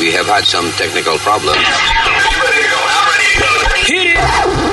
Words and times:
We 0.00 0.10
have 0.12 0.24
had 0.24 0.44
some 0.44 0.64
technical 0.78 1.18
problems. 1.18 1.58
Hit 3.86 4.16
it! 4.16 4.70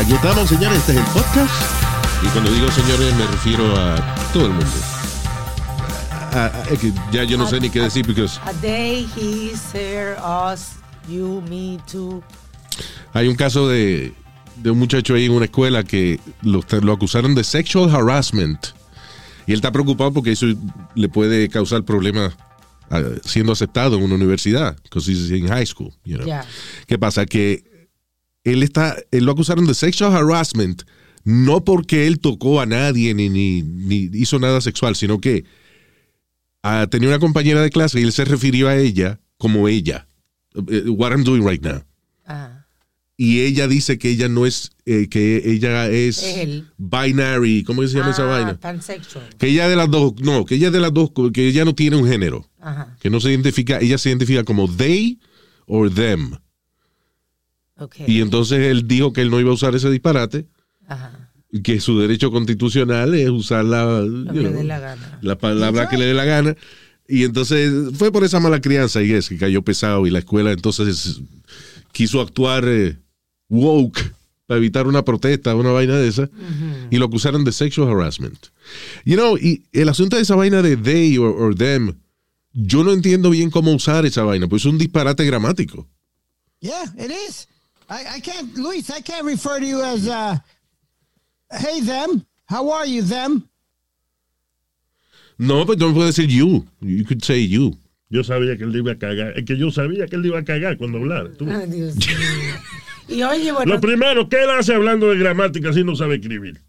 Aquí 0.00 0.14
estamos, 0.14 0.48
señores. 0.48 0.78
Este 0.78 0.92
es 0.92 0.98
el 0.98 1.04
podcast. 1.12 1.99
Cuando 2.32 2.52
digo 2.52 2.70
señores, 2.70 3.14
me 3.16 3.26
refiero 3.26 3.76
a 3.76 3.96
todo 4.32 4.46
el 4.46 4.52
mundo. 4.52 4.66
A- 6.32 6.46
a- 6.46 6.62
es 6.70 6.78
que 6.78 6.92
ya 7.12 7.24
yo 7.24 7.36
no 7.36 7.46
sé 7.48 7.60
ni 7.60 7.70
qué 7.70 7.80
decir, 7.80 8.06
porque 8.06 8.22
A 8.44 8.52
day, 8.62 9.08
he, 9.16 9.52
her, 9.76 10.16
us, 10.22 10.72
you, 11.08 11.42
me, 11.48 11.78
too. 11.90 12.22
hay 13.12 13.26
un 13.26 13.34
caso 13.34 13.68
de, 13.68 14.14
de 14.56 14.70
un 14.70 14.78
muchacho 14.78 15.14
ahí 15.14 15.24
en 15.24 15.32
una 15.32 15.46
escuela 15.46 15.82
que 15.82 16.20
lo, 16.42 16.60
lo 16.82 16.92
acusaron 16.92 17.34
de 17.34 17.42
sexual 17.42 17.90
harassment. 17.94 18.68
Y 19.46 19.52
él 19.52 19.56
está 19.56 19.72
preocupado 19.72 20.12
porque 20.12 20.30
eso 20.32 20.46
le 20.94 21.08
puede 21.08 21.48
causar 21.48 21.82
problemas 21.84 22.32
ah, 22.90 23.02
siendo 23.24 23.50
aceptado 23.52 23.96
en 23.96 24.04
una 24.04 24.14
universidad, 24.14 24.76
because 24.84 25.10
he's 25.10 25.30
in 25.32 25.48
high 25.48 25.66
school. 25.66 25.92
you 26.04 26.16
know. 26.16 26.26
Ya. 26.28 26.44
¿Qué 26.86 26.96
pasa? 26.96 27.26
Que 27.26 27.88
él 28.44 28.62
está, 28.62 28.94
él 29.10 29.24
lo 29.24 29.32
acusaron 29.32 29.66
de 29.66 29.74
sexual 29.74 30.14
harassment, 30.14 30.84
no 31.24 31.64
porque 31.64 32.06
él 32.06 32.18
tocó 32.20 32.60
a 32.60 32.66
nadie 32.66 33.14
ni, 33.14 33.28
ni, 33.28 33.62
ni 33.62 34.08
hizo 34.14 34.38
nada 34.38 34.60
sexual, 34.60 34.96
sino 34.96 35.20
que 35.20 35.44
ah, 36.62 36.86
tenía 36.90 37.08
una 37.08 37.18
compañera 37.18 37.60
de 37.62 37.70
clase 37.70 38.00
y 38.00 38.04
él 38.04 38.12
se 38.12 38.24
refirió 38.24 38.68
a 38.68 38.76
ella 38.76 39.20
como 39.38 39.68
ella. 39.68 40.06
Eh, 40.68 40.84
What 40.88 41.12
I'm 41.12 41.24
doing 41.24 41.46
right 41.46 41.62
now. 41.62 41.82
Ah, 42.26 42.64
Y 43.16 43.40
ella 43.40 43.68
dice 43.68 43.98
que 43.98 44.08
ella 44.10 44.28
no 44.28 44.46
es, 44.46 44.70
eh, 44.86 45.08
que 45.08 45.42
ella 45.44 45.88
es 45.88 46.22
él. 46.22 46.68
binary, 46.78 47.64
¿cómo 47.64 47.86
se 47.86 47.96
llama 47.98 48.10
esa 48.12 48.22
Ah, 48.22 48.26
vaina? 48.26 48.58
pansexual. 48.60 49.28
Que 49.38 49.48
ella 49.48 49.68
de 49.68 49.76
las 49.76 49.90
dos, 49.90 50.14
no, 50.20 50.44
que 50.44 50.54
ella 50.54 50.70
de 50.70 50.80
las 50.80 50.92
dos, 50.92 51.10
que 51.32 51.48
ella 51.48 51.64
no 51.66 51.74
tiene 51.74 51.96
un 51.96 52.08
género, 52.08 52.48
Ajá, 52.60 52.96
que 53.00 53.10
no 53.10 53.20
se 53.20 53.30
identifica, 53.30 53.78
ella 53.78 53.98
se 53.98 54.08
identifica 54.08 54.42
como 54.44 54.66
they 54.74 55.18
or 55.66 55.92
them. 55.92 56.32
ok. 57.76 57.96
Y 58.06 58.20
entonces 58.20 58.58
él 58.60 58.86
dijo 58.88 59.12
que 59.12 59.20
él 59.22 59.30
no 59.30 59.38
iba 59.40 59.50
a 59.50 59.54
usar 59.54 59.74
ese 59.74 59.90
disparate, 59.90 60.46
Ajá, 60.90 61.30
que 61.64 61.80
su 61.80 61.98
derecho 61.98 62.30
constitucional 62.30 63.14
es 63.14 63.28
usar 63.30 63.64
la, 63.64 63.84
lo 64.02 64.32
you 64.32 64.42
que 64.42 64.48
know, 64.48 64.52
dé 64.52 64.64
la 64.64 64.78
gana. 64.78 65.18
la 65.22 65.36
palabra 65.38 65.88
que 65.88 65.96
le 65.98 66.04
dé 66.06 66.14
la 66.14 66.24
gana. 66.24 66.56
Y 67.08 67.24
entonces 67.24 67.72
fue 67.96 68.12
por 68.12 68.22
esa 68.22 68.38
mala 68.38 68.60
crianza, 68.60 69.02
y 69.02 69.12
es 69.12 69.28
que 69.28 69.36
cayó 69.36 69.62
pesado, 69.62 70.06
y 70.06 70.10
la 70.10 70.20
escuela 70.20 70.52
entonces 70.52 71.20
quiso 71.92 72.20
actuar 72.20 72.64
eh, 72.68 72.96
woke 73.48 74.12
para 74.46 74.58
evitar 74.58 74.86
una 74.86 75.04
protesta, 75.04 75.54
una 75.56 75.70
vaina 75.72 75.96
de 75.96 76.06
esa, 76.08 76.28
y 76.90 76.96
lo 76.98 77.06
acusaron 77.06 77.44
de 77.44 77.50
sexual 77.52 77.88
harassment. 77.88 78.46
You 79.04 79.16
know, 79.16 79.36
y 79.36 79.64
el 79.72 79.88
asunto 79.88 80.16
de 80.16 80.22
esa 80.22 80.36
vaina 80.36 80.62
de 80.62 80.76
they 80.76 81.18
or, 81.18 81.34
or 81.36 81.54
them, 81.56 81.94
yo 82.52 82.84
no 82.84 82.92
entiendo 82.92 83.30
bien 83.30 83.50
cómo 83.50 83.72
usar 83.72 84.06
esa 84.06 84.22
vaina, 84.22 84.46
pues 84.48 84.62
es 84.62 84.66
un 84.66 84.78
disparate 84.78 85.24
gramático. 85.24 85.88
Yeah, 86.60 86.84
it 86.96 87.10
is. 87.10 87.48
I, 87.88 88.18
I 88.18 88.20
can't, 88.20 88.56
Luis, 88.56 88.88
I 88.90 89.02
can't 89.02 89.24
refer 89.24 89.58
to 89.58 89.66
you 89.66 89.82
as, 89.82 90.06
uh, 90.06 90.38
hey, 91.50 91.80
them. 91.82 92.24
How 92.46 92.70
are 92.72 92.86
you, 92.86 93.02
them? 93.02 93.48
No, 95.38 95.64
pero 95.64 95.78
no 95.88 95.94
puede 95.94 96.08
decir 96.08 96.28
you. 96.28 96.66
You 96.80 97.04
could 97.04 97.22
say 97.24 97.46
you. 97.46 97.76
Yo 98.10 98.22
sabía 98.24 98.56
que 98.58 98.64
él 98.64 98.74
iba 98.76 98.92
a 98.92 98.98
cagar. 98.98 99.38
Es 99.38 99.44
que 99.44 99.56
yo 99.56 99.70
sabía 99.70 100.06
que 100.06 100.16
él 100.16 100.26
iba 100.26 100.38
a 100.38 100.44
cagar 100.44 100.76
cuando 100.76 100.98
hablara. 100.98 101.30
Ay, 101.40 101.66
Dios 101.70 101.96
mío. 102.06 102.54
Y 103.08 103.22
oye, 103.22 103.52
bueno, 103.52 103.74
Lo 103.74 103.80
primero, 103.80 104.28
¿qué 104.28 104.42
él 104.42 104.50
hace 104.50 104.74
hablando 104.74 105.08
de 105.08 105.16
gramática 105.18 105.72
si 105.72 105.82
no 105.84 105.96
sabe 105.96 106.16
escribir? 106.16 106.60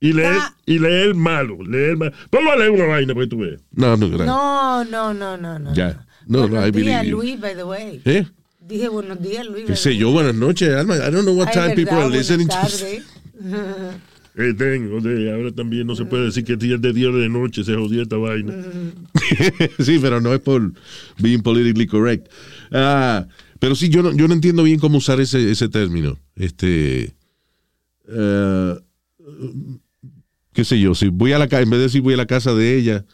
Y 0.00 0.12
leer, 0.12 0.36
Ah. 0.38 0.54
y 0.66 0.78
leer 0.78 1.14
malo. 1.14 1.58
Leer 1.64 1.96
malo. 1.96 2.12
Ponlo 2.30 2.52
a 2.52 2.56
leer 2.56 2.70
una 2.70 2.84
vaina 2.84 3.14
para 3.14 3.24
que 3.26 3.30
tú 3.30 3.38
veas. 3.38 3.60
No, 3.72 3.96
no, 3.96 4.08
gracias. 4.08 4.26
no, 4.26 4.84
no, 4.84 5.14
no, 5.14 5.36
no, 5.36 5.58
no. 5.58 5.74
Ya. 5.74 6.04
No, 6.26 6.40
no, 6.42 6.48
buenos 6.48 6.68
I 6.68 6.70
believe 6.70 6.90
días, 6.90 7.06
you. 7.06 7.16
Luis, 7.16 7.40
by 7.40 7.54
the 7.54 7.64
way. 7.64 8.02
¿Eh? 8.04 8.26
Dije 8.60 8.88
buenos 8.88 9.20
días, 9.22 9.46
Luis. 9.46 9.64
¿Qué 9.66 9.76
sé 9.76 9.96
yo? 9.96 10.10
Buenas 10.10 10.34
noches, 10.34 10.68
Alma. 10.74 10.96
I 10.96 11.10
don't 11.10 11.24
know 11.24 11.34
what 11.34 11.48
Ay, 11.48 11.54
time 11.54 11.68
verdad, 11.68 11.76
people 11.76 11.98
are 11.98 12.10
listening 12.10 12.48
to. 12.48 12.56
Eh, 14.36 14.52
tengo, 14.58 15.00
de, 15.00 15.32
ahora 15.32 15.52
también 15.52 15.86
no 15.86 15.94
se 15.94 16.04
puede 16.04 16.24
decir 16.24 16.44
que 16.44 16.56
día 16.56 16.76
de 16.76 16.92
día 16.92 17.08
o 17.08 17.12
de 17.12 17.28
noche 17.28 17.62
se 17.62 17.74
jodió 17.74 18.02
esta 18.02 18.16
vaina. 18.16 18.52
sí, 19.78 19.98
pero 20.00 20.20
no 20.20 20.34
es 20.34 20.40
por 20.40 20.72
being 21.18 21.40
politically 21.40 21.86
correct. 21.86 22.28
Ah, 22.72 23.26
pero 23.60 23.74
sí, 23.76 23.88
yo 23.88 24.02
no, 24.02 24.12
yo 24.12 24.26
no 24.26 24.34
entiendo 24.34 24.64
bien 24.64 24.80
cómo 24.80 24.98
usar 24.98 25.20
ese, 25.20 25.50
ese 25.50 25.68
término. 25.68 26.18
Este. 26.34 27.14
eh, 28.08 28.74
qué 30.52 30.64
sé 30.64 30.80
yo, 30.80 30.94
si 30.94 31.08
voy 31.08 31.32
a 31.32 31.38
la 31.38 31.48
casa, 31.48 31.62
en 31.62 31.70
vez 31.70 31.78
de 31.78 31.84
decir 31.84 32.02
voy 32.02 32.14
a 32.14 32.18
la 32.18 32.26
casa 32.26 32.54
de 32.54 32.76
ella, 32.76 33.04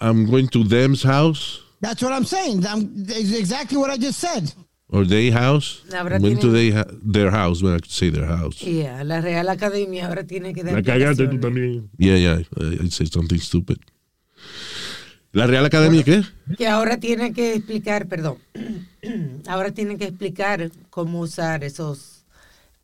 I'm 0.00 0.26
going 0.26 0.48
to 0.48 0.64
them's 0.64 1.02
house 1.02 1.64
That's 1.84 2.02
what 2.02 2.12
I'm 2.12 2.24
saying. 2.24 2.66
I'm, 2.66 3.04
exactly 3.10 3.76
what 3.76 3.90
I 3.90 3.98
just 3.98 4.18
said. 4.18 4.50
Or 4.88 5.06
they 5.06 5.30
house. 5.30 5.82
Ahora 5.96 6.16
I'm 6.16 6.22
going 6.22 6.36
to 6.38 6.48
tienen- 6.52 6.52
they 6.52 6.84
their 7.02 7.30
house, 7.30 7.62
when 7.62 7.74
I 7.74 7.78
could 7.80 7.90
say 7.90 8.10
their 8.10 8.26
house. 8.26 8.60
Yeah, 8.62 9.02
la 9.04 9.20
Real 9.20 9.48
Academia 9.48 10.06
ahora 10.06 10.24
tiene 10.24 10.52
que 10.54 10.62
dar 10.62 10.74
La 10.74 10.82
cagaste 10.82 11.26
tú 11.28 11.38
también. 11.40 11.88
Yeah, 11.98 12.16
yeah, 12.18 12.40
I, 12.60 12.84
I 12.84 12.90
say 12.90 13.06
something 13.06 13.38
stupid. 13.40 13.78
¿La 15.32 15.46
Real 15.48 15.64
Academia 15.64 16.04
qué? 16.04 16.22
Que 16.56 16.68
ahora 16.68 16.98
tiene 16.98 17.32
que 17.32 17.54
explicar, 17.54 18.06
perdón, 18.06 18.38
ahora 19.48 19.72
tiene 19.72 19.96
que 19.98 20.04
explicar 20.04 20.70
cómo 20.90 21.20
usar 21.20 21.64
esos 21.64 22.24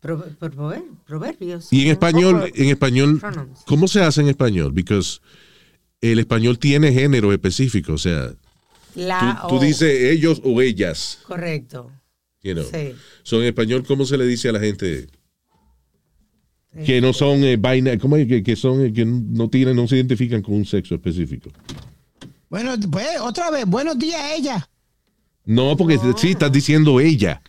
pro- 0.01 0.25
pro- 0.37 0.83
proverbios. 1.07 1.71
Y 1.71 1.83
en 1.85 1.91
español, 1.91 2.51
en 2.53 2.69
español, 2.69 3.19
pronouns. 3.21 3.59
¿cómo 3.65 3.87
se 3.87 4.01
hace 4.01 4.19
en 4.21 4.27
español? 4.27 4.73
Because 4.73 5.21
el 6.01 6.19
español 6.19 6.59
tiene 6.59 6.91
género 6.91 7.31
específico, 7.31 7.93
o 7.93 7.97
sea, 7.97 8.33
La 8.95 9.45
tú, 9.47 9.59
dices 9.59 9.89
ellos 10.11 10.41
o 10.43 10.61
ellas, 10.61 11.19
Correcto. 11.27 11.91
you 12.43 12.53
know. 12.53 12.63
Sí. 12.65 12.93
So, 13.23 13.39
en 13.41 13.47
español, 13.47 13.83
¿cómo 13.87 14.05
se 14.05 14.17
le 14.17 14.25
dice 14.25 14.49
a 14.49 14.51
la 14.51 14.59
gente 14.59 15.07
que 16.85 17.01
no 17.01 17.13
son 17.13 17.43
eh, 17.43 17.57
vaina, 17.57 17.97
¿cómo 17.97 18.17
es? 18.17 18.27
Que, 18.27 18.43
que 18.43 18.55
son, 18.55 18.85
eh, 18.85 18.93
que 18.93 19.05
no 19.05 19.49
tienen, 19.49 19.75
no 19.75 19.87
se 19.87 19.95
identifican 19.97 20.41
con 20.41 20.55
un 20.55 20.65
sexo 20.65 20.95
específico? 20.95 21.49
Bueno, 22.49 22.75
pues, 22.91 23.07
otra 23.21 23.49
vez, 23.51 23.65
buenos 23.65 23.97
días, 23.97 24.21
ella. 24.37 24.67
No, 25.45 25.75
porque 25.77 25.97
sí 26.17 26.31
estás 26.31 26.51
diciendo 26.51 26.99
ella. 26.99 27.41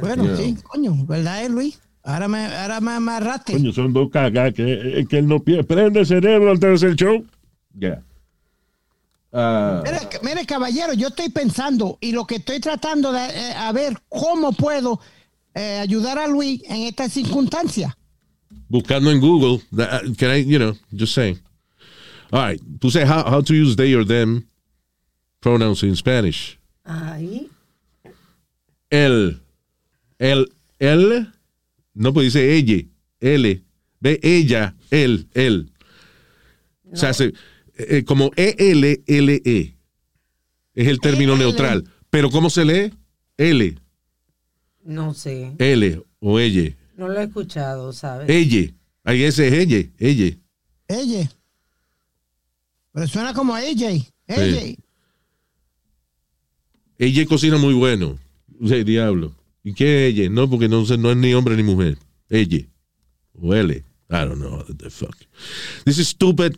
Bueno, 0.00 0.24
Yeah. 0.24 0.36
sí, 0.36 0.56
coño, 0.62 1.04
¿verdad, 1.06 1.44
eh, 1.44 1.48
Luis? 1.48 1.80
Ahora 2.02 2.28
me, 2.28 2.44
ahora 2.44 2.80
me 2.80 2.92
amarraste. 2.92 3.54
Coño, 3.54 3.72
son 3.72 3.92
dos 3.92 4.10
cagas 4.10 4.52
que, 4.54 5.00
eh, 5.00 5.06
que 5.08 5.18
él 5.18 5.26
no 5.26 5.40
pierde. 5.42 5.64
Prende 5.64 6.00
el 6.00 6.06
cerebro 6.06 6.50
antes 6.50 6.68
de 6.68 6.74
hacer 6.74 6.88
el 6.90 6.96
show. 6.96 7.24
Ya. 7.72 8.02
Ah, 9.36 9.82
Mire, 9.84 9.98
mire, 10.22 10.46
caballero, 10.46 10.92
yo 10.92 11.08
estoy 11.08 11.28
pensando 11.28 11.98
y 12.00 12.12
lo 12.12 12.24
que 12.24 12.36
estoy 12.36 12.60
tratando 12.60 13.10
de 13.12 13.18
eh, 13.26 13.52
a 13.56 13.72
ver 13.72 13.98
cómo 14.08 14.52
puedo 14.52 15.00
eh, 15.54 15.78
ayudar 15.80 16.18
a 16.20 16.28
Luis 16.28 16.62
en 16.66 16.82
esta 16.82 17.08
circunstancia. 17.08 17.96
buscando 18.68 19.10
en 19.10 19.20
Google, 19.20 19.60
that- 19.76 20.02
can 20.16 20.30
I, 20.30 20.44
you 20.44 20.58
know, 20.58 20.76
just 20.96 21.14
saying. 21.14 21.38
All 22.32 22.40
right, 22.48 22.60
puse 22.80 23.04
how, 23.04 23.24
how 23.24 23.40
to 23.42 23.52
use 23.54 23.74
they 23.76 23.94
or 23.94 24.04
them 24.04 24.46
pronouns 25.40 25.82
in 25.82 25.94
Spanish. 25.96 26.56
Ahí. 26.84 27.48
El, 28.90 29.40
el, 30.18 30.46
el, 30.78 31.26
no, 31.94 32.12
pues 32.12 32.32
dice 32.32 32.54
ella, 32.56 32.84
L, 33.20 33.62
ve 34.00 34.20
ella, 34.22 34.74
él, 34.90 35.26
él. 35.34 35.70
O 36.92 36.96
sea, 36.96 37.12
se- 37.12 37.32
eh, 37.76 38.04
como 38.04 38.30
E-L-L-E. 38.36 39.76
Es 40.74 40.88
el 40.88 41.00
término 41.00 41.32
E-L. 41.32 41.44
neutral. 41.44 41.84
Pero 42.10 42.30
¿cómo 42.30 42.50
se 42.50 42.64
lee? 42.64 42.92
L, 43.36 43.76
No 44.84 45.14
sé. 45.14 45.52
L 45.58 46.02
o 46.20 46.38
ella. 46.38 46.76
No 46.96 47.08
lo 47.08 47.20
he 47.20 47.24
escuchado, 47.24 47.92
¿sabes? 47.92 48.28
Ella. 48.28 48.72
Ahí 49.02 49.22
ese 49.24 49.48
es 49.48 49.54
ella, 49.54 49.88
ella. 49.98 50.36
Ella. 50.88 51.30
Pero 52.92 53.08
suena 53.08 53.34
como 53.34 53.54
AJ. 53.54 54.06
AJ. 54.28 54.76
Ella 56.98 57.26
cocina 57.26 57.58
muy 57.58 57.74
bueno. 57.74 58.18
Sea, 58.64 58.84
diablo. 58.84 59.34
¿Y 59.64 59.74
qué 59.74 60.06
es 60.08 60.14
ella? 60.14 60.30
No, 60.30 60.48
porque 60.48 60.68
no, 60.68 60.84
sé, 60.86 60.96
no 60.96 61.10
es 61.10 61.16
ni 61.16 61.34
hombre 61.34 61.56
ni 61.56 61.64
mujer. 61.64 61.98
Ella. 62.28 62.64
O 63.40 63.52
L. 63.52 63.74
I 63.74 63.82
don't 64.10 64.36
know 64.36 64.58
what 64.58 64.66
the 64.76 64.90
fuck. 64.90 65.16
This 65.84 65.98
is 65.98 66.08
stupid. 66.08 66.56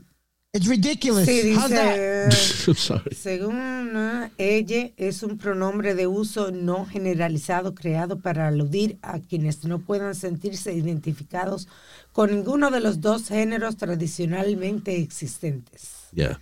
It's 0.56 0.67
ridiculous. 0.69 1.26
Sí, 1.29 1.55
How's 1.55 1.70
that? 1.70 2.31
dice, 2.31 2.69
I'm 2.69 2.75
sorry. 2.76 3.14
según 3.14 4.31
ella, 4.38 4.91
es 4.97 5.23
un 5.23 5.37
pronombre 5.37 5.94
de 5.94 6.06
uso 6.06 6.50
no 6.50 6.87
generalizado 6.87 7.75
creado 7.75 8.20
para 8.20 8.49
aludir 8.49 8.99
a 9.03 9.19
quienes 9.20 9.64
no 9.64 9.81
puedan 9.81 10.14
sentirse 10.14 10.73
identificados 10.73 11.69
con 12.12 12.31
ninguno 12.31 12.70
de 12.70 12.81
los 12.81 13.03
dos 13.03 13.29
géneros 13.29 13.76
tradicionalmente 13.76 14.99
existentes. 14.99 16.08
Yeah. 16.14 16.41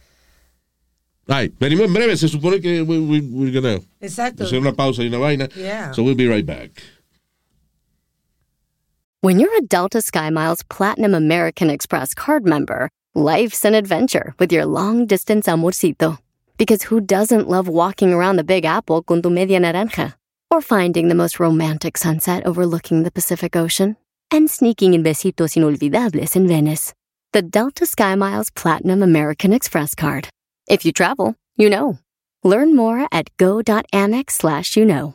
Ay, 1.27 1.53
venimos 1.59 1.87
en 1.87 1.95
breve. 1.95 2.17
Se 2.17 2.29
supone 2.29 2.61
que 2.61 2.83
we, 2.83 2.99
we, 2.99 3.21
we're 3.21 3.51
gonna 3.51 3.81
Exacto. 4.01 4.45
hacer 4.45 4.61
una 4.61 4.75
pausa 4.75 5.03
y 5.03 5.09
una 5.09 5.19
vaina. 5.19 5.49
Yeah. 5.57 5.93
So 5.93 6.05
we'll 6.05 6.15
be 6.15 6.29
right 6.29 6.47
back. 6.47 6.71
When 9.23 9.41
you're 9.41 9.57
a 9.57 9.63
Delta 9.63 9.99
SkyMiles 10.03 10.63
Platinum 10.69 11.15
American 11.15 11.71
Express 11.71 12.15
card 12.15 12.45
member, 12.45 12.91
life's 13.15 13.65
an 13.65 13.75
adventure 13.75 14.35
with 14.39 14.53
your 14.53 14.67
long 14.67 15.07
distance 15.07 15.47
amorcito. 15.47 16.19
Because 16.59 16.83
who 16.83 17.01
doesn't 17.01 17.49
love 17.49 17.69
walking 17.69 18.13
around 18.13 18.37
the 18.37 18.45
Big 18.45 18.65
Apple 18.65 19.03
con 19.03 19.23
tu 19.23 19.31
media 19.31 19.61
naranja? 19.61 20.15
Or 20.51 20.61
finding 20.61 21.09
the 21.09 21.15
most 21.15 21.41
romantic 21.41 21.97
sunset 21.97 22.45
overlooking 22.45 23.03
the 23.03 23.11
Pacific 23.11 23.57
Ocean? 23.57 23.97
And 24.31 24.51
sneaking 24.51 24.95
in 24.95 25.03
besitos 25.03 25.57
inolvidables 25.57 26.37
in 26.37 26.49
Venice. 26.49 26.93
The 27.33 27.43
Delta 27.43 27.85
SkyMiles 27.85 28.55
Platinum 28.55 29.03
American 29.03 29.53
Express 29.53 29.95
card. 29.95 30.29
If 30.69 30.85
you 30.85 30.93
travel, 30.93 31.35
you 31.57 31.71
know. 31.71 31.99
Learn 32.43 32.77
more 32.77 33.07
at 33.11 33.35
go.amex 33.37 34.31
slash 34.31 34.77
you 34.77 34.85
know. 34.85 35.15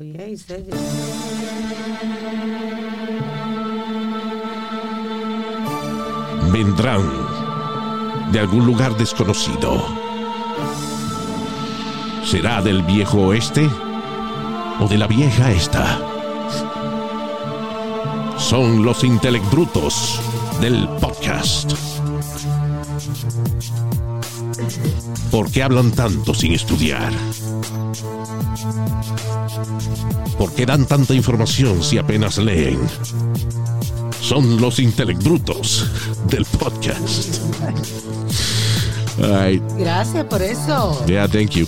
It. 0.00 0.40
Vendrán 6.52 7.02
de 8.32 8.40
algún 8.40 8.66
lugar 8.66 8.96
desconocido. 8.96 9.84
¿Será 12.24 12.60
del 12.60 12.82
viejo 12.82 13.18
oeste 13.28 13.68
o 14.80 14.88
de 14.88 14.98
la 14.98 15.06
vieja 15.06 15.52
esta? 15.52 16.00
Son 18.36 18.84
los 18.84 19.04
intellect 19.04 19.48
brutos 19.50 20.20
del 20.60 20.88
podcast. 21.00 21.72
¿Por 25.30 25.50
qué 25.52 25.62
hablan 25.62 25.92
tanto 25.92 26.34
sin 26.34 26.52
estudiar? 26.52 27.12
¿Por 30.38 30.52
qué 30.54 30.66
dan 30.66 30.86
tanta 30.86 31.14
información 31.14 31.82
si 31.82 31.98
apenas 31.98 32.38
leen? 32.38 32.78
Son 34.20 34.60
los 34.60 34.78
intellect 34.78 35.22
brutos 35.22 35.86
del 36.28 36.44
podcast. 36.44 37.40
All 39.22 39.50
right. 39.52 39.62
Gracias 39.78 40.24
por 40.24 40.42
eso. 40.42 41.04
Yeah, 41.06 41.28
thank 41.28 41.50
you. 41.50 41.66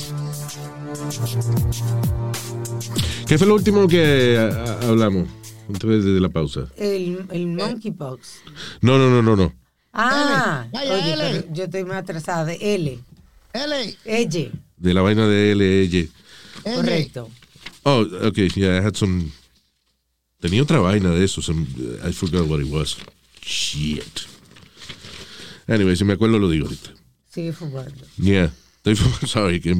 ¿Qué 3.27 3.39
fue 3.39 3.47
lo 3.47 3.55
último 3.55 3.87
que 3.87 4.37
a- 4.39 4.89
hablamos 4.89 5.29
antes 5.69 6.05
de 6.05 6.21
la 6.21 6.29
pausa? 6.29 6.67
El, 6.77 7.25
el 7.31 7.47
monkeypox. 7.49 8.29
No, 8.81 8.99
no, 8.99 9.11
no, 9.11 9.23
no, 9.23 9.37
no. 9.37 9.53
Ah, 9.93 10.67
L. 10.67 10.71
Vaya, 10.73 10.95
oye, 10.95 11.13
L. 11.31 11.47
yo 11.53 11.65
estoy 11.65 11.85
más 11.85 11.99
atrasada 11.99 12.45
de 12.45 12.75
L. 12.75 12.99
L, 13.53 13.97
Ella, 14.05 14.51
De 14.77 14.93
la 14.95 15.01
vaina 15.03 15.27
de 15.27 15.55
LL. 15.55 15.63
L. 16.65 16.77
correcto. 16.77 17.29
Oh, 17.89 18.05
okay, 18.29 18.49
yeah, 18.57 18.79
I 18.79 18.83
had 18.83 18.97
some. 18.97 19.31
Tenía 20.43 20.63
otra 20.63 20.81
vaina 20.81 21.11
de 21.11 21.25
eso. 21.25 21.41
some- 21.41 21.67
I 22.05 22.11
forgot 22.13 22.47
what 22.49 22.61
it 22.61 22.67
was. 22.67 22.97
Shit. 23.43 24.27
Anyway, 25.69 25.95
si 25.97 26.05
me 26.05 26.15
acuerdo 26.15 26.39
lo 26.41 26.49
digo 26.51 26.67
ahorita. 26.67 26.91
Sigue 27.33 27.53
fumando. 27.53 28.05
Yeah. 28.19 28.51
Estoy 28.85 28.97
sorry. 29.29 29.61
Que, 29.61 29.71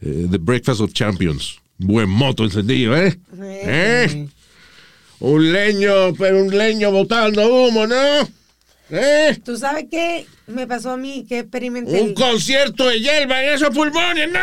eh, 0.00 0.26
the 0.30 0.38
Breakfast 0.38 0.80
of 0.80 0.92
Champions. 0.94 1.58
Buen 1.78 2.08
moto 2.08 2.44
encendido, 2.44 2.96
¿eh? 2.96 3.18
¿Eh? 3.38 4.28
Un 5.20 5.52
leño, 5.52 6.14
pero 6.14 6.42
un 6.42 6.56
leño 6.56 6.90
botando 6.90 7.46
humo, 7.68 7.86
¿no? 7.86 8.28
¿Eh? 8.88 9.38
¿Tú 9.44 9.58
sabes 9.58 9.84
qué 9.90 10.26
me 10.46 10.66
pasó 10.66 10.92
a 10.92 10.96
mí? 10.96 11.26
Que 11.28 11.40
experimenté. 11.40 12.00
Un 12.00 12.14
concierto 12.14 12.88
de 12.88 13.00
hierba 13.00 13.42
en 13.44 13.54
esos 13.54 13.70
pulmones, 13.74 14.30
¿no? 14.32 14.38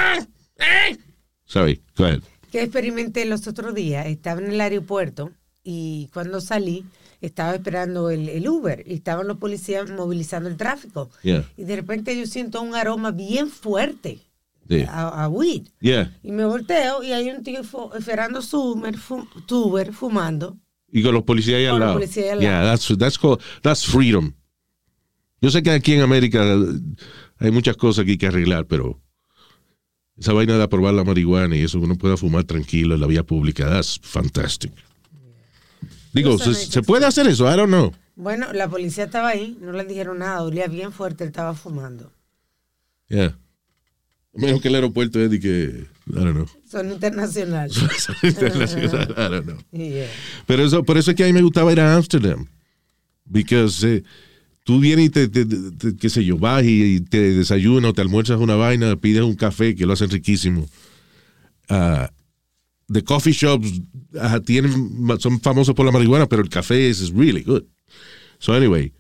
¿Eh? 0.59 0.97
Sorry, 1.45 1.81
go 1.97 2.05
ahead. 2.05 2.21
que 2.51 2.61
experimenté 2.63 3.25
los 3.25 3.47
otros 3.47 3.73
días. 3.75 4.05
Estaba 4.07 4.41
en 4.41 4.51
el 4.51 4.61
aeropuerto 4.61 5.31
y 5.63 6.09
cuando 6.13 6.39
salí 6.41 6.85
estaba 7.21 7.55
esperando 7.55 8.09
el, 8.09 8.27
el 8.29 8.47
Uber 8.47 8.83
y 8.85 8.93
estaban 8.95 9.27
los 9.27 9.37
policías 9.37 9.89
movilizando 9.89 10.49
el 10.49 10.57
tráfico. 10.57 11.09
Yeah. 11.23 11.49
Y 11.57 11.63
de 11.63 11.75
repente 11.77 12.17
yo 12.17 12.25
siento 12.27 12.61
un 12.61 12.75
aroma 12.75 13.11
bien 13.11 13.49
fuerte 13.49 14.19
Sí. 14.69 14.81
a, 14.87 15.23
a 15.23 15.27
weed. 15.29 15.63
Yeah. 15.81 16.17
Y 16.23 16.31
me 16.31 16.45
volteo 16.45 17.03
y 17.03 17.11
hay 17.11 17.29
un 17.29 17.43
tío 17.43 17.63
fu- 17.65 17.91
esperando 17.97 18.41
su 18.41 18.61
Uber, 18.73 18.97
fu- 18.97 19.27
tu 19.45 19.65
Uber 19.67 19.91
fumando. 19.93 20.57
Y 20.91 21.01
con 21.03 21.13
los 21.13 21.23
policías 21.23 21.57
ahí 21.57 21.65
al 21.65 21.79
lado. 21.79 21.93
policías 21.95 22.25
ahí 22.27 22.31
al 22.31 22.39
Yeah, 22.39 22.61
lado. 22.63 22.69
that's, 22.77 22.97
that's, 22.97 23.17
called, 23.19 23.39
that's 23.61 23.85
freedom. 23.85 24.33
Yo 25.41 25.49
sé 25.49 25.61
que 25.63 25.71
aquí 25.71 25.93
en 25.93 26.01
América 26.01 26.43
hay 27.39 27.51
muchas 27.51 27.75
cosas 27.75 28.05
que 28.05 28.11
hay 28.11 28.17
que 28.17 28.27
arreglar, 28.27 28.65
pero 28.65 29.01
esa 30.17 30.33
vaina 30.33 30.57
de 30.57 30.63
aprobar 30.63 30.93
la 30.93 31.03
marihuana 31.03 31.55
y 31.55 31.63
eso, 31.63 31.79
que 31.79 31.85
uno 31.85 31.95
pueda 31.95 32.17
fumar 32.17 32.43
tranquilo 32.43 32.95
en 32.95 33.01
la 33.01 33.07
vía 33.07 33.23
pública, 33.23 33.69
that's 33.69 33.99
fantastic. 34.01 34.71
Digo, 36.13 36.37
¿se, 36.37 36.53
¿se 36.53 36.81
puede 36.83 37.05
hacer 37.05 37.27
eso? 37.27 37.51
I 37.51 37.57
don't 37.57 37.69
know. 37.69 37.91
Bueno, 38.15 38.53
la 38.53 38.69
policía 38.69 39.05
estaba 39.05 39.29
ahí, 39.29 39.57
no 39.59 39.71
le 39.71 39.85
dijeron 39.85 40.19
nada, 40.19 40.43
olía 40.43 40.67
bien 40.67 40.91
fuerte, 40.91 41.23
él 41.23 41.29
estaba 41.29 41.55
fumando. 41.55 42.11
Yeah. 43.07 43.37
Menos 44.33 44.61
que 44.61 44.67
el 44.67 44.75
aeropuerto 44.75 45.19
es 45.19 45.29
de 45.29 45.39
que, 45.39 45.85
I 46.07 46.11
don't 46.11 46.33
know. 46.33 46.47
Son 46.69 46.91
internacionales. 46.91 47.77
Internacional, 48.23 49.09
I 49.11 49.29
don't 49.29 49.45
know. 49.45 49.57
Yeah. 49.71 50.09
Pero 50.45 50.63
eso, 50.63 50.83
por 50.83 50.97
eso 50.97 51.11
es 51.11 51.17
que 51.17 51.23
a 51.23 51.27
mí 51.27 51.33
me 51.33 51.41
gustaba 51.41 51.71
ir 51.71 51.79
a 51.79 51.95
Amsterdam. 51.95 52.47
Because 53.25 53.87
eh, 53.87 54.03
tú 54.63 54.79
vienes 54.79 55.07
y 55.07 55.09
te, 55.09 55.27
te- 55.27 55.45
te- 55.45 55.95
qué 55.95 56.09
sé 56.09 56.23
yo, 56.25 56.37
vas 56.37 56.63
y, 56.65 57.01
te 57.01 57.19
desayunas 57.33 57.91
o 57.91 57.93
te 57.93 58.01
almuerzas 58.01 58.39
una 58.39 58.55
vaina, 58.55 58.95
pides 58.95 59.23
un 59.23 59.35
café 59.35 59.75
que 59.75 59.85
lo 59.85 59.93
hacen 59.93 60.09
riquísimo. 60.09 60.67
Ah, 61.69 62.09
the 62.91 63.03
coffee 63.03 63.33
shops 63.33 63.81
ah, 64.19 64.39
tienen, 64.39 64.71
son 65.19 65.39
famosos 65.39 65.75
por 65.75 65.85
la 65.85 65.91
marihuana, 65.91 66.27
pero 66.27 66.41
el 66.41 66.49
café 66.49 66.89
es 66.89 67.11
really 67.11 67.43
good. 67.43 67.63
So 68.39 68.53
anyway, 68.53 68.93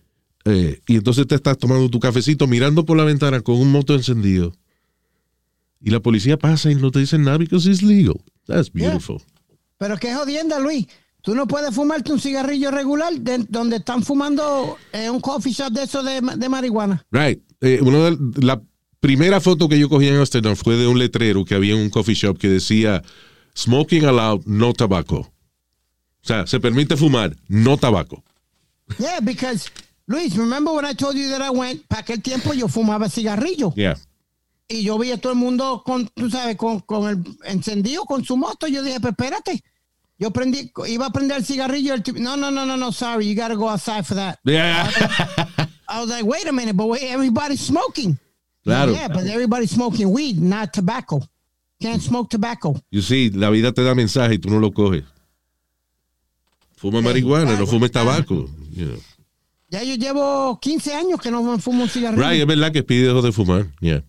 eh, 0.45 0.79
y 0.87 0.95
entonces 0.95 1.27
te 1.27 1.35
estás 1.35 1.57
tomando 1.57 1.89
tu 1.89 1.99
cafecito 1.99 2.47
mirando 2.47 2.85
por 2.85 2.97
la 2.97 3.03
ventana 3.03 3.41
con 3.41 3.55
un 3.55 3.71
moto 3.71 3.93
encendido. 3.95 4.55
Y 5.81 5.89
la 5.89 5.99
policía 5.99 6.37
pasa 6.37 6.71
y 6.71 6.75
no 6.75 6.91
te 6.91 6.99
dicen 6.99 7.23
nada 7.23 7.37
because 7.37 7.69
it's 7.69 7.81
legal. 7.81 8.15
That's 8.47 8.71
beautiful. 8.71 9.21
Pero 9.77 9.97
qué 9.97 10.13
jodienda, 10.15 10.59
Luis. 10.59 10.87
Tú 11.23 11.33
no 11.33 11.47
puedes 11.47 11.73
fumarte 11.73 12.11
un 12.11 12.19
cigarrillo 12.19 12.69
regular 12.69 13.13
de- 13.13 13.45
donde 13.49 13.77
están 13.77 14.03
fumando 14.03 14.77
en 14.91 15.09
un 15.09 15.19
coffee 15.21 15.53
shop 15.53 15.71
de 15.71 15.83
eso 15.83 16.03
de, 16.03 16.19
de 16.21 16.49
marihuana. 16.49 17.05
Right. 17.11 17.41
Eh, 17.61 17.79
una 17.81 18.09
de- 18.11 18.17
la 18.45 18.61
primera 18.99 19.39
foto 19.39 19.67
que 19.69 19.79
yo 19.79 19.87
cogí 19.89 20.07
en 20.09 20.17
Amsterdam 20.17 20.55
fue 20.57 20.75
de 20.75 20.85
un 20.85 20.99
letrero 20.99 21.45
que 21.45 21.55
había 21.55 21.73
en 21.75 21.79
un 21.79 21.89
coffee 21.89 22.13
shop 22.13 22.37
que 22.37 22.49
decía 22.49 23.01
Smoking 23.57 24.03
allowed, 24.05 24.45
no 24.45 24.73
tabaco. 24.73 25.19
O 25.19 26.25
sea, 26.25 26.45
se 26.45 26.59
permite 26.59 26.97
fumar, 26.97 27.35
no 27.47 27.77
tabaco. 27.77 28.23
Yeah, 28.99 29.19
because, 29.21 29.69
Luis, 30.07 30.35
remember 30.35 30.73
when 30.73 30.85
I 30.85 30.93
told 30.93 31.15
you 31.15 31.29
that 31.29 31.41
I 31.41 31.49
went, 31.49 31.85
para 31.87 32.01
aquel 32.01 32.21
tiempo 32.21 32.53
yo 32.53 32.67
fumaba 32.67 33.07
cigarrillo. 33.09 33.73
Yeah. 33.75 33.97
Y 34.67 34.83
yo 34.83 34.97
vi 34.97 35.11
a 35.11 35.17
todo 35.17 35.33
el 35.33 35.39
mundo 35.39 35.83
con, 35.85 36.07
tú 36.13 36.29
sabes, 36.29 36.57
con, 36.57 36.79
con 36.81 37.09
el 37.09 37.23
encendido, 37.45 38.03
con 38.03 38.23
su 38.25 38.35
moto. 38.37 38.67
Yo 38.67 38.83
dije, 38.83 38.99
pero 38.99 39.11
espérate. 39.11 39.63
Yo 40.23 40.31
prendí, 40.31 40.71
iba 40.87 41.07
a 41.07 41.09
prender 41.09 41.35
el 41.35 41.43
cigarrillo. 41.43 41.93
El 41.95 42.03
no, 42.23 42.37
no, 42.37 42.49
no, 42.49 42.65
no, 42.65 42.77
no, 42.77 42.93
sorry. 42.93 43.27
You 43.27 43.35
gotta 43.35 43.57
go 43.57 43.67
outside 43.67 44.05
for 44.05 44.15
that. 44.15 44.39
Yeah. 44.45 44.89
I 45.89 45.99
was 45.99 46.09
like, 46.09 46.23
wait 46.23 46.47
a 46.47 46.53
minute, 46.53 46.77
but 46.77 46.87
wait, 46.87 47.03
everybody's 47.11 47.59
smoking. 47.59 48.17
Claro. 48.63 48.93
Yeah, 48.93 49.09
but 49.09 49.25
everybody's 49.27 49.71
smoking 49.71 50.13
weed, 50.13 50.39
not 50.39 50.71
tobacco. 50.71 51.19
Can't 51.81 52.01
smoke 52.01 52.29
tobacco. 52.29 52.79
You 52.89 53.01
see, 53.01 53.31
la 53.31 53.49
vida 53.49 53.73
te 53.73 53.83
da 53.83 53.93
mensaje 53.93 54.35
y 54.35 54.37
tú 54.37 54.49
no 54.49 54.59
lo 54.59 54.71
coges. 54.71 55.03
Fuma 56.77 57.01
marihuana, 57.01 57.59
no 57.59 57.67
fumes 57.67 57.91
tabaco. 57.91 58.47
you 58.71 58.85
know. 58.85 58.99
Ya 59.69 59.83
yo 59.83 59.95
llevo 59.95 60.57
15 60.61 60.93
años 60.93 61.19
que 61.19 61.31
no 61.31 61.43
me 61.43 61.59
fumo 61.59 61.83
un 61.83 61.89
cigarrillo. 61.89 62.23
Right, 62.23 62.39
es 62.39 62.47
verdad 62.47 62.71
que 62.71 62.79
Speedy 62.79 63.01
dejó 63.01 63.21
de 63.21 63.33
fumar. 63.33 63.67
Yeah. 63.81 64.05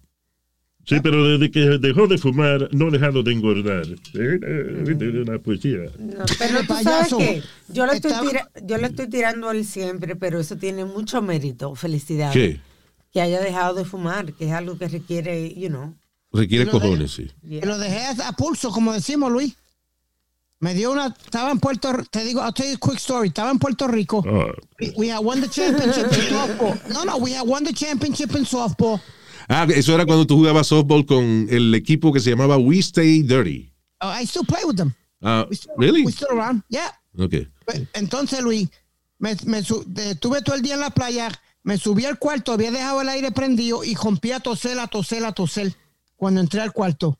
Sí, 0.87 0.97
pero 1.03 1.26
desde 1.26 1.50
que 1.50 1.61
dejó 1.79 2.07
de 2.07 2.19
fumar, 2.19 2.69
no 2.73 2.88
ha 2.88 2.91
dejado 2.91 3.23
de 3.23 3.33
engordar. 3.33 3.87
Eh, 3.87 3.99
eh, 4.14 4.83
¿viste? 4.87 5.09
Una 5.09 5.38
poesía. 5.38 5.79
No, 5.99 6.25
pero 6.38 6.61
tú 6.67 6.75
sabes 6.83 7.14
que 7.14 7.43
yo 7.69 7.87
le, 7.87 7.95
estoy 7.95 8.12
tira- 8.12 8.50
yo 8.62 8.76
le 8.76 8.87
estoy 8.88 9.09
tirando 9.09 9.49
a 9.49 9.53
él 9.53 9.64
siempre, 9.64 10.14
pero 10.14 10.41
eso 10.41 10.57
tiene 10.57 10.85
mucho 10.85 11.23
mérito. 11.23 11.75
Felicidades. 11.75 12.35
¿Qué? 12.35 12.61
Que 13.12 13.23
haya 13.23 13.41
dejado 13.41 13.75
de 13.75 13.85
fumar, 13.85 14.35
que 14.35 14.47
es 14.47 14.53
algo 14.53 14.76
que 14.76 14.88
requiere, 14.88 15.55
you 15.55 15.69
know. 15.69 15.95
Requiere 16.33 16.69
cojones, 16.69 17.12
sí. 17.12 17.31
lo 17.43 17.79
dejé 17.79 18.21
a, 18.23 18.33
pulso, 18.33 18.71
como 18.71 18.93
decimos, 18.93 19.31
Luis. 19.31 19.55
Me 20.59 20.75
dio 20.75 20.93
una, 20.93 21.07
estaba 21.07 21.50
en 21.50 21.61
Puerto 21.61 21.93
te 22.11 22.25
digo, 22.25 22.41
I'll 22.41 22.53
tell 22.53 22.67
you 22.67 22.75
a 22.75 22.79
quick 22.79 22.99
story. 22.99 23.29
Estaba 23.29 23.50
en 23.50 23.59
Puerto 23.59 23.87
Rico. 23.87 24.23
Ah, 24.26 24.53
We, 24.81 24.93
we 24.97 25.11
had 25.11 25.23
won 25.23 25.41
the 25.41 25.49
championship 25.49 26.07
in 26.07 26.35
softball. 26.35 26.79
No, 26.88 27.05
no, 27.05 27.19
we 27.19 27.33
had 27.33 27.47
won 27.47 27.64
the 27.64 27.73
championship 27.73 28.35
in 28.35 28.45
softball. 28.45 29.00
Ah, 29.48 29.66
eso 29.74 29.94
era 29.94 30.06
cuando 30.06 30.26
tú 30.26 30.36
jugabas 30.36 30.66
softball 30.68 31.04
con 31.04 31.46
el 31.50 31.74
equipo 31.74 32.12
que 32.12 32.20
se 32.20 32.30
llamaba 32.30 32.56
We 32.56 32.78
Stay 32.78 33.22
Dirty. 33.22 33.70
Uh, 34.02 34.20
I 34.20 34.26
still 34.26 34.44
play 34.46 34.64
with 34.64 34.76
them. 34.76 34.94
Ah, 35.22 35.46
We 35.48 35.56
still, 35.56 35.72
really? 35.76 36.04
We 36.04 36.12
still 36.12 36.28
around. 36.32 36.62
Yeah. 36.68 36.90
Okay. 37.18 37.48
Pues, 37.64 37.82
Entonces, 37.94 38.40
Luis, 38.42 38.68
me, 39.18 39.36
me 39.46 39.58
estuve 39.58 40.42
todo 40.42 40.56
el 40.56 40.62
día 40.62 40.74
en 40.74 40.80
la 40.80 40.90
playa, 40.90 41.30
me 41.62 41.78
subí 41.78 42.04
al 42.04 42.18
cuarto, 42.18 42.52
había 42.52 42.70
dejado 42.70 43.00
el 43.00 43.08
aire 43.08 43.30
prendido 43.32 43.84
y 43.84 43.94
rompí 43.94 44.32
a 44.32 44.40
toser, 44.40 44.78
a 44.78 44.86
toser, 44.86 45.24
a 45.24 45.32
toser 45.32 45.74
cuando 46.16 46.40
entré 46.40 46.60
al 46.60 46.72
cuarto. 46.72 47.18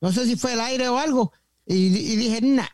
No 0.00 0.12
sé 0.12 0.26
si 0.26 0.36
fue 0.36 0.52
el 0.54 0.60
aire 0.60 0.88
o 0.88 0.98
algo. 0.98 1.32
Y, 1.66 1.74
y 1.74 2.16
dije, 2.16 2.40
nah. 2.42 2.66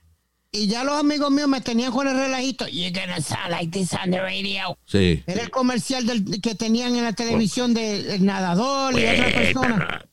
Y 0.53 0.69
ya 0.69 0.85
los 0.85 0.95
amigos 0.99 1.31
míos 1.31 1.49
me 1.49 1.61
tenían 1.61 1.93
con 1.93 2.07
el 2.09 2.17
relajito. 2.17 2.67
You're 2.69 2.91
gonna 2.91 3.21
sound 3.21 3.51
like 3.51 3.71
this 3.71 3.93
on 3.93 4.11
the 4.11 4.21
radio. 4.21 4.79
Sí. 4.87 5.23
Era 5.27 5.43
el 5.43 5.51
comercial 5.51 6.07
del, 6.07 6.41
que 6.41 6.55
tenían 6.55 6.97
en 6.97 7.05
la 7.05 7.13
televisión 7.13 7.75
del 7.75 8.25
nadador 8.25 8.99
y 8.99 9.05
otra 9.07 9.33
persona. 9.33 10.07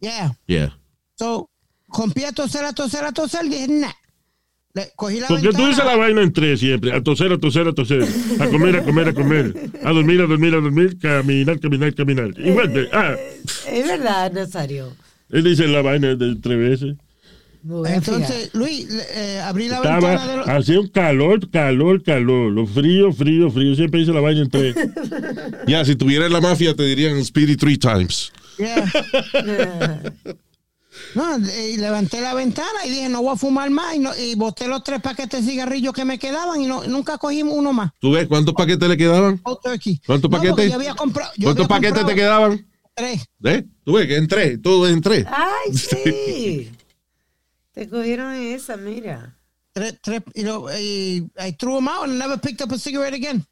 Yeah. 0.00 0.36
Yeah. 0.46 0.78
So, 1.18 1.50
rompí 1.88 2.24
a 2.24 2.32
toser, 2.32 2.64
a 2.64 2.72
toser, 2.72 3.04
a 3.04 3.12
toser. 3.12 3.48
Dije, 3.48 3.66
nah. 3.68 3.90
Le- 4.72 4.92
cogí 4.94 5.18
la 5.18 5.26
Porque 5.26 5.42
tú 5.42 5.48
ventana. 5.48 5.68
dices 5.68 5.84
la 5.84 5.96
vaina 5.96 6.22
en 6.22 6.32
tres 6.32 6.60
siempre. 6.60 6.92
A 6.94 7.02
toser, 7.02 7.32
a 7.32 7.38
toser, 7.38 7.66
a 7.66 7.72
toser. 7.72 8.04
A 8.38 8.46
comer, 8.48 8.76
a 8.76 8.84
comer, 8.84 9.08
a 9.08 9.12
comer. 9.12 9.54
A 9.82 9.90
dormir, 9.90 10.20
a 10.20 10.26
dormir, 10.26 10.54
a 10.54 10.60
dormir. 10.60 10.96
Caminar, 11.00 11.58
caminar, 11.58 11.92
caminar. 11.94 12.30
Igual 12.38 12.72
de, 12.72 12.88
ah, 12.92 13.16
Es 13.66 13.86
verdad, 13.88 14.30
Nazario. 14.30 14.94
él 15.30 15.42
dice 15.42 15.66
la 15.66 15.82
vaina 15.82 16.14
de 16.14 16.36
tres 16.36 16.56
veces. 16.58 16.96
Entonces, 17.86 18.50
Luis, 18.54 18.86
eh, 19.14 19.40
abrí 19.44 19.68
la 19.68 19.80
ventana 19.80 20.26
de 20.26 20.36
los... 20.38 20.48
hacía 20.48 20.80
un 20.80 20.88
calor, 20.88 21.50
calor, 21.50 22.02
calor. 22.02 22.50
Lo 22.52 22.66
frío, 22.66 23.12
frío, 23.12 23.50
frío. 23.50 23.74
Siempre 23.74 24.00
dice 24.00 24.12
la 24.12 24.20
vaina 24.20 24.42
en 24.42 24.50
tres. 24.50 24.74
Ya, 25.66 25.84
si 25.84 25.94
tuviera 25.96 26.28
la 26.28 26.40
mafia 26.40 26.74
te 26.74 26.82
dirían 26.84 27.22
Speedy 27.24 27.56
three 27.56 27.76
times. 27.76 28.32
Yeah. 28.58 28.90
No, 31.14 31.38
y 31.38 31.76
levanté 31.76 32.20
la 32.20 32.34
ventana 32.34 32.84
y 32.86 32.90
dije, 32.90 33.08
no 33.08 33.22
voy 33.22 33.32
a 33.34 33.36
fumar 33.36 33.68
más. 33.70 33.94
Y, 33.94 33.98
no- 34.00 34.16
y 34.16 34.34
boté 34.34 34.68
los 34.68 34.84
tres 34.84 35.00
paquetes 35.00 35.44
de 35.44 35.50
cigarrillos 35.52 35.92
que 35.92 36.04
me 36.04 36.18
quedaban 36.18 36.60
y 36.60 36.66
no, 36.66 36.84
nunca 36.84 37.16
cogí 37.18 37.42
uno 37.42 37.72
más. 37.72 37.90
¿Tú 38.00 38.12
ves 38.12 38.26
cuántos 38.28 38.54
paquetes 38.54 38.88
le 38.88 38.96
quedaban? 38.96 39.38
¿Cuántos 39.38 39.90
No, 40.08 40.30
paquetes? 40.30 40.68
yo 40.68 40.74
había 40.76 40.94
comprado. 40.94 41.32
yo 41.36 41.44
¿Cuántos 41.46 41.64
había 41.70 41.76
paquetes 41.90 42.06
te 42.06 42.14
quedaban? 42.14 42.66
Tres. 42.94 43.24
¿Eh? 43.44 43.64
¿Tú 43.84 43.94
ves 43.94 44.06
que 44.06 44.16
en 44.16 44.28
tres? 44.28 44.60
Todo 44.62 44.88
en 44.88 45.00
tres. 45.00 45.26
Ay, 45.28 45.72
sí. 45.76 46.70
Te 47.72 47.88
cogieron 47.88 48.34
esa, 48.34 48.76
mira. 48.76 49.36
Tres, 49.72 49.98
tres. 50.02 50.22
Y, 50.34 50.42
lo, 50.42 50.66
y 50.76 51.30
I 51.38 51.52
threw 51.52 51.76
them 51.76 51.88
out 51.88 52.04
and 52.04 52.18
never 52.18 52.38
picked 52.38 52.60
up 52.64 52.72
a 52.72 52.78
cigarette 52.78 53.14
again. 53.14 53.44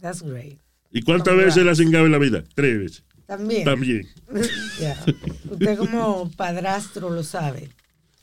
That's 0.00 0.22
great. 0.22 0.58
¿Y 0.90 1.02
cuántas 1.02 1.36
veces 1.36 1.64
le 1.64 1.70
ha 1.70 1.74
cingado 1.74 2.06
en 2.06 2.12
la 2.12 2.18
vida? 2.18 2.42
Tres 2.54 2.78
veces. 2.78 3.04
También. 3.26 3.64
También. 3.64 4.08
Usted 5.50 5.76
como 5.78 6.30
padrastro 6.36 7.10
lo 7.10 7.22
sabe. 7.22 7.68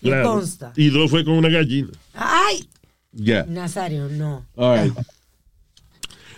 Le 0.02 0.10
Claro. 0.12 0.30
consta. 0.34 0.74
Y 0.76 0.90
dos 0.90 1.12
fue 1.12 1.24
con 1.24 1.36
una 1.36 1.50
gallina. 1.50 1.90
Ay, 2.14 2.68
Ya. 3.12 3.44
Nazario, 3.46 4.10
no. 4.10 4.46
All 4.56 4.84
right. 4.86 4.94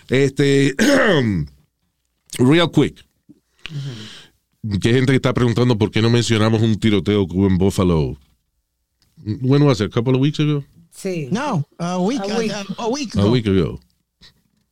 Este, 0.08 0.74
real 2.38 2.70
quick. 2.70 3.04
Que 4.80 4.88
hay 4.88 4.94
gente 4.94 5.12
que 5.12 5.16
está 5.16 5.32
preguntando 5.32 5.76
por 5.78 5.90
qué 5.90 6.02
no 6.02 6.10
mencionamos 6.10 6.60
un 6.62 6.78
tiroteo 6.78 7.26
que 7.26 7.34
hubo 7.36 7.46
en 7.46 7.58
Buffalo. 7.58 8.18
When 9.24 9.62
was 9.64 9.80
it? 9.80 9.86
A 9.86 9.90
couple 9.90 10.14
of 10.14 10.20
weeks 10.20 10.38
ago? 10.40 10.64
Sí. 10.94 11.28
No, 11.30 11.66
a 11.78 11.98
week, 12.00 12.20
A 12.20 12.38
week. 12.38 12.50
a, 12.52 12.60
a- 12.60 12.84
a 12.84 12.88
week 12.88 13.14
A 13.16 13.20
ago. 13.20 13.30
week 13.30 13.46
ago. 13.46 13.80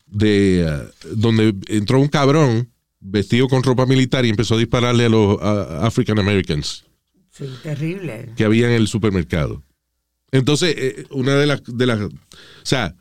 De, 0.07 0.65
uh, 0.65 1.15
donde 1.17 1.55
entró 1.69 2.01
un 2.01 2.09
cabrón 2.09 2.71
vestido 3.01 3.49
con 3.49 3.63
ropa 3.63 3.87
militar 3.87 4.25
y 4.25 4.31
empezó 4.31 4.55
a 4.55 4.59
dispararle 4.59 5.05
a 5.07 5.09
los 5.09 5.37
uh, 5.37 5.85
African 5.85 6.19
Americans 6.19 6.85
Sí, 7.31 7.45
terrible. 7.63 8.31
que 8.37 8.45
había 8.45 8.67
en 8.69 8.73
el 8.75 8.89
supermercado. 8.89 9.63
Entonces, 10.33 10.75
eh, 10.79 11.05
una 11.11 11.35
de 11.37 11.47
las, 11.47 11.63
de 11.67 11.87
las, 11.87 12.01
o 12.01 12.11
sea, 12.63 12.95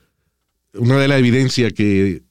una 0.73 0.97
de 0.97 1.07
las 1.07 1.19
evidencias 1.19 1.71
que 1.73 2.21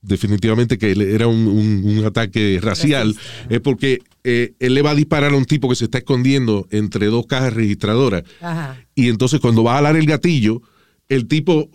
definitivamente 0.00 0.78
que 0.78 0.92
era 0.92 1.26
un, 1.26 1.46
un- 1.48 1.98
un 1.98 2.04
ataque 2.04 2.58
racial 2.62 3.14
es 3.50 3.60
porque 3.60 4.00
eh, 4.28 4.54
él 4.58 4.74
le 4.74 4.82
va 4.82 4.90
a 4.90 4.94
disparar 4.96 5.32
a 5.32 5.36
un 5.36 5.44
tipo 5.44 5.68
que 5.68 5.76
se 5.76 5.84
está 5.84 5.98
escondiendo 5.98 6.66
entre 6.72 7.06
dos 7.06 7.26
cajas 7.26 7.52
registradoras 7.54 8.24
Ajá. 8.40 8.76
y 8.96 9.08
entonces 9.08 9.38
cuando 9.40 9.62
va 9.62 9.72
a 9.72 9.76
jalar 9.76 9.94
el 9.96 10.04
gatillo, 10.06 10.60
el 11.08 11.28
tipo 11.28 11.70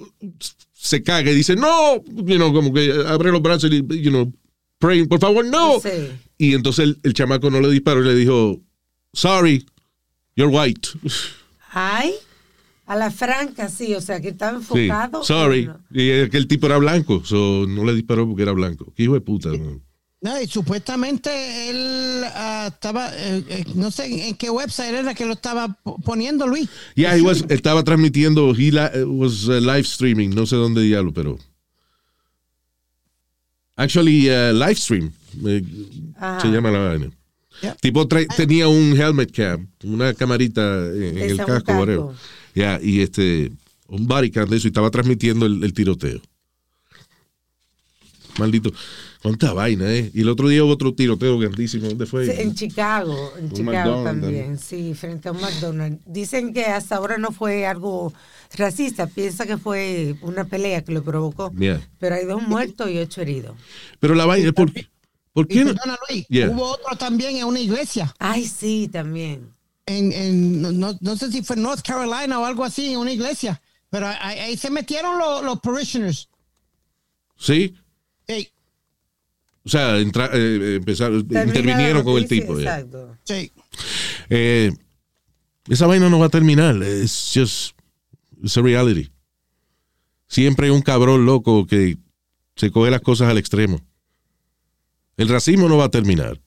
se 0.73 1.01
caga 1.03 1.31
y 1.31 1.35
dice, 1.35 1.55
no, 1.55 2.03
you 2.05 2.35
know, 2.35 2.51
como 2.53 2.73
que 2.73 2.91
abre 3.07 3.31
los 3.31 3.41
brazos 3.41 3.71
y, 3.71 3.77
you 4.01 4.09
know, 4.11 4.33
praying, 4.79 5.07
por 5.07 5.19
favor, 5.19 5.45
no. 5.45 5.79
Sí. 5.79 5.89
Y 6.37 6.53
entonces 6.55 6.85
el, 6.85 6.99
el 7.03 7.13
chamaco 7.13 7.49
no 7.49 7.61
le 7.61 7.69
disparó 7.69 8.01
y 8.01 8.05
le 8.07 8.15
dijo, 8.15 8.59
sorry, 9.13 9.65
you're 10.35 10.51
white. 10.53 10.89
Ay, 11.71 12.13
a 12.87 12.95
la 12.95 13.11
franca, 13.11 13.69
sí, 13.69 13.93
o 13.95 14.01
sea, 14.01 14.19
que 14.19 14.29
estaba 14.29 14.59
Sí, 14.59 14.65
enfocado. 14.87 15.23
sorry. 15.23 15.67
No. 15.67 15.79
Y 15.91 16.11
aquel 16.11 16.47
tipo 16.47 16.65
era 16.65 16.77
blanco, 16.77 17.23
so 17.23 17.65
no 17.67 17.85
le 17.85 17.93
disparó 17.93 18.27
porque 18.27 18.41
era 18.43 18.51
blanco. 18.51 18.91
Qué 18.95 19.03
hijo 19.03 19.13
de 19.13 19.21
puta. 19.21 19.49
¿no? 19.49 19.79
No, 20.23 20.39
y 20.39 20.45
supuestamente 20.47 21.69
él 21.71 22.23
ah, 22.35 22.69
estaba, 22.71 23.09
eh, 23.17 23.43
eh, 23.49 23.65
no 23.73 23.89
sé 23.89 24.27
en 24.29 24.35
qué 24.35 24.51
website 24.51 24.93
era 24.93 25.15
que 25.15 25.25
lo 25.25 25.33
estaba 25.33 25.67
po- 25.83 25.97
poniendo 25.99 26.45
Luis. 26.45 26.69
Yeah, 26.95 27.17
he 27.17 27.21
was, 27.21 27.43
estaba 27.49 27.83
transmitiendo, 27.83 28.53
he 28.55 28.71
la- 28.71 28.91
was 29.07 29.47
uh, 29.47 29.59
live 29.59 29.81
streaming, 29.81 30.29
no 30.29 30.45
sé 30.45 30.55
dónde 30.57 30.83
diablo, 30.83 31.11
pero. 31.11 31.39
Actually, 33.75 34.29
uh, 34.29 34.53
live 34.53 34.75
stream, 34.75 35.11
eh, 35.43 35.63
se 36.39 36.47
llama 36.49 36.69
la 36.69 36.79
vaina. 36.79 37.09
Yeah. 37.63 37.75
Tipo 37.81 38.07
tra- 38.07 38.27
tenía 38.35 38.67
un 38.67 38.95
helmet 38.95 39.31
cam, 39.31 39.67
una 39.83 40.13
camarita 40.13 40.85
en, 40.85 41.17
en 41.17 41.29
el 41.31 41.37
casco, 41.37 41.71
whatever. 41.73 42.15
Yeah, 42.53 42.79
y 42.79 43.01
este, 43.01 43.51
un 43.87 44.05
body 44.07 44.29
cam 44.29 44.47
de 44.47 44.57
eso, 44.57 44.67
y 44.67 44.69
estaba 44.69 44.91
transmitiendo 44.91 45.47
el, 45.47 45.63
el 45.63 45.73
tiroteo. 45.73 46.21
Maldito. 48.37 48.71
Cuánta 49.21 49.53
vaina, 49.53 49.85
¿eh? 49.93 50.09
Y 50.15 50.21
el 50.21 50.29
otro 50.29 50.47
día 50.47 50.63
hubo 50.63 50.71
otro 50.73 50.93
tiroteo 50.95 51.37
grandísimo. 51.37 51.87
¿Dónde 51.87 52.07
fue? 52.07 52.25
Sí, 52.25 52.41
en 52.41 52.55
Chicago, 52.55 53.33
en 53.37 53.45
Un 53.45 53.51
Chicago 53.53 53.71
McDonald's 54.03 54.21
también, 54.21 54.57
sí, 54.57 54.93
frente 54.95 55.29
a 55.29 55.31
un 55.31 55.41
McDonald's. 55.41 56.01
Dicen 56.07 56.53
que 56.53 56.65
hasta 56.65 56.95
ahora 56.95 57.17
no 57.19 57.31
fue 57.31 57.67
algo 57.67 58.11
racista, 58.57 59.05
piensa 59.05 59.45
que 59.45 59.57
fue 59.57 60.15
una 60.21 60.45
pelea 60.45 60.83
que 60.83 60.91
lo 60.91 61.03
provocó. 61.03 61.51
Yeah. 61.53 61.79
Pero 61.99 62.15
hay 62.15 62.25
dos 62.25 62.41
muertos 62.47 62.89
y 62.89 62.97
ocho 62.97 63.21
heridos. 63.21 63.55
Pero 63.99 64.15
la 64.15 64.25
vaina 64.25 64.51
por, 64.53 64.71
¿por 65.33 65.47
qué 65.47 65.65
no? 65.65 65.73
perdona, 65.75 65.97
Luis, 66.09 66.25
Yeah. 66.27 66.49
hubo 66.49 66.63
otro 66.71 66.97
también 66.97 67.35
en 67.37 67.45
una 67.45 67.59
iglesia. 67.59 68.11
Ay, 68.17 68.45
sí, 68.47 68.89
también. 68.91 69.53
En, 69.85 70.11
en- 70.13 70.61
no- 70.63 70.71
no, 70.71 70.97
no 70.99 71.15
sé 71.15 71.31
si 71.31 71.43
fue 71.43 71.55
North 71.57 71.81
Carolina 71.85 72.39
o 72.39 72.45
algo 72.45 72.63
así, 72.63 72.91
en 72.93 72.97
una 72.97 73.11
iglesia. 73.11 73.61
Pero 73.91 74.07
ahí, 74.07 74.39
ahí 74.39 74.57
se 74.57 74.71
metieron 74.71 75.19
los, 75.19 75.43
los 75.43 75.59
parishioners. 75.59 76.27
Sí. 77.37 77.75
Sí, 78.27 78.49
O 79.63 79.69
sea, 79.69 79.99
entra- 79.99 80.29
eh, 80.33 80.75
empezaron, 80.77 81.27
Termina 81.27 81.43
la 81.43 81.47
intervinieron 81.59 82.03
con 82.03 82.17
el 82.17 82.27
tipo. 82.27 82.59
ya. 82.59 82.79
Exacto. 82.79 83.17
sí. 83.23 83.51
Eh, 84.29 84.71
esa 85.69 85.85
vaina 85.87 86.09
no 86.09 86.17
va 86.19 86.25
a 86.25 86.29
terminar. 86.29 86.81
Es 86.81 87.31
just, 87.33 87.75
it's 88.41 88.57
a 88.57 88.61
reality. 88.61 89.11
Siempre 90.27 90.65
hay 90.65 90.71
un 90.71 90.81
cabrón 90.81 91.25
loco 91.25 91.67
que 91.67 91.97
se 92.55 92.71
coge 92.71 92.89
las 92.89 93.01
cosas 93.01 93.29
al 93.29 93.37
extremo. 93.37 93.79
El 95.17 95.29
racismo 95.29 95.69
no 95.69 95.77
va 95.77 95.85
a 95.85 95.89
terminar. 95.91 96.41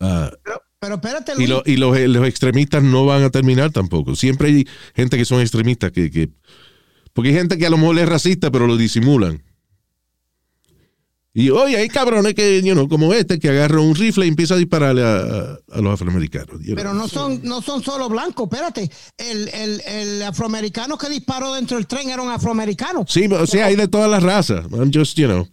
Ah, 0.00 0.32
Pero, 0.42 0.62
pero 0.80 0.94
espérate, 0.96 1.32
y 1.38 1.46
lo- 1.46 1.62
y 1.64 1.76
los, 1.76 1.96
los 1.98 2.26
extremistas 2.26 2.82
no 2.82 3.06
van 3.06 3.22
a 3.22 3.30
terminar 3.30 3.70
tampoco. 3.70 4.16
Siempre 4.16 4.48
hay 4.48 4.68
gente 4.96 5.16
que 5.16 5.24
son 5.24 5.40
extremistas 5.40 5.92
que, 5.92 6.10
que- 6.10 6.30
porque 7.12 7.28
hay 7.30 7.36
gente 7.36 7.56
que 7.56 7.66
a 7.66 7.70
lo 7.70 7.78
mejor 7.78 7.96
es 8.00 8.08
racista, 8.08 8.50
pero 8.50 8.66
lo 8.66 8.76
disimulan. 8.76 9.43
Y 11.36 11.50
oye, 11.50 11.76
hay 11.76 11.88
cabrones 11.88 12.32
que, 12.34 12.62
you 12.62 12.74
know, 12.74 12.88
como 12.88 13.12
este, 13.12 13.40
que 13.40 13.48
agarra 13.48 13.80
un 13.80 13.96
rifle 13.96 14.24
y 14.24 14.28
empieza 14.28 14.54
a 14.54 14.56
dispararle 14.56 15.02
a, 15.02 15.16
a- 15.16 15.58
a 15.72 15.80
los 15.80 15.94
afroamericanos. 15.94 16.60
you 16.60 16.66
know. 16.66 16.76
Pero 16.76 16.94
no 16.94 17.08
son, 17.08 17.40
no 17.42 17.60
son 17.60 17.82
solo 17.82 18.08
blancos, 18.08 18.44
espérate. 18.50 18.88
El, 19.18 19.48
el, 19.48 19.80
el 19.84 20.22
afroamericano 20.22 20.96
que 20.96 21.08
disparó 21.08 21.52
dentro 21.54 21.76
del 21.76 21.88
tren 21.88 22.08
era 22.08 22.22
un 22.22 22.30
afroamericano. 22.30 23.04
Sí, 23.08 23.26
o 23.26 23.46
sea, 23.48 23.66
hay 23.66 23.74
de 23.74 23.88
todas 23.88 24.08
las 24.08 24.22
razas. 24.22 24.64
I'm 24.70 24.92
just, 24.94 25.18
you 25.18 25.26
know. 25.26 25.48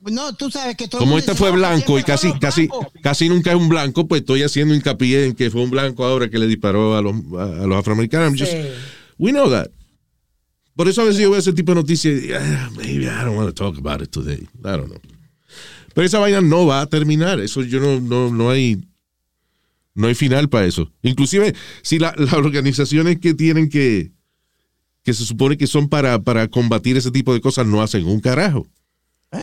No, 0.00 0.34
tú 0.34 0.50
sabes 0.50 0.76
que 0.76 0.88
todo 0.88 0.98
Como 1.00 1.16
este 1.16 1.30
dice, 1.30 1.42
fue 1.44 1.52
blanco 1.52 1.96
y 1.98 2.02
casi, 2.02 2.32
casi, 2.40 2.68
casi 3.02 3.28
nunca 3.28 3.50
es 3.52 3.56
un 3.56 3.68
blanco, 3.68 4.06
pues 4.08 4.20
estoy 4.22 4.42
haciendo 4.42 4.74
hincapié 4.74 5.26
en 5.26 5.34
que 5.34 5.48
fue 5.50 5.62
un 5.62 5.70
blanco 5.70 6.04
ahora 6.04 6.28
que 6.28 6.38
le 6.38 6.46
disparó 6.48 6.96
a 6.96 7.00
los, 7.00 7.14
a, 7.38 7.62
a 7.62 7.66
los 7.66 7.78
afroamericanos. 7.78 8.28
I'm 8.32 8.38
just- 8.38 8.52
Sí. 8.52 8.58
we 9.16 9.30
know 9.30 9.48
that. 9.48 9.68
Por 10.76 10.88
eso 10.88 11.02
a 11.02 11.04
veces 11.04 11.20
yo 11.22 11.30
veo 11.30 11.38
ese 11.38 11.52
tipo 11.52 11.72
de 11.72 11.76
noticias 11.76 12.22
y, 12.24 12.32
ah, 12.32 12.70
maybe 12.76 13.04
I 13.04 13.24
don't 13.24 13.36
want 13.36 13.48
to 13.48 13.54
talk 13.54 13.78
about 13.78 14.02
it 14.02 14.10
today. 14.10 14.40
I 14.64 14.76
don't 14.76 14.86
know. 14.88 15.00
Pero 15.94 16.06
esa 16.06 16.18
vaina 16.18 16.40
no 16.40 16.66
va 16.66 16.80
a 16.80 16.86
terminar. 16.86 17.38
Eso 17.40 17.62
yo 17.62 17.78
no, 17.80 18.00
no, 18.00 18.30
no 18.34 18.50
hay, 18.50 18.82
no 19.94 20.08
hay 20.08 20.14
final 20.16 20.48
para 20.48 20.66
eso. 20.66 20.90
Inclusive, 21.02 21.54
si 21.82 21.98
la- 22.00 22.14
las 22.18 22.32
organizaciones 22.32 23.20
que 23.20 23.34
tienen 23.34 23.68
que, 23.68 24.10
que 25.04 25.14
se 25.14 25.24
supone 25.24 25.56
que 25.56 25.68
son 25.68 25.88
para, 25.88 26.18
para 26.20 26.48
combatir 26.48 26.96
ese 26.96 27.12
tipo 27.12 27.32
de 27.32 27.40
cosas 27.40 27.66
no 27.66 27.80
hacen 27.80 28.04
un 28.06 28.20
carajo. 28.20 28.66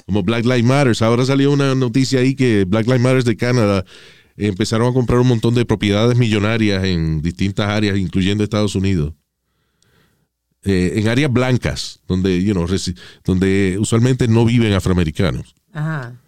Como 0.05 0.23
Black 0.23 0.43
Lives 0.45 0.63
Matter. 0.65 0.95
Ahora 1.03 1.25
salió 1.25 1.51
una 1.51 1.75
noticia 1.75 2.19
ahí 2.19 2.35
que 2.35 2.65
Black 2.65 2.85
Lives 2.88 3.01
Matter 3.01 3.23
de 3.23 3.38
Canadá 3.38 3.85
eh, 4.38 4.47
empezaron 4.47 4.89
a 4.89 4.93
comprar 4.93 5.19
un 5.19 5.27
montón 5.27 5.53
de 5.53 5.65
propiedades 5.65 6.17
millonarias 6.17 6.83
en 6.83 7.21
distintas 7.21 7.67
áreas, 7.69 7.97
incluyendo 7.97 8.43
Estados 8.43 8.75
Unidos. 8.75 9.13
Eh, 10.63 10.93
en 10.97 11.07
áreas 11.07 11.33
blancas, 11.33 12.01
donde, 12.07 12.43
you 12.43 12.53
know, 12.53 12.67
donde 13.25 13.77
usualmente 13.79 14.27
no 14.27 14.45
viven 14.45 14.73
afroamericanos. 14.73 15.55
Ajá. 15.73 16.21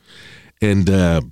And, 0.60 0.90
uh, 0.90 1.30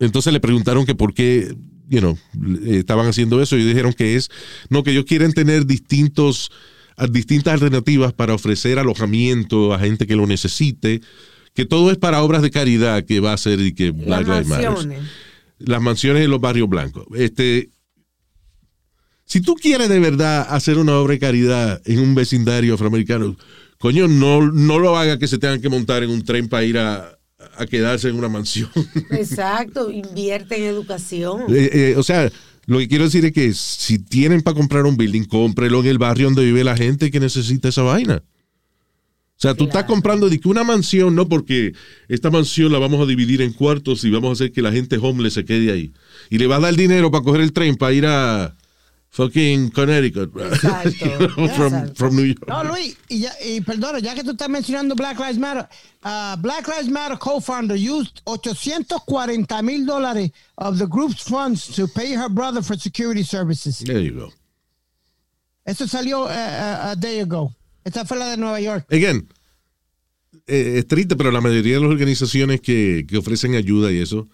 entonces 0.00 0.32
le 0.32 0.40
preguntaron 0.40 0.86
que 0.86 0.96
por 0.96 1.14
qué, 1.14 1.54
you 1.88 2.00
know, 2.00 2.18
estaban 2.66 3.06
haciendo 3.06 3.40
eso 3.40 3.56
y 3.56 3.64
dijeron 3.64 3.92
que 3.92 4.16
es, 4.16 4.28
no, 4.70 4.82
que 4.82 4.90
ellos 4.90 5.04
quieren 5.04 5.32
tener 5.32 5.66
distintos, 5.66 6.50
distintas 7.12 7.54
alternativas 7.54 8.12
para 8.12 8.34
ofrecer 8.34 8.80
alojamiento 8.80 9.72
a 9.72 9.78
gente 9.78 10.08
que 10.08 10.16
lo 10.16 10.26
necesite, 10.26 11.02
que 11.54 11.64
todo 11.64 11.92
es 11.92 11.98
para 11.98 12.22
obras 12.22 12.42
de 12.42 12.50
caridad 12.50 13.04
que 13.04 13.20
va 13.20 13.34
a 13.34 13.36
ser 13.36 13.60
y 13.60 13.72
que 13.72 13.92
Las 13.92 14.26
Lives 14.26 14.48
Matter. 14.48 14.70
mansiones. 14.70 15.02
Las 15.58 15.82
mansiones 15.82 16.24
en 16.24 16.30
los 16.30 16.40
barrios 16.40 16.68
blancos. 16.68 17.06
Este, 17.14 17.68
si 19.30 19.40
tú 19.40 19.54
quieres 19.54 19.88
de 19.88 20.00
verdad 20.00 20.44
hacer 20.50 20.76
una 20.76 20.98
obra 20.98 21.12
de 21.12 21.20
caridad 21.20 21.80
en 21.84 22.00
un 22.00 22.16
vecindario 22.16 22.74
afroamericano, 22.74 23.36
coño, 23.78 24.08
no, 24.08 24.50
no 24.50 24.80
lo 24.80 24.98
haga 24.98 25.20
que 25.20 25.28
se 25.28 25.38
tengan 25.38 25.60
que 25.60 25.68
montar 25.68 26.02
en 26.02 26.10
un 26.10 26.24
tren 26.24 26.48
para 26.48 26.64
ir 26.64 26.78
a, 26.78 27.16
a 27.56 27.64
quedarse 27.66 28.08
en 28.08 28.16
una 28.16 28.28
mansión. 28.28 28.68
Exacto, 29.12 29.88
invierte 29.88 30.56
en 30.56 30.64
educación. 30.64 31.42
Eh, 31.48 31.70
eh, 31.72 31.94
o 31.96 32.02
sea, 32.02 32.28
lo 32.66 32.80
que 32.80 32.88
quiero 32.88 33.04
decir 33.04 33.24
es 33.24 33.30
que 33.30 33.54
si 33.54 34.00
tienen 34.00 34.42
para 34.42 34.56
comprar 34.56 34.84
un 34.84 34.96
building, 34.96 35.22
cómprelo 35.26 35.78
en 35.78 35.86
el 35.86 35.98
barrio 35.98 36.26
donde 36.26 36.44
vive 36.44 36.64
la 36.64 36.76
gente 36.76 37.12
que 37.12 37.20
necesita 37.20 37.68
esa 37.68 37.82
vaina. 37.82 38.24
O 39.36 39.40
sea, 39.40 39.54
tú 39.54 39.66
estás 39.66 39.84
comprando 39.84 40.28
de 40.28 40.40
que 40.40 40.48
una 40.48 40.64
mansión, 40.64 41.14
no 41.14 41.28
porque 41.28 41.72
esta 42.08 42.30
mansión 42.30 42.72
la 42.72 42.80
vamos 42.80 43.00
a 43.00 43.06
dividir 43.06 43.42
en 43.42 43.52
cuartos 43.52 44.02
y 44.02 44.10
vamos 44.10 44.30
a 44.30 44.32
hacer 44.32 44.50
que 44.50 44.60
la 44.60 44.72
gente 44.72 44.98
homeless 44.98 45.34
se 45.34 45.44
quede 45.44 45.70
ahí. 45.70 45.92
Y 46.30 46.38
le 46.38 46.48
vas 46.48 46.58
a 46.58 46.62
dar 46.62 46.74
dinero 46.74 47.12
para 47.12 47.22
coger 47.22 47.42
el 47.42 47.52
tren 47.52 47.76
para 47.76 47.92
ir 47.92 48.06
a 48.06 48.56
fucking 49.10 49.70
Connecticut. 49.70 50.32
Exacto, 50.32 50.90
You 51.00 51.18
know, 51.18 51.54
from, 51.54 51.72
exacto. 51.72 51.96
from 51.96 52.16
New 52.16 52.24
York. 52.24 52.48
No, 52.48 52.62
Luis, 52.64 52.96
y, 53.08 53.20
ya, 53.20 53.32
y 53.44 53.60
perdona, 53.60 53.98
ya 54.00 54.14
que 54.14 54.22
tú 54.24 54.30
estás 54.30 54.48
mencionando 54.48 54.94
Black 54.94 55.18
Lives 55.18 55.38
Matter, 55.38 55.68
uh, 56.04 56.36
Black 56.36 56.66
Lives 56.68 56.88
Matter 56.88 57.18
co-founder 57.18 57.76
used 57.76 58.22
840 58.26 59.62
mil 59.62 59.86
dólares 59.86 60.32
of 60.56 60.78
the 60.78 60.86
group's 60.86 61.22
funds 61.22 61.74
to 61.74 61.86
pay 61.88 62.14
her 62.14 62.28
brother 62.28 62.62
for 62.62 62.76
security 62.76 63.22
services. 63.22 63.78
There 63.78 64.00
you 64.00 64.12
go. 64.12 64.32
Eso 65.64 65.86
salió 65.86 66.22
uh, 66.22 66.28
uh, 66.28 66.90
a 66.92 66.96
day 66.96 67.20
ago. 67.20 67.52
Esta 67.84 68.04
fue 68.04 68.18
la 68.18 68.30
de 68.30 68.36
Nueva 68.36 68.60
York. 68.60 68.86
Again, 68.90 69.28
eh, 70.46 70.78
es 70.78 70.86
triste, 70.86 71.16
pero 71.16 71.30
la 71.30 71.40
mayoría 71.40 71.74
de 71.74 71.80
las 71.80 71.90
organizaciones 71.90 72.60
que, 72.60 73.06
que 73.08 73.18
ofrecen 73.18 73.54
ayuda 73.54 73.92
y 73.92 73.98
eso, 73.98 74.28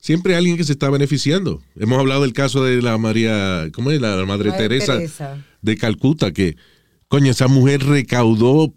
siempre 0.00 0.32
hay 0.32 0.38
alguien 0.38 0.56
que 0.56 0.64
se 0.64 0.72
está 0.72 0.90
beneficiando. 0.90 1.62
Hemos 1.76 1.98
hablado 1.98 2.22
del 2.22 2.32
caso 2.32 2.64
de 2.64 2.82
la 2.82 2.98
María, 2.98 3.68
¿cómo 3.72 3.90
es? 3.92 4.00
La, 4.00 4.16
la 4.16 4.26
Madre, 4.26 4.50
Madre 4.50 4.64
Teresa, 4.68 4.96
Teresa. 4.96 5.44
de 5.62 5.76
Calcuta, 5.76 6.32
que, 6.32 6.56
coño, 7.06 7.30
esa 7.30 7.46
mujer 7.46 7.84
recaudó 7.84 8.74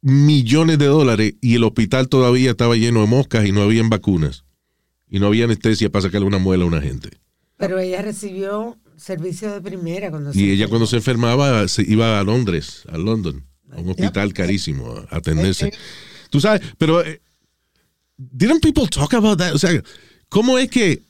millones 0.00 0.78
de 0.78 0.86
dólares 0.86 1.34
y 1.40 1.54
el 1.54 1.64
hospital 1.64 2.08
todavía 2.08 2.50
estaba 2.50 2.74
lleno 2.74 3.02
de 3.02 3.06
moscas 3.06 3.46
y 3.46 3.52
no 3.52 3.62
habían 3.62 3.88
vacunas. 3.88 4.44
Y 5.08 5.20
no 5.20 5.26
había 5.26 5.44
anestesia 5.44 5.90
para 5.90 6.02
sacarle 6.02 6.26
una 6.26 6.38
muela 6.38 6.64
a 6.64 6.66
una 6.66 6.80
gente. 6.80 7.10
Pero 7.58 7.78
ella 7.78 8.02
recibió 8.02 8.78
servicio 8.96 9.52
de 9.52 9.60
primera 9.60 10.10
cuando 10.10 10.32
Y 10.32 10.50
ella 10.50 10.68
cuando 10.68 10.86
se 10.86 10.96
enfermaba 10.96 11.68
se 11.68 11.82
iba 11.82 12.18
a 12.18 12.24
Londres, 12.24 12.82
a 12.90 12.96
London, 12.96 13.44
a 13.70 13.80
un 13.80 13.90
hospital 13.90 14.32
carísimo 14.32 14.94
a 15.10 15.16
atenderse. 15.16 15.70
Tú 16.30 16.40
sabes, 16.40 16.62
pero 16.78 17.04
eh, 17.04 17.20
didn't 18.16 18.62
people 18.62 18.86
talk 18.88 19.12
about 19.14 19.38
that? 19.38 19.54
O 19.54 19.58
sea, 19.58 19.70
¿cómo 20.32 20.58
es 20.58 20.70
que 20.70 21.02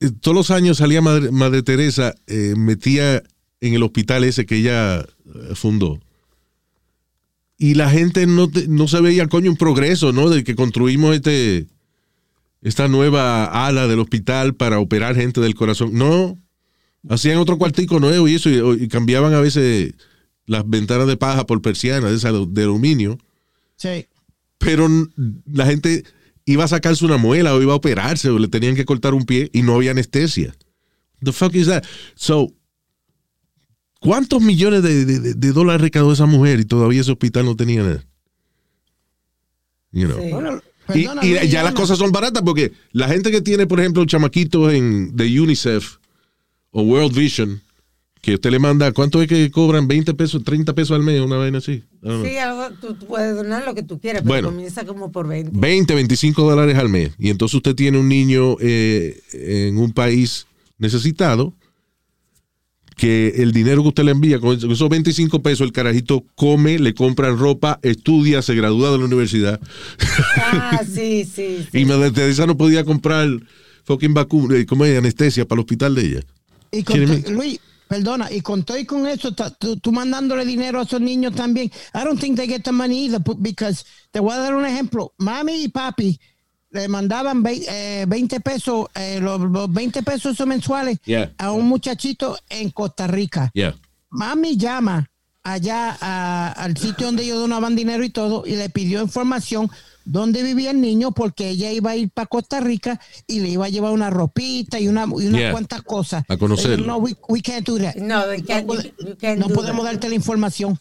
eh, 0.00 0.10
todos 0.20 0.34
los 0.36 0.50
años 0.50 0.78
salía 0.78 1.00
Madre, 1.00 1.30
Madre 1.30 1.62
Teresa, 1.62 2.14
eh, 2.26 2.54
metía 2.56 3.22
en 3.60 3.74
el 3.74 3.82
hospital 3.82 4.24
ese 4.24 4.44
que 4.46 4.56
ella 4.56 5.00
eh, 5.00 5.06
fundó? 5.54 6.00
Y 7.56 7.74
la 7.74 7.90
gente 7.90 8.26
no, 8.26 8.50
te- 8.50 8.66
no 8.68 8.88
se 8.88 9.00
veía, 9.00 9.28
coño, 9.28 9.50
un 9.50 9.56
progreso, 9.56 10.12
¿no? 10.12 10.28
De 10.30 10.42
que 10.44 10.54
construimos 10.54 11.14
este 11.14 11.66
esta 12.62 12.88
nueva 12.88 13.46
ala 13.66 13.86
del 13.86 14.00
hospital 14.00 14.54
para 14.54 14.80
operar 14.80 15.14
gente 15.14 15.40
del 15.40 15.54
corazón. 15.54 15.90
No, 15.94 16.38
hacían 17.08 17.38
otro 17.38 17.56
cuartico 17.56 18.00
nuevo 18.00 18.28
y 18.28 18.34
eso, 18.34 18.50
y, 18.50 18.84
y 18.84 18.88
cambiaban 18.88 19.32
a 19.32 19.40
veces 19.40 19.94
las 20.46 20.68
ventanas 20.68 21.06
de 21.06 21.16
paja 21.16 21.46
por 21.46 21.62
persianas 21.62 22.10
de, 22.10 22.16
esa 22.16 22.32
de 22.32 22.62
aluminio, 22.62 23.18
Sí. 23.76 24.06
pero 24.58 24.88
la 25.46 25.64
gente 25.66 26.04
iba 26.50 26.64
a 26.64 26.68
sacarse 26.68 27.04
una 27.04 27.16
muela 27.16 27.54
o 27.54 27.62
iba 27.62 27.72
a 27.72 27.76
operarse 27.76 28.28
o 28.30 28.38
le 28.38 28.48
tenían 28.48 28.74
que 28.74 28.84
cortar 28.84 29.14
un 29.14 29.24
pie 29.24 29.50
y 29.52 29.62
no 29.62 29.74
había 29.74 29.90
anestesia. 29.92 30.54
The 31.22 31.32
fuck 31.32 31.54
is 31.54 31.66
that? 31.66 31.84
So, 32.14 32.52
¿cuántos 34.00 34.40
millones 34.42 34.82
de, 34.82 35.04
de- 35.04 35.20
de- 35.20 35.34
de 35.34 35.52
dólares 35.52 35.80
recaudó 35.82 36.12
esa 36.12 36.26
mujer 36.26 36.60
y 36.60 36.64
todavía 36.64 37.00
ese 37.00 37.12
hospital 37.12 37.44
no 37.44 37.56
tenía 37.56 37.82
nada? 37.82 38.04
You 39.92 40.06
know. 40.08 40.20
Sí. 40.22 40.30
Bueno, 40.30 40.60
Y, 41.22 41.48
ya 41.48 41.62
las 41.62 41.74
cosas 41.74 41.98
son 41.98 42.10
baratas 42.10 42.42
porque 42.42 42.72
la 42.92 43.08
gente 43.08 43.30
que 43.30 43.40
tiene, 43.40 43.66
por 43.66 43.78
ejemplo, 43.80 44.04
chamaquitos 44.06 44.72
en, 44.72 45.14
de 45.16 45.40
UNICEF 45.40 45.96
o 46.72 46.82
World 46.82 47.14
Vision, 47.16 47.62
que 48.20 48.34
usted 48.34 48.50
le 48.50 48.58
manda, 48.58 48.92
¿cuánto 48.92 49.22
es 49.22 49.28
que 49.28 49.50
cobran? 49.50 49.88
¿20 49.88 50.14
pesos, 50.14 50.44
30 50.44 50.74
pesos 50.74 50.94
al 50.94 51.02
mes? 51.02 51.20
Una 51.20 51.36
vaina 51.36 51.58
así. 51.58 51.82
Know. 52.00 52.24
Sí, 52.24 52.36
algo, 52.36 52.68
tú, 52.80 52.94
tú 52.94 53.06
puedes 53.06 53.34
donar 53.34 53.64
lo 53.64 53.74
que 53.74 53.82
tú 53.82 53.98
quieras, 53.98 54.22
pero 54.22 54.28
Bueno. 54.34 54.48
comienza 54.50 54.84
como 54.84 55.10
por 55.10 55.26
20. 55.26 55.52
20, 55.58 55.94
25 55.94 56.50
dólares 56.50 56.76
al 56.76 56.88
mes. 56.90 57.12
Y 57.18 57.30
entonces 57.30 57.54
usted 57.54 57.74
tiene 57.74 57.98
un 57.98 58.08
niño 58.08 58.56
eh, 58.60 59.20
en 59.32 59.78
un 59.78 59.92
país 59.92 60.46
necesitado 60.78 61.54
que 62.96 63.34
el 63.38 63.52
dinero 63.52 63.80
que 63.82 63.88
usted 63.88 64.04
le 64.04 64.10
envía, 64.10 64.38
con 64.40 64.54
esos 64.54 64.88
25 64.90 65.40
pesos, 65.42 65.62
el 65.66 65.72
carajito 65.72 66.22
come, 66.34 66.78
le 66.78 66.92
compran 66.92 67.38
ropa, 67.38 67.78
estudia, 67.82 68.42
se 68.42 68.54
gradúa 68.54 68.90
de 68.92 68.98
la 68.98 69.04
universidad. 69.06 69.58
Ah, 70.36 70.82
sí, 70.94 71.24
sí. 71.24 71.66
sí. 71.72 71.78
Y 71.78 71.84
Madre 71.86 72.10
Teresa 72.10 72.44
no 72.46 72.58
podía 72.58 72.84
comprar 72.84 73.28
fucking 73.84 74.12
vacuna, 74.12 74.56
eh, 74.58 74.66
¿cómo 74.66 74.84
es? 74.84 74.98
Anestesia 74.98 75.46
para 75.48 75.60
el 75.60 75.64
hospital 75.64 75.94
de 75.94 76.02
ella. 76.02 76.20
Y 76.72 76.82
con 76.82 77.00
Luis, 77.34 77.58
perdona, 77.90 78.30
y 78.30 78.40
con 78.40 78.62
todo 78.62 78.78
y 78.78 78.84
con 78.86 79.04
eso, 79.08 79.32
tú, 79.58 79.76
tú 79.80 79.90
mandándole 79.90 80.44
dinero 80.44 80.78
a 80.78 80.84
esos 80.84 81.00
niños 81.00 81.34
también. 81.34 81.72
I 81.92 82.04
don't 82.04 82.20
think 82.20 82.36
they 82.36 82.46
get 82.46 82.62
the 82.62 82.70
money 82.70 83.06
either, 83.06 83.20
because 83.40 83.84
te 84.12 84.20
voy 84.20 84.32
a 84.32 84.38
dar 84.38 84.54
un 84.54 84.64
ejemplo. 84.64 85.12
Mami 85.18 85.64
y 85.64 85.68
papi 85.68 86.20
le 86.70 86.86
mandaban 86.86 87.42
vei- 87.42 87.64
eh, 87.68 88.04
20 88.06 88.38
pesos, 88.38 88.86
eh, 88.94 89.18
los, 89.20 89.40
los 89.40 89.72
20 89.72 90.04
pesos 90.04 90.34
esos 90.34 90.46
mensuales 90.46 91.00
Yeah. 91.04 91.32
a 91.36 91.50
un 91.50 91.66
muchachito 91.66 92.38
en 92.48 92.70
Costa 92.70 93.08
Rica. 93.08 93.50
Yeah. 93.54 93.74
Mami 94.10 94.56
llama 94.56 95.10
allá 95.42 95.96
a- 96.00 96.52
al 96.52 96.76
sitio 96.76 97.06
donde 97.06 97.24
ellos 97.24 97.40
donaban 97.40 97.74
dinero 97.74 98.04
y 98.04 98.10
todo 98.10 98.44
y 98.46 98.54
le 98.54 98.68
pidió 98.70 99.02
información 99.02 99.68
dónde 100.04 100.42
vivía 100.42 100.70
el 100.70 100.80
niño 100.80 101.12
porque 101.12 101.50
ella 101.50 101.70
iba 101.72 101.90
a 101.90 101.96
ir 101.96 102.10
para 102.10 102.26
Costa 102.26 102.60
Rica 102.60 103.00
y 103.26 103.40
le 103.40 103.48
iba 103.50 103.66
a 103.66 103.68
llevar 103.68 103.92
una 103.92 104.10
ropita 104.10 104.80
y 104.80 104.88
una 104.88 105.04
y 105.04 105.26
unas 105.26 105.40
Yeah. 105.40 105.52
cuantas 105.52 105.82
cosas. 105.82 106.24
A 106.28 106.36
conocerlo. 106.36 106.86
No, 106.86 106.96
we, 106.98 107.14
we 107.28 107.40
can't 107.42 107.66
do 107.66 107.78
that. 107.78 107.94
No, 107.96 108.22
can't- 108.46 108.66
no, 108.66 109.16
can't 109.18 109.38
no 109.38 109.48
do 109.48 109.54
podemos 109.54 109.84
that. 109.84 109.92
darte 109.92 110.08
la 110.08 110.14
información. 110.14 110.78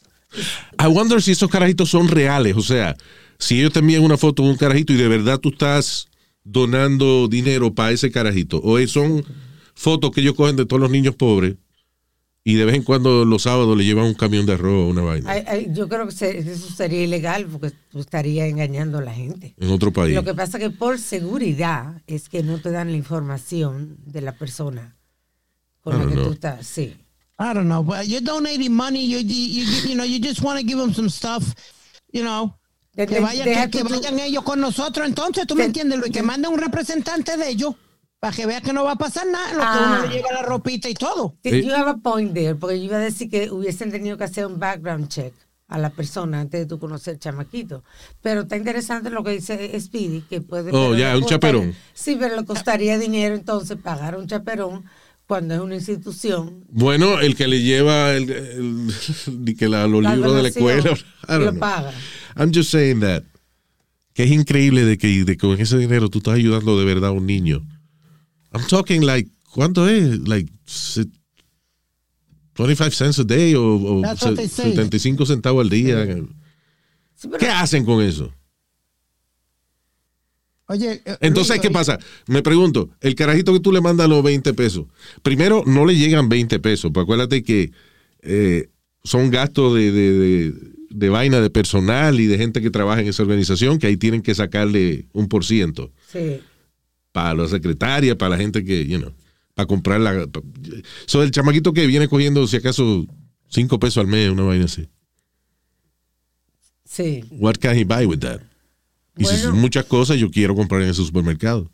I 0.80 0.88
wonder 0.88 1.22
si 1.22 1.32
esos 1.32 1.50
carajitos 1.50 1.90
son 1.90 2.08
reales. 2.08 2.56
O 2.56 2.62
sea, 2.62 2.96
si 3.38 3.60
ellos 3.60 3.74
te 3.74 3.80
envían 3.80 4.04
una 4.04 4.18
foto 4.18 4.44
de 4.44 4.50
un 4.50 4.58
carajito 4.58 4.94
y 4.94 4.98
de 4.98 5.08
verdad 5.08 5.40
tú 5.40 5.50
estás 5.50 6.08
donando 6.44 7.28
dinero 7.28 7.74
para 7.74 7.92
ese 7.92 8.12
carajito. 8.12 8.58
O 8.64 8.78
es- 8.80 8.92
son 8.92 9.24
fotos 9.76 10.12
que 10.12 10.22
ellos 10.22 10.36
cogen 10.36 10.56
de 10.56 10.66
todos 10.66 10.82
los 10.82 10.92
niños 10.92 11.16
pobres 11.16 11.56
y 12.44 12.56
de 12.56 12.66
vez 12.66 12.76
en 12.76 12.84
cuando 12.84 13.26
los 13.26 13.44
sábados 13.44 13.78
le 13.78 13.84
llevan 13.86 14.06
un 14.06 14.14
camión 14.14 14.46
de 14.46 14.54
arroz 14.54 14.86
o 14.86 14.90
una 14.90 15.02
vaina 15.02 15.30
Ay, 15.32 15.44
ay, 15.48 15.68
yo 15.72 15.88
creo 15.90 16.06
que 16.08 16.12
se- 16.14 16.38
eso 16.40 16.70
sería 16.74 17.04
ilegal 17.04 17.46
porque 17.46 17.72
tú 17.92 18.00
estarías 18.00 18.48
engañando 18.50 18.98
a 18.98 19.02
la 19.02 19.14
gente. 19.14 19.54
en 19.58 19.70
otro 19.72 19.92
país. 19.92 20.16
Lo 20.16 20.24
que 20.24 20.34
pasa 20.34 20.58
que 20.58 20.70
por 20.70 21.00
seguridad 21.00 22.02
es 22.08 22.30
que 22.30 22.42
no 22.44 22.60
te 22.62 22.72
dan 22.72 22.92
la 22.92 22.98
información 22.98 23.98
de 24.06 24.22
la 24.22 24.34
persona 24.38 24.96
con 25.82 25.94
I 25.96 25.98
la 25.98 26.04
don't 26.04 26.10
que 26.14 26.18
tú 26.18 26.24
know. 26.24 26.34
estás. 26.34 26.66
Sí. 26.68 26.96
I 27.42 27.54
don't 27.54 27.66
know, 27.68 27.84
but 27.84 28.04
you're 28.06 28.22
donating 28.26 28.74
money. 28.74 29.08
You, 29.08 29.20
you, 29.20 29.64
you, 29.64 29.90
you 29.90 29.96
know, 29.96 30.06
you 30.06 30.20
just 30.22 30.42
want 30.42 30.60
to 30.60 30.66
give 30.66 30.78
them 30.80 30.94
some 30.94 31.10
stuff, 31.10 31.54
you 32.12 32.22
know. 32.22 32.54
De- 32.94 33.06
Que 33.06 33.16
de- 33.16 33.22
vayan, 33.22 33.46
que, 33.70 33.78
que 33.80 33.84
tú- 33.86 33.90
vayan 33.90 34.20
ellos 34.20 34.44
con 34.44 34.60
nosotros. 34.60 35.08
Entonces, 35.08 35.46
tú 35.48 35.56
me 35.56 35.62
Te- 35.62 35.68
entiendes, 35.68 36.00
Luis, 36.00 36.12
que 36.12 36.22
manden 36.24 36.52
un 36.52 36.60
representante 36.60 37.38
de 37.38 37.50
ellos 37.50 37.76
para 38.20 38.36
que 38.36 38.46
vea 38.46 38.62
que 38.62 38.74
no 38.74 38.84
va 38.84 38.94
a 38.94 38.98
pasar 38.98 39.26
nada, 39.28 39.54
lo 39.54 39.60
que 39.60 39.66
Ah. 39.66 40.00
uno 40.02 40.08
le 40.10 40.16
lleva 40.16 40.32
la 40.34 40.42
ropita 40.44 40.90
y 40.90 40.94
todo. 40.94 41.36
Eh. 41.44 41.64
You 41.64 41.74
have 41.74 41.90
a 41.90 41.96
point 41.98 42.34
there, 42.34 42.56
porque 42.56 42.78
yo 42.78 42.86
iba 42.86 42.98
a 42.98 43.00
decir 43.00 43.30
que 43.30 43.50
hubiesen 43.50 43.92
tenido 43.92 44.18
que 44.18 44.26
hacer 44.26 44.46
un 44.46 44.60
background 44.60 45.08
check 45.08 45.34
a 45.70 45.78
la 45.78 45.90
persona 45.92 46.42
antes 46.42 46.62
de 46.62 46.66
tú 46.66 46.80
conocer 46.80 47.14
el 47.14 47.20
chamaquito. 47.20 47.84
Pero 48.22 48.42
está 48.42 48.58
interesante 48.58 49.10
lo 49.10 49.24
que 49.24 49.32
dice 49.32 49.80
Speedy, 49.80 50.22
que 50.22 50.42
puede... 50.42 50.72
Oh, 50.74 50.96
ya, 50.96 51.14
le 51.14 51.20
un 51.20 51.26
chaperón. 51.28 51.76
Sí, 51.94 52.18
pero 52.20 52.36
le 52.36 52.44
costaría 52.46 52.98
dinero 52.98 53.36
entonces 53.36 53.78
pagar 53.78 54.18
un 54.18 54.26
chaperón 54.28 54.84
cuando 55.28 55.54
es 55.54 55.60
una 55.62 55.76
institución. 55.76 56.66
Bueno, 56.72 57.20
el 57.20 57.36
que 57.36 57.48
le 57.48 57.62
lleva 57.62 58.14
el, 58.14 58.30
el- 58.32 58.90
el- 59.48 59.56
que 59.56 59.70
la- 59.70 59.86
los 59.88 60.02
La 60.02 60.16
libros 60.16 60.36
de 60.36 60.42
la 60.42 60.48
escuela. 60.50 60.84
Lo 61.30 61.52
know. 61.52 61.60
paga. 61.60 61.94
I'm 62.36 62.52
just 62.52 62.72
saying 62.72 63.00
that. 63.02 63.24
Que 64.14 64.24
es 64.24 64.32
increíble 64.32 64.84
de 64.86 64.98
que, 64.98 65.08
de 65.24 65.38
que 65.38 65.38
con 65.38 65.60
ese 65.62 65.78
dinero 65.78 66.10
tú 66.10 66.18
estás 66.18 66.34
ayudando 66.34 66.78
de 66.80 66.84
verdad 66.86 67.10
a 67.10 67.14
un 67.14 67.28
niño. 67.28 67.62
I'm 68.54 68.66
talking 68.68 69.06
like, 69.06 69.30
¿cuánto 69.54 69.88
es? 69.88 70.20
Like 70.28 70.52
se- 70.66 71.06
25 72.56 72.92
cents 72.92 73.20
a 73.20 73.24
day 73.24 73.56
o, 73.56 73.64
o 73.64 74.02
That's 74.02 74.22
what 74.24 74.32
se- 74.32 74.36
they 74.38 74.48
say. 74.48 74.72
75 74.72 75.26
centavos 75.26 75.64
al 75.64 75.70
día. 75.70 76.06
Sí, 77.16 77.28
pero- 77.30 77.38
¿Qué 77.38 77.48
hacen 77.48 77.86
con 77.86 78.02
eso? 78.02 78.34
Oye, 80.68 81.02
eh, 81.04 81.18
Entonces, 81.22 81.60
¿qué 81.60 81.72
pasa? 81.72 81.98
Me 82.28 82.44
pregunto, 82.44 82.92
el 83.02 83.16
carajito 83.16 83.54
que 83.54 83.60
tú 83.60 83.72
le 83.72 83.82
mandas 83.82 84.08
los 84.08 84.24
20 84.24 84.54
pesos, 84.54 84.86
primero 85.24 85.64
no 85.66 85.86
le 85.86 85.96
llegan 85.96 86.30
20 86.30 86.60
pesos, 86.60 86.92
pues 86.94 87.04
acuérdate 87.04 87.44
que 87.44 87.72
eh, 88.22 88.70
son 89.04 89.32
gastos 89.32 89.74
de, 89.76 89.92
de- 89.92 90.12
de- 90.20 90.54
de 90.92 91.10
vaina 91.10 91.40
de 91.42 91.50
personal 91.50 92.20
y 92.20 92.26
de 92.28 92.38
gente 92.38 92.62
que 92.62 92.70
trabaja 92.70 93.02
en 93.02 93.08
esa 93.08 93.24
organización, 93.24 93.80
que 93.80 93.88
ahí 93.88 93.98
tienen 93.98 94.22
que 94.22 94.34
sacarle 94.36 95.06
un 95.14 95.28
por 95.28 95.46
ciento 95.46 95.92
Sí. 96.12 96.40
Para 97.12 97.34
la 97.34 97.48
secretaria, 97.48 98.18
para 98.18 98.30
la 98.32 98.38
gente 98.38 98.64
que, 98.64 98.86
you 98.86 99.00
know, 99.00 99.12
para 99.56 99.66
comprar 99.68 100.00
la... 100.00 100.28
pa- 100.28 100.42
So, 101.06 101.24
el 101.24 101.32
chamaquito 101.32 101.74
que 101.74 101.86
viene 101.88 102.08
cogiendo, 102.08 102.46
si 102.48 102.58
acaso, 102.58 103.06
5 103.50 103.80
pesos 103.80 103.98
al 103.98 104.08
mes, 104.08 104.30
una 104.30 104.44
vaina 104.44 104.66
así. 104.66 104.88
Sí. 106.86 107.24
What 107.32 107.56
can 107.60 107.76
he 107.78 107.84
buy 107.84 108.06
with 108.06 108.20
that? 108.20 108.42
Y 109.18 109.26
si 109.26 109.36
son 109.38 109.60
muchas 109.60 109.86
cosas, 109.86 110.18
yo 110.18 110.32
quiero 110.32 110.56
comprar 110.56 110.82
en 110.82 110.90
ese 110.90 111.04
supermercado. 111.04 111.70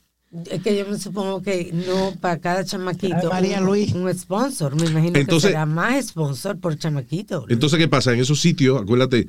Es 0.49 0.61
que 0.61 0.75
yo 0.77 0.85
me 0.87 0.97
supongo 0.97 1.41
que 1.41 1.71
no 1.71 2.13
para 2.19 2.39
cada 2.39 2.65
chamaquito 2.65 3.29
María 3.29 3.59
un, 3.61 3.67
Luis. 3.67 3.93
un 3.93 4.11
sponsor. 4.13 4.75
Me 4.75 4.87
imagino 4.87 5.17
Entonces- 5.17 5.49
que 5.49 5.53
será 5.53 5.65
más 5.65 6.07
sponsor 6.07 6.59
por 6.59 6.77
chamaquito. 6.77 7.45
Entonces, 7.47 7.77
¿qué 7.79 7.87
pasa? 7.87 8.13
En 8.13 8.19
esos 8.19 8.41
sitios, 8.41 8.81
acuérdate, 8.81 9.27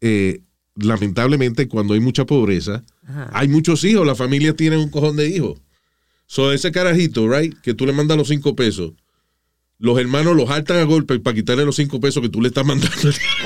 eh, 0.00 0.40
lamentablemente 0.76 1.68
cuando 1.68 1.94
hay 1.94 2.00
mucha 2.00 2.24
pobreza, 2.26 2.84
Ajá. 3.06 3.30
hay 3.32 3.48
muchos 3.48 3.84
hijos, 3.84 4.06
la 4.06 4.14
familia 4.14 4.54
tiene 4.54 4.76
un 4.76 4.88
cojón 4.90 5.16
de 5.16 5.28
hijos. 5.28 5.60
So, 6.26 6.52
ese 6.52 6.70
carajito, 6.70 7.28
right, 7.28 7.54
que 7.60 7.74
tú 7.74 7.86
le 7.86 7.92
mandas 7.92 8.16
los 8.16 8.28
cinco 8.28 8.54
pesos, 8.54 8.92
los 9.78 9.98
hermanos 9.98 10.36
los 10.36 10.48
hartan 10.50 10.76
a 10.78 10.84
golpe 10.84 11.18
para 11.18 11.34
quitarle 11.34 11.64
los 11.64 11.76
cinco 11.76 11.98
pesos 12.00 12.22
que 12.22 12.28
tú 12.28 12.40
le 12.40 12.48
estás 12.48 12.64
mandando. 12.66 12.94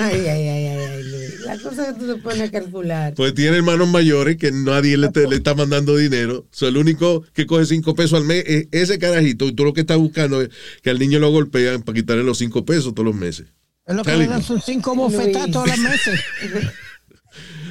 Ay, 0.00 0.20
ay, 0.26 0.48
ay, 0.48 0.66
ay, 0.66 0.78
ay. 0.78 1.04
La 1.46 1.58
cosa 1.58 1.86
que 1.94 2.00
tú 2.00 2.06
te 2.14 2.20
pones 2.20 2.40
a 2.40 2.50
calcular. 2.50 3.14
Pues 3.14 3.34
tiene 3.34 3.56
hermanos 3.58 3.88
mayores 3.88 4.36
que 4.38 4.50
nadie 4.50 4.96
le, 4.96 5.10
te- 5.10 5.28
le 5.28 5.36
está 5.36 5.54
mandando 5.54 5.96
dinero. 5.96 6.46
So, 6.50 6.66
el 6.66 6.76
único 6.76 7.22
que 7.34 7.46
coge 7.46 7.66
cinco 7.66 7.94
pesos 7.94 8.18
al 8.20 8.24
mes 8.26 8.44
es 8.46 8.66
ese 8.72 8.98
carajito. 8.98 9.46
Y 9.46 9.52
tú 9.52 9.64
lo 9.64 9.72
que 9.74 9.82
estás 9.82 9.98
buscando 9.98 10.40
es 10.42 10.48
que 10.82 10.90
al 10.90 10.98
niño 10.98 11.18
lo 11.20 11.30
golpean 11.30 11.82
para 11.82 11.94
quitarle 11.96 12.24
los 12.24 12.38
cinco 12.38 12.64
pesos 12.64 12.94
todos 12.94 13.06
los 13.06 13.14
meses. 13.14 13.46
Es 13.86 13.94
lo 13.94 14.02
que 14.02 14.16
le 14.16 14.26
dan 14.26 14.42
sus 14.42 14.64
cinco 14.64 14.94
bofetadas 14.96 15.42
Luis. 15.48 15.52
todas 15.52 15.68
las 15.68 15.78
meses. 15.78 16.20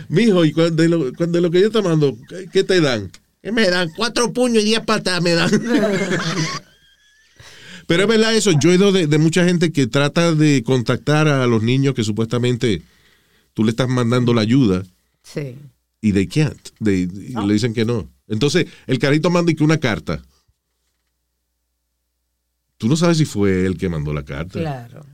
Mijo, 0.10 0.44
y 0.46 0.52
cuando 0.52 0.82
de 0.84 0.90
lo, 0.90 1.14
cuando 1.14 1.38
de 1.38 1.42
lo 1.42 1.50
que 1.52 1.62
yo 1.62 1.72
te 1.72 1.82
mando, 1.82 2.18
¿qué, 2.30 2.48
qué 2.52 2.64
te 2.64 2.82
dan? 2.82 3.12
¿Qué 3.42 3.52
me 3.52 3.70
dan? 3.70 3.90
Cuatro 3.96 4.32
puños 4.34 4.64
y 4.64 4.68
diez 4.68 4.82
patas 4.82 5.22
me 5.22 5.32
dan. 5.34 5.50
Pero 7.88 8.04
es 8.04 8.08
verdad 8.08 8.34
eso, 8.34 8.52
yo 8.60 8.70
he 8.70 8.74
oído 8.74 8.92
de, 8.92 9.08
de 9.08 9.18
mucha 9.18 9.44
gente 9.46 9.72
que 9.72 9.88
trata 9.88 10.34
de 10.34 10.64
contactar 10.64 11.28
a 11.28 11.46
los 11.48 11.64
niños 11.64 11.94
que 11.94 12.04
supuestamente 12.04 12.82
tú 13.54 13.64
le 13.66 13.72
estás 13.72 13.90
mandando 13.90 14.34
la 14.34 14.42
ayuda 14.42 14.84
Sí. 15.24 15.58
y 16.02 16.14
they 16.14 16.28
can't. 16.28 16.70
They- 16.84 17.08
le 17.08 17.54
dicen 17.54 17.74
que 17.74 17.84
no. 17.86 18.10
Entonces, 18.28 18.68
el 18.88 19.00
carito 19.00 19.30
manda 19.30 19.52
y 19.52 19.56
que 19.56 19.64
una 19.66 19.80
carta. 19.80 20.22
Tú 22.78 22.88
no 22.88 22.96
sabes 22.96 23.18
si 23.18 23.26
fue 23.26 23.66
él 23.66 23.78
que 23.78 23.90
mandó 23.90 24.14
la 24.14 24.24
carta. 24.24 24.60
Claro. 24.60 25.06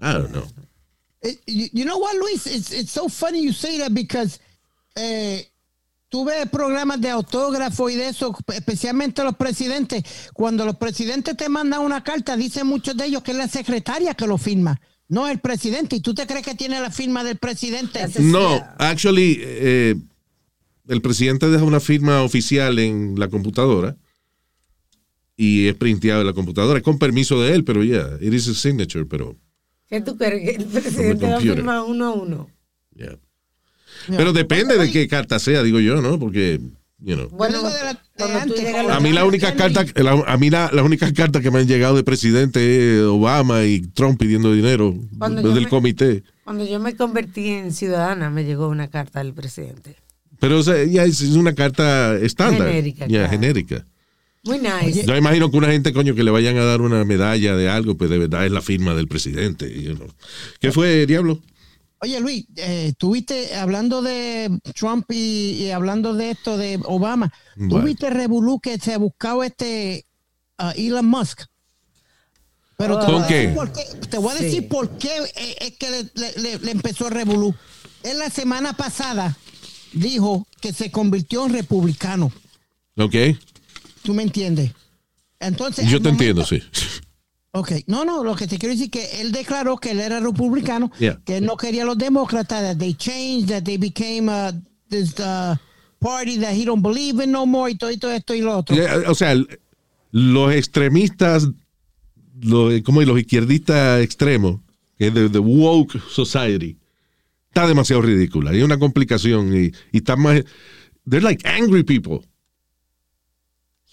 I 0.00 0.12
don't 0.12 0.30
know. 0.30 0.46
Eh, 1.22 1.36
you, 1.46 1.68
you 1.72 1.84
know 1.84 1.98
what, 1.98 2.14
Luis? 2.16 2.46
It's, 2.46 2.72
it's 2.72 2.92
so 2.92 3.08
funny 3.08 3.42
you 3.42 3.52
say 3.52 3.78
that 3.78 3.92
because 3.92 4.38
eh, 4.94 5.46
tú 6.08 6.24
ves 6.24 6.48
programas 6.50 7.00
de 7.00 7.10
autógrafo 7.10 7.90
y 7.90 7.96
de 7.96 8.08
eso, 8.08 8.36
especialmente 8.54 9.22
los 9.24 9.36
presidentes. 9.36 10.02
Cuando 10.32 10.64
los 10.64 10.76
presidentes 10.76 11.36
te 11.36 11.48
mandan 11.48 11.80
una 11.80 12.02
carta, 12.02 12.36
dicen 12.36 12.66
muchos 12.66 12.96
de 12.96 13.06
ellos 13.06 13.22
que 13.22 13.32
es 13.32 13.36
la 13.36 13.48
secretaria 13.48 14.14
que 14.14 14.26
lo 14.26 14.38
firma, 14.38 14.80
no 15.08 15.28
el 15.28 15.40
presidente. 15.40 15.96
¿Y 15.96 16.00
tú 16.00 16.14
te 16.14 16.26
crees 16.26 16.44
que 16.44 16.54
tiene 16.54 16.80
la 16.80 16.90
firma 16.90 17.24
del 17.24 17.38
presidente? 17.38 18.06
No, 18.20 18.62
actually, 18.78 19.38
eh, 19.40 19.96
el 20.88 21.02
presidente 21.02 21.48
deja 21.48 21.64
una 21.64 21.80
firma 21.80 22.22
oficial 22.22 22.78
en 22.78 23.18
la 23.18 23.28
computadora 23.28 23.96
y 25.36 25.68
es 25.68 25.74
printeado 25.74 26.22
en 26.22 26.26
la 26.28 26.32
computadora. 26.32 26.78
Es 26.78 26.84
con 26.84 26.98
permiso 26.98 27.40
de 27.42 27.54
él, 27.54 27.64
pero 27.64 27.84
ya, 27.84 28.16
it 28.20 28.32
is 28.32 28.48
a 28.48 28.54
signature, 28.54 29.04
pero 29.04 29.36
¿Qué 29.88 30.00
tú 30.00 30.16
crees? 30.16 30.42
Que 30.56 30.56
el 30.62 30.66
presidente 30.66 31.26
va 31.28 31.36
a 31.36 31.40
firmar 31.40 31.80
uno 31.82 32.06
a 32.06 32.12
uno. 32.12 32.50
Pero 34.08 34.32
depende 34.32 34.76
de 34.78 34.90
qué 34.90 35.08
carta 35.08 35.38
sea, 35.38 35.62
digo 35.62 35.80
yo, 35.80 36.00
¿no? 36.00 36.18
Porque, 36.18 36.60
you 37.00 37.16
know. 37.16 37.28
Bueno, 37.30 37.60
A 38.90 39.00
mí 39.00 39.12
la 39.12 39.24
única 39.24 39.54
carta, 39.54 39.84
la- 39.96 40.22
a 40.26 40.36
mí 40.36 40.50
la, 40.50 40.70
las 40.72 40.84
únicas 40.84 41.12
cartas 41.12 41.42
que 41.42 41.50
me 41.50 41.58
han 41.60 41.66
llegado 41.66 41.96
de 41.96 42.04
presidente 42.04 42.98
es 42.98 43.02
Obama 43.02 43.64
y 43.64 43.80
Trump 43.80 44.18
pidiendo 44.20 44.52
dinero 44.52 44.94
Cuando 45.18 45.42
desde 45.42 45.54
yo 45.54 45.58
el 45.58 45.64
me- 45.64 45.70
comité. 45.70 46.22
Cuando 46.44 46.64
yo 46.64 46.78
me 46.78 46.94
convertí 46.94 47.48
en 47.48 47.72
ciudadana, 47.72 48.30
me 48.30 48.44
llegó 48.44 48.68
una 48.68 48.88
carta 48.88 49.18
del 49.22 49.34
presidente. 49.34 49.96
Pero 50.38 50.58
o 50.58 50.62
sea, 50.62 50.84
ya 50.84 51.04
es, 51.04 51.20
es 51.20 51.30
una 51.34 51.54
carta 51.54 52.14
estándar. 52.16 52.68
Genérica, 52.68 53.06
Ya, 53.06 53.20
claro. 53.20 53.30
genérica. 53.30 53.86
Muy 54.46 54.58
nice. 54.58 55.04
Yo 55.04 55.16
imagino 55.16 55.50
que 55.50 55.56
una 55.56 55.68
gente, 55.68 55.92
coño, 55.92 56.14
que 56.14 56.22
le 56.22 56.30
vayan 56.30 56.56
a 56.56 56.64
dar 56.64 56.80
una 56.80 57.04
medalla 57.04 57.56
de 57.56 57.68
algo, 57.68 57.96
pues 57.96 58.08
de 58.10 58.18
verdad 58.18 58.46
es 58.46 58.52
la 58.52 58.62
firma 58.62 58.94
del 58.94 59.08
presidente. 59.08 59.68
you 59.82 59.94
know. 59.96 60.08
¿Qué 60.60 60.72
fue, 60.72 61.04
Diablo? 61.06 61.40
Oye, 62.00 62.20
Luis, 62.20 62.44
eh, 62.56 62.92
tuviste 62.98 63.54
hablando 63.56 64.02
de 64.02 64.50
Trump 64.74 65.06
y, 65.10 65.52
y 65.64 65.70
hablando 65.70 66.14
de 66.14 66.30
esto 66.30 66.56
de 66.58 66.78
Obama, 66.84 67.32
Bueno. 67.56 67.80
tuviste 67.80 68.10
Revolú 68.10 68.60
que 68.60 68.78
se 68.78 68.92
ha 68.94 68.98
buscado 68.98 69.42
este 69.42 70.04
uh, 70.58 70.70
Elon 70.76 71.06
Musk. 71.06 71.42
Pero 72.76 72.98
te 73.00 73.06
¿Con 73.06 73.14
voy 73.14 73.22
a 73.24 73.26
qué? 73.28 73.34
decir 73.34 73.54
por 73.54 73.72
qué- 73.72 74.06
Te 74.10 74.18
voy 74.18 74.34
a 74.34 74.36
Sí. 74.38 74.44
decir 74.44 74.68
por 74.68 74.90
qué 74.98 75.10
es 75.60 75.72
que 75.78 75.90
le, 75.90 76.02
le- 76.42 76.58
le- 76.58 76.70
empezó 76.70 77.08
Revolú. 77.08 77.54
Él 78.02 78.18
la 78.18 78.28
semana 78.28 78.74
pasada 78.74 79.36
dijo 79.94 80.46
que 80.60 80.72
se 80.74 80.90
convirtió 80.90 81.46
en 81.46 81.54
republicano. 81.54 82.30
Ok. 82.98 83.14
¿Tú 84.06 84.14
me 84.14 84.22
entiendes? 84.22 84.70
Entonces, 85.40 85.88
Yo 85.90 86.00
te 86.00 86.08
entiendo, 86.10 86.44
sí. 86.46 86.62
Ok, 87.50 87.72
no, 87.88 88.04
no, 88.04 88.22
lo 88.22 88.36
que 88.36 88.46
te 88.46 88.56
quiero 88.56 88.72
decir 88.72 88.84
es 88.84 88.90
que 88.92 89.20
él 89.20 89.32
declaró 89.32 89.78
que 89.78 89.90
él 89.90 89.98
era 90.00 90.20
republicano, 90.20 90.92
Yeah. 91.00 91.20
que 91.24 91.38
él 91.38 91.44
no 91.44 91.56
quería 91.56 91.82
a 91.82 91.86
los 91.86 91.98
demócratas, 91.98 92.62
that 92.62 92.76
they 92.76 92.94
changed, 92.94 93.48
that 93.48 93.64
they 93.64 93.78
became 93.78 94.28
uh, 94.30 94.52
this 94.88 95.18
uh, 95.18 95.56
party 95.98 96.38
that 96.38 96.54
he 96.54 96.64
don't 96.64 96.82
believe 96.82 97.20
in 97.20 97.32
no 97.32 97.46
more 97.46 97.68
y 97.68 97.74
todo, 97.76 97.90
y 97.90 97.96
todo 97.96 98.12
esto 98.12 98.32
y 98.32 98.42
lo 98.42 98.58
otro. 98.58 98.76
O 99.08 99.14
sea, 99.16 99.34
los 100.12 100.52
extremistas, 100.54 101.48
los, 102.40 102.80
como 102.82 103.02
los 103.02 103.18
izquierdistas 103.18 104.02
extremos, 104.02 104.60
que 104.96 105.08
es 105.08 105.14
de, 105.14 105.28
de 105.28 105.38
woke 105.40 105.98
society, 106.10 106.76
está 107.48 107.66
demasiado 107.66 108.02
ridícula. 108.02 108.52
Hay 108.52 108.62
una 108.62 108.78
complicación 108.78 109.52
y, 109.52 109.72
y 109.92 109.96
está 109.98 110.14
más. 110.14 110.44
They're 111.08 111.22
like 111.24 111.46
angry 111.48 111.82
people. 111.82 112.20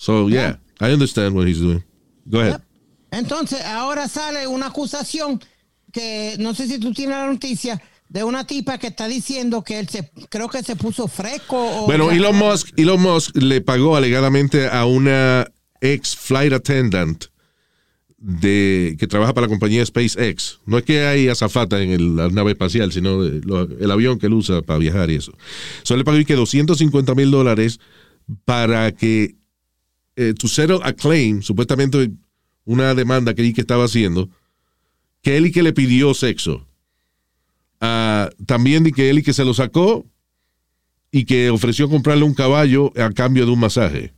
So, 0.03 0.27
yeah, 0.27 0.57
I 0.81 0.91
understand 0.91 1.33
what 1.33 1.47
he's 1.47 1.59
doing. 1.61 1.81
Go 2.25 2.41
ahead. 2.41 2.59
Entonces, 3.09 3.61
ahora 3.63 4.09
sale 4.09 4.47
una 4.47 4.65
acusación 4.67 5.39
que 5.93 6.35
no 6.39 6.53
sé 6.53 6.67
si 6.67 6.77
tú 6.77 6.91
tienes 6.91 7.15
la 7.15 7.27
noticia 7.27 7.81
de 8.09 8.25
una 8.25 8.45
tipa 8.45 8.77
que 8.77 8.87
está 8.87 9.07
diciendo 9.07 9.63
que 9.63 9.79
él 9.79 9.87
se, 9.87 10.11
creo 10.29 10.49
que 10.49 10.61
se 10.61 10.75
puso 10.75 11.07
fresco. 11.07 11.55
O 11.55 11.85
Bueno, 11.85 12.11
Elon 12.11 12.35
Musk, 12.35 12.77
Elon 12.77 13.01
Musk 13.01 13.37
le 13.37 13.61
pagó 13.61 13.95
alegadamente 13.95 14.67
a 14.67 14.83
una 14.85 15.47
ex 15.79 16.17
flight 16.17 16.51
attendant 16.51 17.25
de 18.17 18.95
que 18.99 19.07
trabaja 19.07 19.33
para 19.33 19.47
la 19.47 19.49
compañía 19.51 19.85
SpaceX. 19.85 20.59
No 20.65 20.77
es 20.79 20.83
que 20.83 21.05
hay 21.05 21.29
azafata 21.29 21.81
en 21.81 21.91
el- 21.91 22.15
la 22.17 22.27
nave 22.27 22.51
espacial, 22.51 22.91
sino 22.91 23.23
de 23.23 23.39
lo- 23.45 23.63
el 23.63 23.89
avión 23.91 24.19
que 24.19 24.27
él 24.27 24.33
usa 24.33 24.61
para 24.61 24.79
viajar 24.79 25.09
y 25.11 25.15
eso. 25.15 25.31
Solo 25.83 25.99
le 25.99 26.03
pagó 26.03 26.25
que 26.25 26.35
250 26.35 27.15
mil 27.15 27.31
dólares 27.31 27.79
para 28.45 28.91
que 28.91 29.35
eh, 30.15 30.33
to 30.33 30.47
settle 30.47 30.79
a 30.83 30.93
claim, 30.93 31.41
supuestamente 31.41 32.11
una 32.65 32.93
demanda 32.93 33.33
que 33.33 33.53
que 33.53 33.61
estaba 33.61 33.85
haciendo, 33.85 34.29
que 35.21 35.37
él 35.37 35.47
y 35.47 35.51
que 35.51 35.63
le 35.63 35.73
pidió 35.73 36.13
sexo. 36.13 36.65
Ah, 37.79 38.29
también 38.45 38.83
de 38.83 38.91
que 38.91 39.09
él 39.09 39.19
y 39.19 39.23
que 39.23 39.33
se 39.33 39.43
lo 39.43 39.53
sacó 39.53 40.05
y 41.11 41.25
que 41.25 41.49
ofreció 41.49 41.89
comprarle 41.89 42.23
un 42.23 42.33
caballo 42.33 42.93
a 42.97 43.11
cambio 43.11 43.45
de 43.45 43.51
un 43.51 43.59
masaje. 43.59 44.13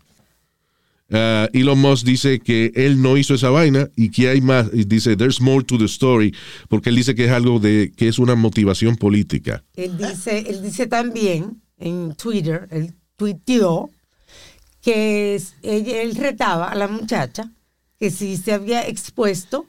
Ah, 1.12 1.50
Elon 1.54 1.80
Musk 1.80 2.06
dice 2.06 2.40
que 2.40 2.72
él 2.76 3.02
no 3.02 3.18
hizo 3.18 3.36
esa 3.36 3.50
vaina 3.50 3.90
y 3.96 4.10
que 4.10 4.30
hay 4.30 4.42
más. 4.42 4.70
Dice, 4.72 5.16
there's 5.16 5.40
more 5.40 5.64
to 5.64 5.78
the 5.78 5.86
story, 5.86 6.34
porque 6.70 6.90
él 6.90 6.96
dice 6.96 7.16
que 7.16 7.26
es 7.26 7.32
algo 7.32 7.60
de 7.60 7.92
que 7.96 8.08
es 8.08 8.20
una 8.20 8.36
motivación 8.36 8.96
política. 8.96 9.64
Él 9.76 9.98
dice, 9.98 10.46
él 10.48 10.62
dice 10.62 10.88
también 10.88 11.62
en 11.78 12.16
Twitter, 12.16 12.68
él 12.72 12.94
tuiteó 13.16 13.90
que 14.92 15.42
él 16.04 16.16
retaba 16.16 16.70
a 16.70 16.76
la 16.76 16.88
muchacha 16.88 17.50
que 18.00 18.12
si 18.12 18.38
se 18.38 18.54
había 18.54 18.88
expuesto, 18.88 19.66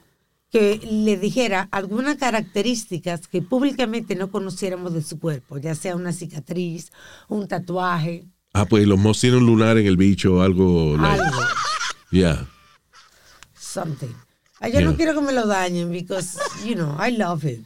que 0.51 0.79
le 0.91 1.17
dijera 1.17 1.69
algunas 1.71 2.17
características 2.17 3.27
que 3.27 3.41
públicamente 3.43 4.15
no 4.15 4.31
conociéramos 4.31 4.93
de 4.95 5.03
su 5.03 5.19
cuerpo, 5.19 5.59
ya 5.59 5.75
sea 5.75 5.97
una 5.97 6.13
cicatriz, 6.13 6.93
un 7.29 7.49
tatuaje, 7.49 8.25
Ah, 8.53 8.65
pues 8.65 8.85
Elon 8.85 9.01
Musk 9.01 9.21
tiene 9.23 9.37
un 9.37 9.45
lunar 9.47 9.77
en 9.77 9.87
el 9.87 9.97
bicho 9.99 10.35
o 10.37 10.41
algo. 10.41 10.97
like- 10.97 11.23
algo, 11.23 11.41
yeah. 12.11 12.47
something. 13.59 14.15
Ay, 14.61 14.73
yo 14.73 14.81
Yeah. 14.81 14.91
no 14.91 14.97
quiero 14.97 15.15
que 15.15 15.21
me 15.21 15.33
lo 15.33 15.47
dañen 15.47 15.91
because, 15.93 16.39
you 16.65 16.75
know, 16.75 16.97
I 16.99 17.11
love 17.11 17.43
him. 17.45 17.65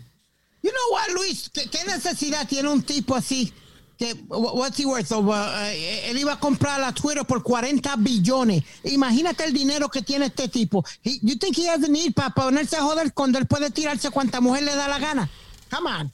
You 0.62 0.70
know 0.70 0.92
what, 0.92 1.14
Luis? 1.14 1.48
¿Qué, 1.52 1.68
qué 1.70 1.84
necesidad 1.86 2.46
tiene 2.48 2.68
un 2.68 2.82
tipo 2.82 3.14
así? 3.14 3.52
Que, 4.00 4.14
wha- 4.28 4.54
what's 4.54 4.78
he 4.78 4.86
worth? 4.86 5.12
of, 5.12 5.26
uh, 5.26 5.34
eh, 5.66 6.08
él 6.10 6.16
iba 6.16 6.32
a 6.32 6.40
comprar 6.40 6.80
la 6.80 6.90
Twitter 6.90 7.22
por 7.26 7.42
40 7.42 7.96
billones. 7.96 8.64
Imagínate 8.84 9.44
el 9.44 9.52
dinero 9.52 9.90
que 9.90 10.00
tiene 10.00 10.24
este 10.26 10.48
tipo. 10.48 10.82
He- 11.04 11.18
you 11.20 11.36
think 11.36 11.58
he 11.58 11.68
has 11.68 11.82
the 11.82 11.88
need 11.90 12.14
para 12.14 12.30
ponerse 12.30 12.76
a 12.76 12.80
joder 12.82 13.12
cuando 13.12 13.38
él 13.38 13.44
puede 13.46 13.70
tirarse 13.70 14.08
cuanta 14.10 14.40
mujer 14.40 14.62
le 14.62 14.74
da 14.74 14.88
la 14.88 14.98
gana? 14.98 15.28
Come 15.70 15.90
on. 15.90 16.10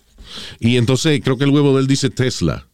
Y 0.59 0.77
entonces 0.79 1.20
creo 1.22 1.38
que 1.38 1.44
el 1.44 1.51
huevo 1.51 1.75
de 1.77 1.83
él 1.83 1.87
dice 1.87 2.11
Tesla. 2.11 2.66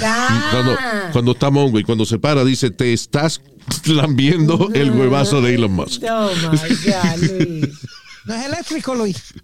Ah, 0.00 0.48
Cuando, 0.50 0.76
cuando 1.12 1.32
está 1.32 1.50
mongo 1.50 1.78
y 1.78 1.84
cuando 1.84 2.04
se 2.04 2.18
para 2.18 2.44
dice, 2.44 2.70
te 2.70 2.92
estás 2.92 3.40
lambiendo 3.86 4.70
el 4.74 4.90
huevazo 4.90 5.40
de 5.40 5.54
Elon 5.54 5.72
Musk. 5.72 6.02
Oh 6.10 6.30
my 6.50 6.74
God, 6.90 7.22
Luis. 7.46 7.78
No 8.28 8.34
es 8.34 8.44
eléctrico, 8.46 8.94
Luis. 8.94 9.34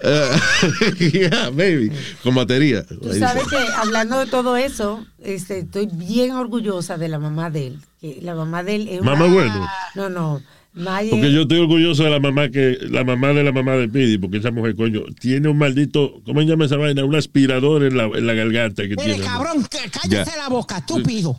yeah, 0.98 1.50
baby. 1.50 1.90
Con 2.22 2.34
batería. 2.34 2.84
Tú 2.86 3.12
sabes 3.18 3.44
que 3.46 3.56
hablando 3.76 4.18
de 4.18 4.26
todo 4.26 4.56
eso, 4.56 5.04
este, 5.22 5.60
estoy 5.60 5.86
bien 5.92 6.32
orgullosa 6.32 6.96
de 6.96 7.08
la 7.08 7.18
mamá 7.18 7.50
de 7.50 7.68
él. 7.68 7.78
Que 8.00 8.18
la 8.22 8.34
mamá 8.34 8.62
de 8.62 8.74
él 8.76 8.88
es 8.88 9.00
una- 9.00 9.12
Mamá 9.14 9.32
bueno. 9.32 9.68
No, 9.94 10.08
no. 10.08 10.42
Maya- 10.72 11.08
Porque 11.10 11.32
yo 11.32 11.42
estoy 11.42 11.60
orgulloso 11.60 12.04
de 12.04 12.10
la 12.10 12.20
mamá 12.20 12.50
que 12.50 12.76
la 12.90 13.02
mamá 13.02 13.28
de 13.32 13.42
la 13.42 13.50
mamá 13.50 13.72
de 13.76 13.88
Pidi, 13.88 14.18
porque 14.18 14.36
esa 14.38 14.50
mujer, 14.50 14.76
coño, 14.76 15.04
tiene 15.18 15.48
un 15.48 15.56
maldito, 15.56 16.20
¿cómo 16.26 16.40
se 16.42 16.46
llama 16.46 16.66
esa 16.66 16.76
vaina? 16.76 17.02
Un 17.02 17.14
aspirador 17.14 17.82
en 17.84 17.96
la, 17.96 18.04
en 18.04 18.26
la 18.26 18.34
garganta 18.34 18.82
que 18.82 18.90
Mire, 18.96 19.14
tiene. 19.14 19.20
cabrón, 19.24 19.62
c- 19.70 19.90
cállese 19.90 20.30
Ya. 20.32 20.36
la 20.36 20.48
boca, 20.50 20.76
estúpido. 20.76 21.38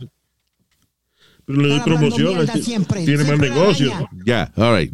Pero 1.48 1.62
le 1.62 1.70
doy 1.70 1.80
promoción, 1.80 2.48
ti- 2.48 2.62
siempre, 2.62 3.04
tiene 3.06 3.20
más 3.20 3.28
siempre 3.28 3.50
la 3.50 3.56
negocio. 3.56 3.90
daña. 3.90 4.10
Ya, 4.26 4.52
all 4.58 4.78
right. 4.78 4.94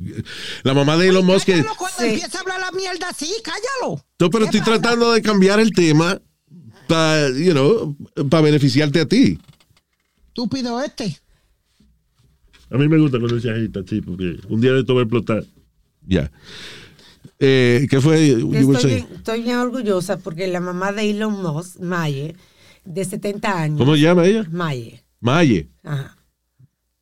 La 0.63 0.74
mamá 0.76 0.96
de 0.98 1.08
Elon 1.10 1.26
Musk. 1.26 1.48
cuando 1.48 1.68
Sí. 1.98 2.06
empieza 2.06 2.38
a 2.38 2.42
hablar 2.42 2.60
la 2.60 2.72
mierda 2.72 3.10
así, 3.10 3.34
cállalo. 3.44 4.06
No, 4.20 4.30
pero 4.30 4.46
estoy 4.46 4.62
tratando 4.62 5.12
de 5.13 5.22
cambiar 5.24 5.60
el 5.60 5.72
tema 5.74 6.22
para, 6.88 7.30
you 7.32 7.54
know, 7.54 7.98
para 8.30 8.44
beneficiarte 8.44 9.02
a 9.02 9.08
ti. 9.08 9.39
Estúpido 10.28 10.80
este. 10.82 11.20
A 12.70 12.78
mí 12.78 12.88
me 12.88 12.98
gusta 13.00 13.18
cuando 13.20 13.39
se 13.39 13.50
agita, 13.50 13.82
sí, 13.88 14.02
porque 14.02 14.38
un 14.48 14.62
día 14.62 14.74
de 14.74 14.82
esto 14.82 14.94
va 14.94 15.02
a 15.02 15.04
explotar. 15.06 15.44
Ya. 16.06 16.32
Eh, 17.39 17.88
¿Qué 17.89 18.00
fue? 18.00 18.30
Estoy 18.30 18.86
bien, 18.86 19.08
estoy 19.16 19.42
bien 19.42 19.58
orgullosa 19.58 20.18
porque 20.18 20.48
la 20.48 20.60
mamá 20.60 20.92
de 20.92 21.10
Elon 21.10 21.42
Musk, 21.42 21.80
Maye, 21.80 22.36
de 22.86 23.06
70 23.06 23.60
años. 23.60 23.80
¿Cómo 23.80 23.96
se 23.96 24.02
llama 24.02 24.26
ella? 24.26 24.46
Maye. 24.52 25.04
Maye. 25.20 25.70
Ajá. 25.84 26.16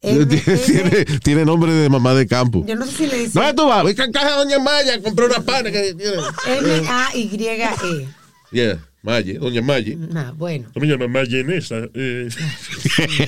Tiene, 0.02 1.06
tiene, 1.24 1.46
nombre 1.46 1.72
de 1.72 1.88
mamá 1.88 2.16
de 2.16 2.26
campo. 2.26 2.66
yo 2.66 2.76
no 2.76 2.88
sé 2.88 2.92
si 2.92 3.08
le 3.08 3.18
dicen 3.20 3.34
¿Dónde 3.34 3.54
tú 3.54 3.68
vas? 3.68 3.84
Voy 3.84 3.92
a 3.92 3.96
casa 4.12 4.32
de 4.32 4.36
Doña 4.36 4.58
Maya, 4.60 5.00
compré 5.02 5.26
una 5.28 5.42
pana 5.42 5.72
que 5.72 5.94
tiene. 5.94 6.18
M-A-Y-E. 6.48 8.08
Yeah, 8.52 8.80
Maye, 9.04 9.36
Doña 9.38 9.62
Maye. 9.62 9.98
Ah, 10.16 10.34
bueno. 10.36 10.70
¿Cómo 10.74 10.86
se 10.88 10.92
llama? 10.92 11.08
Mayonesa. 11.08 11.76
Eh, 11.94 12.30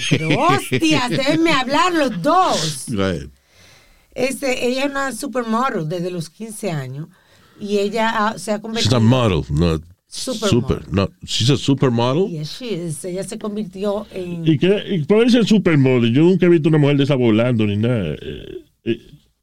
Pero 0.10 0.30
hostias, 0.30 1.10
déjenme 1.12 1.52
hablar 1.54 1.94
los 1.94 2.22
dos. 2.22 2.86
Right. 2.88 3.30
Este, 4.16 4.68
ella 4.68 4.86
es 4.86 4.92
una 4.92 5.12
supermodel 5.12 5.88
desde 5.88 6.10
los 6.12 6.30
15 6.30 6.72
años 6.72 7.08
y 7.60 7.78
ella 7.80 8.10
ha- 8.30 8.38
se 8.40 8.52
ha 8.52 8.56
She's 8.56 8.62
convertido 8.62 8.98
a 8.98 9.00
model, 9.00 9.44
no 9.50 9.80
Supermodel. 10.14 10.50
super. 10.50 10.94
No, 10.94 11.10
she's 11.26 11.50
a 11.50 11.58
supermodel. 11.58 12.30
Yes, 12.30 12.60
she 12.60 12.68
is. 12.68 13.04
Ella 13.04 13.24
se 13.24 13.40
convirtió 13.40 14.06
en 14.12 14.48
¿Y 14.48 14.60
qué? 14.60 14.84
¿Y 14.92 15.04
puede 15.06 15.30
ser 15.32 15.46
supermodel? 15.46 16.14
Yo 16.14 16.22
nunca 16.22 16.46
he 16.46 16.50
visto 16.50 16.70
una 16.70 16.78
mujer 16.78 16.98
de 16.98 17.04
esa 17.06 17.16
volando 17.16 17.66
ni 17.66 17.78
nada. 17.78 18.14
Eh, 18.22 18.64
eh, 18.84 18.98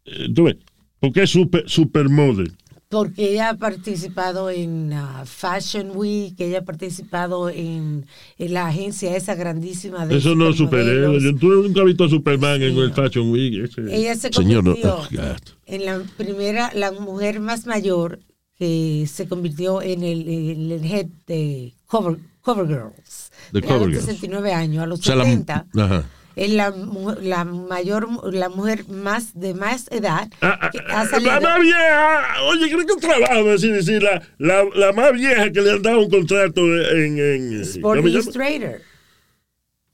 eh, 0.04 0.28
¿Tú 0.32 0.44
ves? 0.44 0.56
¿Por 1.00 1.12
qué 1.12 1.26
super, 1.26 1.68
supermodel? 1.68 2.52
porque 2.88 3.30
ella 3.30 3.50
ha 3.50 3.54
participado 3.56 4.50
en 4.50 4.92
ah, 4.92 5.22
Fashion 5.24 5.92
Week, 5.94 6.34
ella 6.40 6.58
ha 6.58 6.64
participado 6.64 7.48
en, 7.48 8.04
en 8.36 8.52
la 8.52 8.66
agencia 8.66 9.16
esa 9.16 9.36
grandísima 9.36 10.06
de 10.06 10.16
Eso 10.16 10.34
no 10.34 10.48
es 10.50 10.56
superhéroe. 10.56 11.20
Yo 11.22 11.36
tú 11.36 11.48
nunca 11.50 11.82
he 11.82 11.84
visto 11.84 12.04
a 12.04 12.08
Superman 12.08 12.60
en 12.60 12.76
el 12.76 12.92
Fashion 12.92 13.30
Week. 13.30 13.62
ese. 13.64 13.82
Ella 13.94 14.16
se 14.16 14.32
Señor, 14.32 14.64
no- 14.64 14.74
convirtió 14.74 14.96
oh, 14.96 15.36
en 15.66 15.84
la 15.84 16.02
primera, 16.16 16.72
la 16.74 16.90
mujer 16.90 17.38
más 17.38 17.64
mayor 17.64 18.18
que 18.60 19.08
se 19.10 19.26
convirtió 19.26 19.80
en 19.80 20.04
el, 20.04 20.28
en 20.28 20.70
el 20.70 20.84
head 20.84 21.06
de 21.26 21.72
Cover, 21.86 22.18
Covergirls. 22.42 23.32
De 23.52 23.58
a 23.60 23.62
los 23.62 23.70
Covergirls. 23.72 24.04
69 24.04 24.52
años, 24.52 24.82
a 24.84 24.86
los 24.86 25.00
O 25.00 25.02
sea, 25.02 25.16
la- 25.16 25.24
70. 25.24 25.66
ajá. 25.78 26.04
Es 26.36 26.50
la, 26.52 26.70
mu- 26.70 27.16
la 27.22 27.44
mayor, 27.44 28.06
la 28.32 28.48
mujer 28.50 28.86
más 28.88 29.32
de 29.34 29.52
más 29.54 29.88
edad 29.90 30.30
Ah, 30.42 30.58
ah, 30.60 30.70
que 30.70 30.78
ah, 30.78 31.00
ha 31.00 31.06
salido. 31.08 31.32
la 31.32 31.40
más 31.40 31.60
vieja, 31.60 32.42
oye, 32.44 32.70
creo 32.70 32.86
que 32.86 32.92
un 32.92 33.00
trabajo 33.00 33.44
decir, 33.44 33.72
decir 33.72 34.02
la, 34.02 34.22
la, 34.38 34.64
la 34.76 34.92
más 34.92 35.12
vieja 35.12 35.50
que 35.50 35.60
le 35.60 35.72
han 35.72 35.82
dado 35.82 36.00
un 36.00 36.10
contrato 36.10 36.60
en, 36.60 37.18
en 37.18 37.60
Sport 37.62 37.82
¿cómo 37.82 37.94
se 37.94 37.98
llama? 37.98 38.08
Illustrator. 38.10 38.80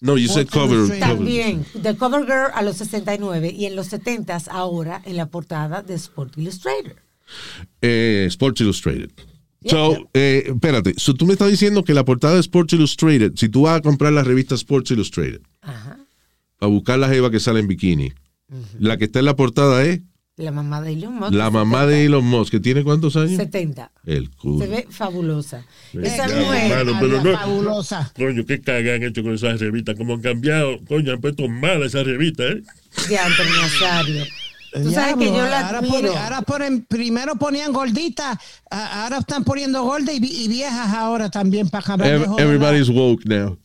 No, 0.01 0.19
you 0.19 0.29
said 0.29 0.49
cover. 0.49 0.79
cover. 0.81 0.99
También, 1.01 1.65
The 1.83 1.97
Cover 1.97 2.25
Girl 2.27 2.51
a 2.53 2.63
los 2.63 2.77
69 2.77 3.51
y 3.57 3.65
en 3.65 3.75
los 3.75 3.87
70 3.87 4.37
ahora 4.51 5.01
en 5.07 5.17
la 5.17 5.27
portada 5.27 5.83
de 5.83 5.95
Sport 5.95 6.37
Illustrator. 6.37 6.97
Eh, 7.83 8.27
Sports 8.29 8.61
Illustrated. 8.61 9.11
Yeah. 9.63 9.71
So, 9.73 10.09
eh, 10.15 10.45
espérate. 10.47 10.95
So, 10.97 11.15
tú 11.15 11.27
me 11.27 11.33
estás 11.33 11.51
diciendo 11.51 11.83
que 11.85 11.95
la 11.95 12.05
portada 12.05 12.35
de 12.35 12.41
Sports 12.41 12.73
Illustrated, 12.75 13.33
si 13.37 13.49
tú 13.49 13.63
vas 13.63 13.79
a 13.79 13.81
comprar 13.83 14.13
la 14.13 14.23
revista 14.23 14.55
Sports 14.55 14.91
Illustrated, 14.93 15.41
Ajá. 15.63 15.99
a 16.61 16.67
buscar 16.67 16.99
la 16.99 17.09
jeva 17.09 17.31
que 17.31 17.41
sale 17.41 17.61
en 17.61 17.67
bikini, 17.69 18.13
la 18.79 18.97
que 18.97 19.07
está 19.07 19.19
en 19.19 19.25
la 19.25 19.35
portada 19.35 19.85
es 19.85 20.03
La 20.37 20.53
mamá 20.53 20.81
de 20.83 20.93
Elon 20.93 21.15
Musk. 21.15 21.33
la 21.33 21.51
mamá 21.51 21.85
de 21.87 22.05
Elon 22.05 22.25
Musk, 22.25 22.53
que 22.53 22.61
tiene 22.61 22.85
cuántos 22.85 23.17
años? 23.17 23.37
70. 23.39 23.91
El 24.05 24.31
culo. 24.31 24.65
Se 24.65 24.71
ve 24.71 24.87
fabulosa. 24.89 25.67
Esa 26.01 26.29
mujer. 26.29 26.71
hermano, 26.71 26.99
pero 27.01 27.23
no- 27.25 27.33
Fabulosa. 27.33 28.13
Coño, 28.15 28.45
qué 28.47 28.61
caga 28.61 28.95
han 28.95 29.03
hecho 29.03 29.23
con 29.25 29.35
esas 29.35 29.59
revistas. 29.59 29.97
Como 29.97 30.15
han 30.15 30.21
cambiado, 30.21 30.79
coño, 30.87 31.13
han 31.15 31.21
puesto 31.21 31.49
mal 31.49 31.83
esa 31.83 32.05
revista, 32.05 32.45
¿eh? 32.45 32.63
de 33.09 33.19
Antonio 33.19 33.53
Nazario. 33.63 34.25
Tú 34.83 34.91
sabes 34.91 35.15
que 35.17 35.27
yo 35.27 35.37
la 35.47 35.69
ahora, 35.69 36.25
ahora 36.25 36.43
ponen, 36.43 36.85
primero 36.87 37.37
ponían 37.37 37.73
gorditas, 37.73 38.37
ahora 38.71 39.19
están 39.19 39.45
poniendo 39.45 39.83
gordas 39.83 40.15
y, 40.15 40.21
vi- 40.21 40.45
y 40.45 40.49
viejas 40.49 40.93
ahora 40.95 41.31
también 41.31 41.69
para 41.69 41.81
acabar 41.83 42.07
Ev- 42.09 42.39
everybody's 42.39 42.89
woke 42.89 43.25
now. 43.27 43.59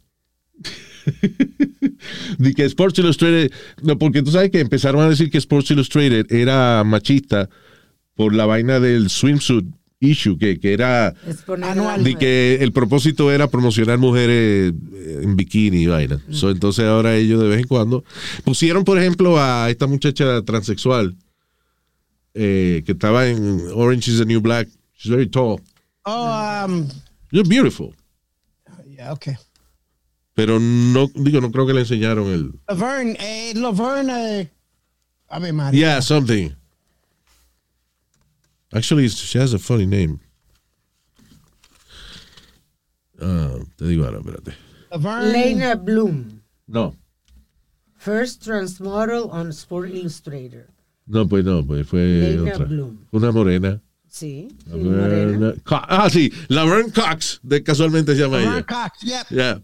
de 2.38 2.54
que 2.54 2.64
Sports 2.66 3.00
Illustrated, 3.00 3.52
no, 3.82 3.98
porque 3.98 4.22
tú 4.22 4.32
sabes 4.32 4.52
que 4.52 4.60
empezaron 4.60 5.02
a 5.02 5.10
decir 5.10 5.30
que 5.32 5.38
Sports 5.40 5.72
Illustrated 5.72 6.32
era 6.32 6.84
machista 6.84 7.50
por 8.16 8.34
la 8.36 8.46
vaina 8.46 8.80
del 8.80 9.10
swimsuit 9.10 9.66
issue, 10.02 10.38
que, 10.38 10.60
que 10.60 10.74
era 10.74 11.14
Anual. 11.64 12.04
de 12.04 12.16
que 12.16 12.58
el 12.60 12.74
propósito 12.74 13.32
era 13.32 13.48
promocionar 13.48 13.98
mujeres 14.00 14.74
eh, 14.94 15.20
en 15.24 15.36
bikini 15.38 15.84
y 15.84 15.88
vaina. 15.88 16.20
So, 16.32 16.50
entonces 16.50 16.84
ahora 16.86 17.16
ellos 17.16 17.42
de 17.42 17.48
vez 17.48 17.60
en 17.60 17.68
cuando 17.68 18.04
pusieron, 18.44 18.84
por 18.84 18.98
ejemplo, 19.00 19.40
a 19.40 19.70
esta 19.70 19.88
muchacha 19.88 20.42
transexual 20.42 21.16
eh, 22.34 22.84
que 22.86 22.94
estaba 22.94 23.28
en 23.28 23.62
Orange 23.74 24.12
is 24.12 24.18
the 24.18 24.26
New 24.26 24.42
Black. 24.42 24.68
She's 24.98 25.12
very 25.12 25.28
tall. 25.30 25.62
Oh, 26.06 26.66
um, 26.66 26.88
You're 27.32 27.48
beautiful. 27.48 27.94
yeah, 28.88 29.12
okay. 29.14 29.36
Pero 30.34 30.60
no, 30.60 31.10
digo, 31.14 31.42
no 31.42 31.52
creo 31.52 31.68
que 31.68 31.74
le 31.74 31.82
enseñaron 31.82 32.28
el. 32.28 32.52
Laverne, 32.68 33.18
eh, 33.20 33.54
Laverne, 33.56 34.40
eh, 34.42 34.52
a 35.28 35.40
ver, 35.40 35.54
María. 35.54 35.80
Yeah, 35.80 36.02
something. 36.02 36.50
Actually, 38.74 39.10
she 39.10 39.38
has 39.38 39.54
a 39.54 39.60
funny 39.60 39.86
name. 39.86 40.20
Ah, 43.20 43.56
te 43.78 43.86
digo 43.86 44.06
ahora, 44.06 44.20
espérate. 44.20 44.54
Laverne, 44.92 45.32
Lena 45.32 45.76
Bloom, 45.76 46.42
No. 46.68 46.96
first 47.98 48.44
transmodel 48.44 49.30
on 49.32 49.52
Sport 49.52 49.92
Illustrator. 49.92 50.68
No, 51.08 51.28
pues 51.28 51.44
no, 51.46 51.64
pues 51.66 51.86
fue 51.88 52.00
Lena 52.00 52.52
otra. 52.54 52.66
Bloom. 52.66 53.08
Una 53.12 53.32
morena. 53.32 53.82
Sí, 54.08 54.50
sí, 54.66 54.72
Laverne 54.72 55.38
morena. 55.38 55.54
Ah, 55.88 56.10
sí, 56.10 56.32
Laverne 56.50 56.92
Cox, 56.92 57.40
de 57.44 57.64
casualmente 57.64 58.16
se 58.16 58.22
llama 58.22 58.38
Laverne 58.38 58.58
ella. 58.58 58.66
Cox, 58.66 59.02
yep. 59.04 59.28
Yeah. 59.30 59.62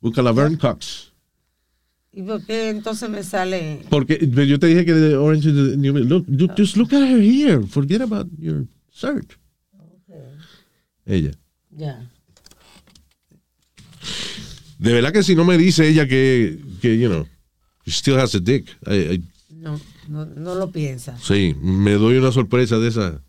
Busca 0.00 0.22
Laverne 0.22 0.56
Cox. 0.58 1.07
¿Y 2.18 2.22
por 2.22 2.44
qué 2.44 2.70
entonces 2.70 3.08
me 3.08 3.22
sale? 3.22 3.78
Porque 3.90 4.18
yo 4.48 4.58
te 4.58 4.66
dije 4.66 4.84
que 4.84 4.92
de 4.92 5.16
Orange 5.16 5.50
is 5.50 5.54
the 5.54 5.76
New 5.76 5.92
Black. 5.92 6.08
Look, 6.08 6.24
look, 6.28 6.50
just 6.58 6.76
look 6.76 6.92
at 6.92 7.00
her 7.08 7.20
here. 7.22 7.64
Forget 7.64 8.00
about 8.02 8.26
your 8.40 8.64
search. 8.90 9.38
Ella. 11.06 11.30
Ya. 11.70 12.10
De 14.80 14.92
verdad 14.92 15.12
que 15.12 15.22
si 15.22 15.36
no 15.36 15.44
me 15.44 15.56
dice 15.56 15.88
ella 15.88 16.08
que, 16.08 16.58
que 16.82 16.98
you 16.98 17.08
know, 17.08 17.24
she 17.86 17.92
still 17.92 18.18
has 18.18 18.34
a 18.34 18.40
dick. 18.40 18.66
I- 18.84 19.14
I- 19.14 19.22
No, 19.50 19.80
no, 20.08 20.24
no 20.26 20.56
lo 20.56 20.72
piensa. 20.72 21.16
sí, 21.18 21.54
me 21.62 21.92
doy 21.92 22.16
una 22.16 22.32
sorpresa 22.32 22.78
de 22.80 22.88
esa. 22.88 23.22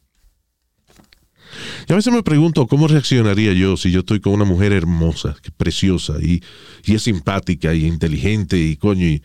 Y 1.89 1.93
a 1.93 1.95
veces 1.95 2.13
me 2.13 2.21
pregunto 2.21 2.67
cómo 2.67 2.87
reaccionaría 2.87 3.51
yo 3.53 3.75
si 3.75 3.89
yo 3.89 4.01
estoy 4.01 4.19
con 4.19 4.33
una 4.33 4.45
mujer 4.45 4.73
hermosa, 4.73 5.35
preciosa 5.57 6.13
y, 6.21 6.43
y 6.85 6.93
es 6.93 7.01
simpática 7.01 7.73
y 7.73 7.87
inteligente 7.87 8.59
y 8.59 8.75
coño, 8.77 9.07
y 9.07 9.23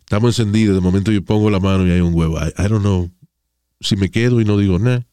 estamos 0.00 0.38
encendidos. 0.38 0.74
De 0.74 0.82
momento 0.82 1.10
yo 1.10 1.24
pongo 1.24 1.48
la 1.48 1.60
mano 1.60 1.86
y 1.86 1.90
hay 1.92 2.00
un 2.00 2.12
huevo. 2.14 2.38
I, 2.38 2.48
I 2.62 2.68
don't 2.68 2.82
know 2.82 3.10
si 3.80 3.96
me 3.96 4.10
quedo 4.10 4.38
y 4.40 4.44
no 4.44 4.58
digo 4.58 4.78
nada 4.78 5.06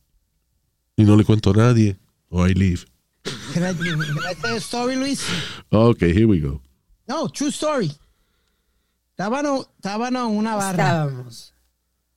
y 0.98 1.04
no 1.06 1.16
le 1.16 1.24
cuento 1.24 1.52
a 1.52 1.54
nadie 1.54 1.98
o 2.28 2.46
I 2.46 2.54
leave. 2.54 2.82
Can 3.54 3.64
I, 3.64 3.74
can 3.74 4.02
I 4.30 4.36
tell 4.42 4.54
a 4.56 4.58
story, 4.58 4.96
Luis? 4.98 5.24
Okay, 5.70 6.12
here 6.14 6.26
we 6.26 6.40
go. 6.42 6.62
No, 7.08 7.30
true 7.30 7.50
story. 7.52 7.92
Estábamos, 9.12 9.70
estábamos 9.78 10.10
en 10.30 10.38
una 10.38 10.56
barra. 10.56 10.72
Estábamos. 10.84 11.54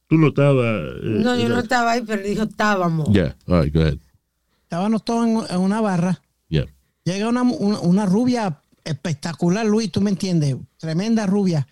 Tú 0.09 0.19
no 0.19 0.29
estabas. 0.29 0.65
eh, 1.03 1.21
No, 1.23 1.39
yo 1.39 1.49
no 1.49 1.61
estaba 1.61 1.93
ahí, 1.93 2.03
pero 2.05 2.23
dijo 2.23 2.43
estábamos. 2.43 3.09
Yeah, 3.13 3.37
all 3.47 3.63
right, 3.63 3.73
go 3.73 3.81
ahead. 3.81 3.99
Estábamos 4.65 5.05
todos 5.05 5.51
en, 5.51 5.59
una 5.61 5.81
barra. 5.81 6.21
Yeah. 6.49 6.67
Llega 7.05 7.29
una, 7.29 7.43
una, 7.43 7.81
una 7.81 8.07
rubia 8.07 8.61
espectacular, 8.83 9.65
Luis, 9.65 9.91
tú 9.93 10.01
me 10.01 10.11
entiendes. 10.11 10.57
Tremenda 10.79 11.27
rubia. 11.27 11.67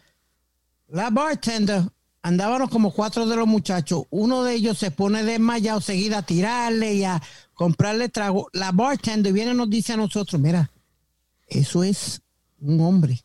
La 0.89 1.11
bartender, 1.11 1.83
andábamos 2.23 2.71
como 2.71 2.93
cuatro 2.93 3.27
de 3.27 3.37
los 3.37 3.47
muchachos. 3.47 4.05
Uno 4.11 4.45
de 4.45 4.55
ellos 4.55 4.79
se 4.79 4.91
pone 4.91 5.25
desmayado, 5.25 5.81
seguida 5.81 6.19
a 6.19 6.23
tirarle 6.23 6.95
y 6.95 7.05
a 7.05 7.21
comprarle 7.55 8.09
trago. 8.09 8.49
La 8.53 8.73
bartender 8.73 9.33
viene 9.33 9.53
y 9.53 9.55
nos 9.55 9.71
dice 9.71 9.95
a 9.95 9.97
nosotros, 9.97 10.41
mira, 10.41 10.71
eso 11.49 11.83
es 11.83 12.21
un 12.61 12.81
hombre. 12.81 13.21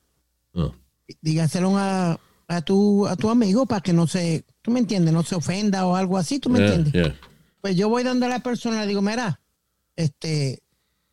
Oh. 0.54 0.74
Dígaselo 1.22 1.78
a, 1.78 2.20
a, 2.48 2.62
tu, 2.62 3.06
a 3.08 3.16
tu 3.16 3.30
amigo 3.30 3.66
para 3.66 3.82
que 3.82 3.94
no 3.94 4.08
se, 4.08 4.46
tú 4.62 4.72
me 4.72 4.80
entiendes, 4.80 5.14
no 5.14 5.24
se 5.24 5.36
ofenda 5.36 5.86
o 5.86 5.96
algo 5.96 6.18
así, 6.18 6.40
tú 6.40 6.50
me 6.50 6.60
Yeah, 6.60 6.74
entiendes. 6.74 6.94
yeah. 6.94 7.16
Pues 7.62 7.76
yo 7.76 7.90
voy 7.90 8.04
donde 8.04 8.28
la 8.30 8.40
persona 8.40 8.82
le 8.82 8.88
digo, 8.88 9.02
mira, 9.02 9.40
este, 9.98 10.64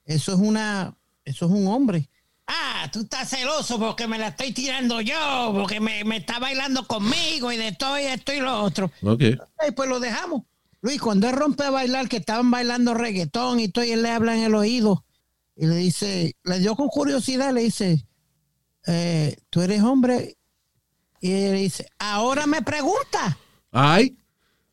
eso 0.04 0.32
es 0.34 0.38
una, 0.38 0.96
eso 1.24 1.46
es 1.46 1.50
un 1.50 1.66
hombre. 1.66 2.08
Ah, 2.46 2.88
tú 2.92 3.00
estás 3.00 3.30
celoso 3.30 3.80
porque 3.80 4.06
me 4.06 4.18
la 4.18 4.28
estoy 4.28 4.52
tirando 4.52 5.00
yo, 5.00 5.50
porque 5.54 5.80
me, 5.80 6.04
me 6.04 6.18
está 6.18 6.38
bailando 6.38 6.86
conmigo 6.86 7.50
y 7.50 7.56
de 7.56 7.72
todo 7.72 7.98
y 7.98 8.02
esto 8.02 8.32
y 8.32 8.40
lo 8.40 8.62
otro. 8.62 8.92
Okay. 9.02 9.36
Y 9.66 9.72
pues 9.72 9.88
lo 9.88 9.98
dejamos. 9.98 10.42
Luis, 10.82 11.00
cuando 11.00 11.26
él 11.28 11.34
rompe 11.34 11.64
a 11.64 11.70
bailar, 11.70 12.08
que 12.10 12.18
estaban 12.18 12.50
bailando 12.50 12.92
reggaetón 12.92 13.58
y 13.58 13.68
todo, 13.68 13.84
y 13.84 13.92
él 13.92 14.02
le 14.02 14.10
habla 14.10 14.36
en 14.36 14.44
el 14.44 14.54
oído, 14.54 15.06
y 15.56 15.66
le 15.66 15.76
dice, 15.76 16.36
le 16.44 16.58
dio 16.58 16.76
con 16.76 16.88
curiosidad, 16.88 17.54
le 17.54 17.62
dice, 17.62 18.06
eh, 18.86 19.36
tú 19.48 19.62
eres 19.62 19.82
hombre. 19.82 20.36
Y 21.20 21.32
él 21.32 21.52
le 21.52 21.60
dice, 21.60 21.88
ahora 21.98 22.46
me 22.46 22.60
pregunta, 22.60 23.38
Ay, 23.72 24.18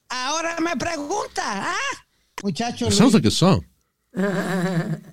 ahora 0.09 0.57
me 0.59 0.75
pregunta, 0.75 1.41
ah, 1.45 2.05
muchacho. 2.43 2.87
it 2.87 2.91
sounds 2.91 3.13
like 3.13 3.25
a 3.25 3.31
song. 3.31 3.63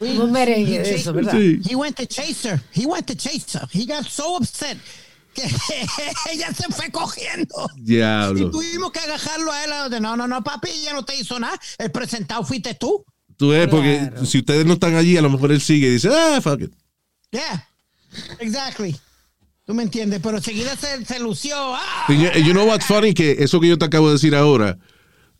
Un 0.00 0.32
merengue 0.32 0.78
de 0.80 0.94
eso, 0.94 1.12
¿verdad? 1.12 1.32
Sí. 1.32 1.60
He 1.68 1.74
went 1.74 1.96
to 1.96 2.06
chase 2.06 2.44
her. 2.48 2.60
He 2.74 2.86
went 2.86 3.06
to 3.06 3.14
chase 3.14 3.52
her. 3.58 3.66
He 3.72 3.86
got 3.86 4.06
so 4.06 4.36
upset 4.36 4.76
que 5.34 5.44
ella 6.32 6.52
se 6.54 6.64
fue 6.72 6.90
cogiendo. 6.90 7.68
Y 7.76 7.82
Diablo. 7.96 8.50
tuvimos 8.50 8.92
que 8.92 9.00
agajarlo 9.00 9.52
a 9.52 9.64
él. 9.64 9.72
a 9.72 9.78
donde, 9.82 10.00
No, 10.00 10.16
no, 10.16 10.26
no, 10.26 10.42
papi, 10.42 10.70
ella 10.70 10.92
no 10.94 11.04
te 11.04 11.16
hizo 11.16 11.38
nada. 11.38 11.58
El 11.78 11.90
presentado 11.90 12.44
fuiste 12.44 12.74
tú. 12.74 13.04
Tú 13.36 13.48
ves, 13.50 13.66
porque 13.68 13.98
Claro. 14.10 14.26
si 14.26 14.38
ustedes 14.38 14.64
no 14.64 14.74
están 14.74 14.94
allí, 14.94 15.16
a 15.16 15.22
lo 15.22 15.30
mejor 15.30 15.50
él 15.52 15.60
sigue 15.60 15.88
y 15.88 15.90
dice, 15.92 16.08
ah, 16.12 16.40
fuck 16.40 16.60
it. 16.62 16.72
Yeah, 17.32 17.68
exactly. 18.38 18.96
Tú 19.66 19.74
me 19.74 19.82
entiendes, 19.82 20.20
pero 20.22 20.36
enseguida 20.36 20.76
se, 20.76 21.04
se 21.04 21.18
lució. 21.18 21.56
Ah, 21.58 22.06
Y 22.08 22.42
You, 22.44 22.52
know 22.52 22.64
what's 22.66 22.86
funny? 22.86 23.12
Que 23.12 23.32
eso 23.40 23.60
que 23.60 23.66
yo 23.68 23.76
te 23.78 23.86
acabo 23.86 24.06
de 24.08 24.12
decir 24.14 24.34
ahora, 24.36 24.78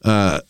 ah, 0.02 0.40
eh, 0.42 0.48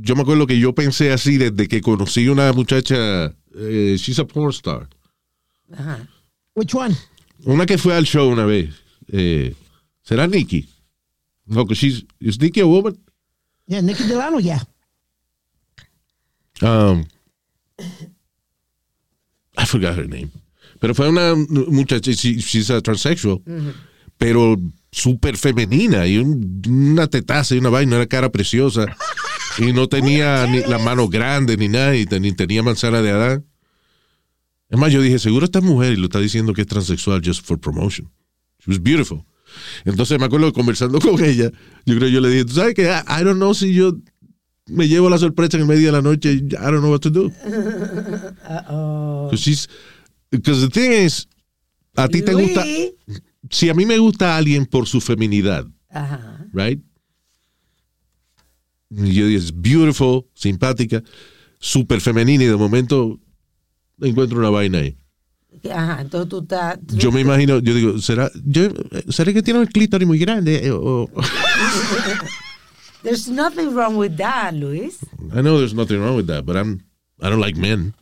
yo 0.00 0.14
me 0.16 0.22
acuerdo 0.22 0.46
que 0.46 0.58
yo 0.58 0.74
pensé 0.74 1.12
así 1.12 1.36
desde 1.38 1.68
que 1.68 1.80
conocí 1.80 2.28
una 2.28 2.52
muchacha, 2.52 3.26
eh, 3.56 3.96
she's 3.98 4.18
a 4.18 4.24
porn 4.26 4.50
star. 4.50 4.88
Ajá. 5.72 6.08
Which 6.54 6.74
one? 6.74 6.94
Una 7.44 7.66
que 7.66 7.78
fue 7.78 7.94
al 7.94 8.04
show 8.04 8.28
una 8.30 8.44
vez. 8.46 8.70
Eh, 9.08 9.54
¿Será 10.02 10.26
Nikki? 10.26 10.68
No, 11.46 11.66
que 11.66 11.74
she's, 11.74 12.04
is 12.20 12.38
Nikki 12.40 12.60
a 12.60 12.66
woman? 12.66 12.96
Yeah, 13.66 13.80
Nicky 13.82 14.04
Delano, 14.04 14.38
yeah. 14.40 14.62
Um, 16.62 17.04
I 19.56 19.64
forgot 19.66 19.96
her 19.96 20.06
name. 20.08 20.30
Pero 20.80 20.94
fue 20.94 21.08
una 21.08 21.34
muchacha, 21.34 22.12
she- 22.12 22.40
she's 22.40 22.70
a 22.70 22.80
transsexual, 22.80 23.40
pero 24.18 24.56
súper 24.92 25.36
femenina 25.36 26.06
y 26.06 26.18
un- 26.18 26.62
una 26.68 27.06
tetaza 27.06 27.54
y 27.54 27.58
una 27.58 27.70
vaina, 27.70 27.96
una 27.96 28.06
cara 28.06 28.30
preciosa. 28.30 28.86
Y 29.58 29.72
no 29.72 29.88
tenía 29.88 30.46
ni 30.46 30.60
las 30.62 30.82
manos 30.82 31.10
grandes 31.10 31.58
ni 31.58 31.68
nada, 31.68 31.96
y 31.96 32.06
ni 32.20 32.32
tenía 32.32 32.62
manzana 32.62 33.02
de 33.02 33.10
Adán. 33.10 33.44
Es 34.68 34.78
más, 34.78 34.92
yo 34.92 35.00
dije, 35.00 35.18
seguro 35.18 35.44
esta 35.44 35.60
es 35.60 35.64
mujer 35.64 35.92
y 35.92 35.96
lo 35.96 36.04
está 36.04 36.18
diciendo 36.18 36.52
que 36.52 36.62
es 36.62 36.66
transexual 36.66 37.20
just 37.24 37.44
for 37.46 37.58
promotion. 37.58 38.10
She 38.60 38.70
was 38.70 38.82
beautiful. 38.82 39.24
Entonces 39.84 40.18
me 40.18 40.26
acuerdo 40.26 40.52
conversando 40.52 40.98
con 41.00 41.22
ella, 41.22 41.50
yo 41.86 41.96
creo 41.96 42.08
que 42.08 42.12
yo 42.12 42.20
le 42.20 42.30
dije, 42.30 42.44
¿tú 42.44 42.54
sabes 42.54 42.74
que 42.74 42.84
I, 42.84 43.20
I 43.20 43.24
don't 43.24 43.36
know 43.36 43.54
si 43.54 43.72
yo 43.72 43.96
me 44.66 44.88
llevo 44.88 45.10
la 45.10 45.18
sorpresa 45.18 45.56
en 45.56 45.62
el 45.62 45.68
medio 45.68 45.86
de 45.86 45.92
la 45.92 46.02
noche, 46.02 46.32
I 46.32 46.40
don't 46.48 46.80
know 46.80 46.90
what 46.90 47.00
to 47.00 47.10
do. 47.10 47.30
Because 49.24 49.40
she's, 49.40 49.68
because 50.30 50.60
the 50.60 50.70
thing 50.70 50.92
is, 50.92 51.28
a 51.96 52.08
ti 52.08 52.22
te 52.22 52.32
gusta, 52.32 52.64
si 53.50 53.68
a 53.68 53.74
mí 53.74 53.86
me 53.86 53.98
gusta 53.98 54.36
alguien 54.36 54.66
por 54.66 54.86
su 54.86 55.00
feminidad, 55.00 55.66
Ajá. 55.90 56.46
right? 56.52 56.82
Y 58.96 59.12
yo 59.12 59.26
digo, 59.26 59.38
es 59.38 59.52
beautiful, 59.54 60.24
simpática, 60.34 61.02
súper 61.58 62.00
femenina 62.00 62.44
y 62.44 62.46
de 62.48 62.56
momento 62.56 63.18
encuentro 64.00 64.38
una 64.38 64.50
vaina 64.50 64.78
ahí. 64.78 64.96
Ajá. 65.72 66.00
Entonces 66.02 66.28
tú 66.28 66.40
estás. 66.42 66.78
Yo 66.88 67.10
me 67.10 67.20
imagino, 67.20 67.58
yo 67.60 67.74
digo, 67.74 67.98
¿será, 67.98 68.30
yo, 68.44 68.68
¿será 69.08 69.32
que 69.32 69.42
tiene 69.42 69.60
el 69.60 69.68
clítoris 69.68 70.06
muy 70.06 70.18
grande? 70.18 70.66
Eh, 70.66 70.70
O- 70.70 71.08
There's 73.02 73.28
nothing 73.28 73.74
wrong 73.74 73.96
with 73.96 74.16
that, 74.16 74.54
Luis. 74.54 74.98
I 75.34 75.42
know 75.42 75.58
there's 75.58 75.74
nothing 75.74 76.00
wrong 76.00 76.16
with 76.16 76.26
that, 76.28 76.44
but 76.46 76.56
I'm, 76.56 76.82
I 77.20 77.28
don't 77.28 77.40
like 77.40 77.56
men. 77.58 77.92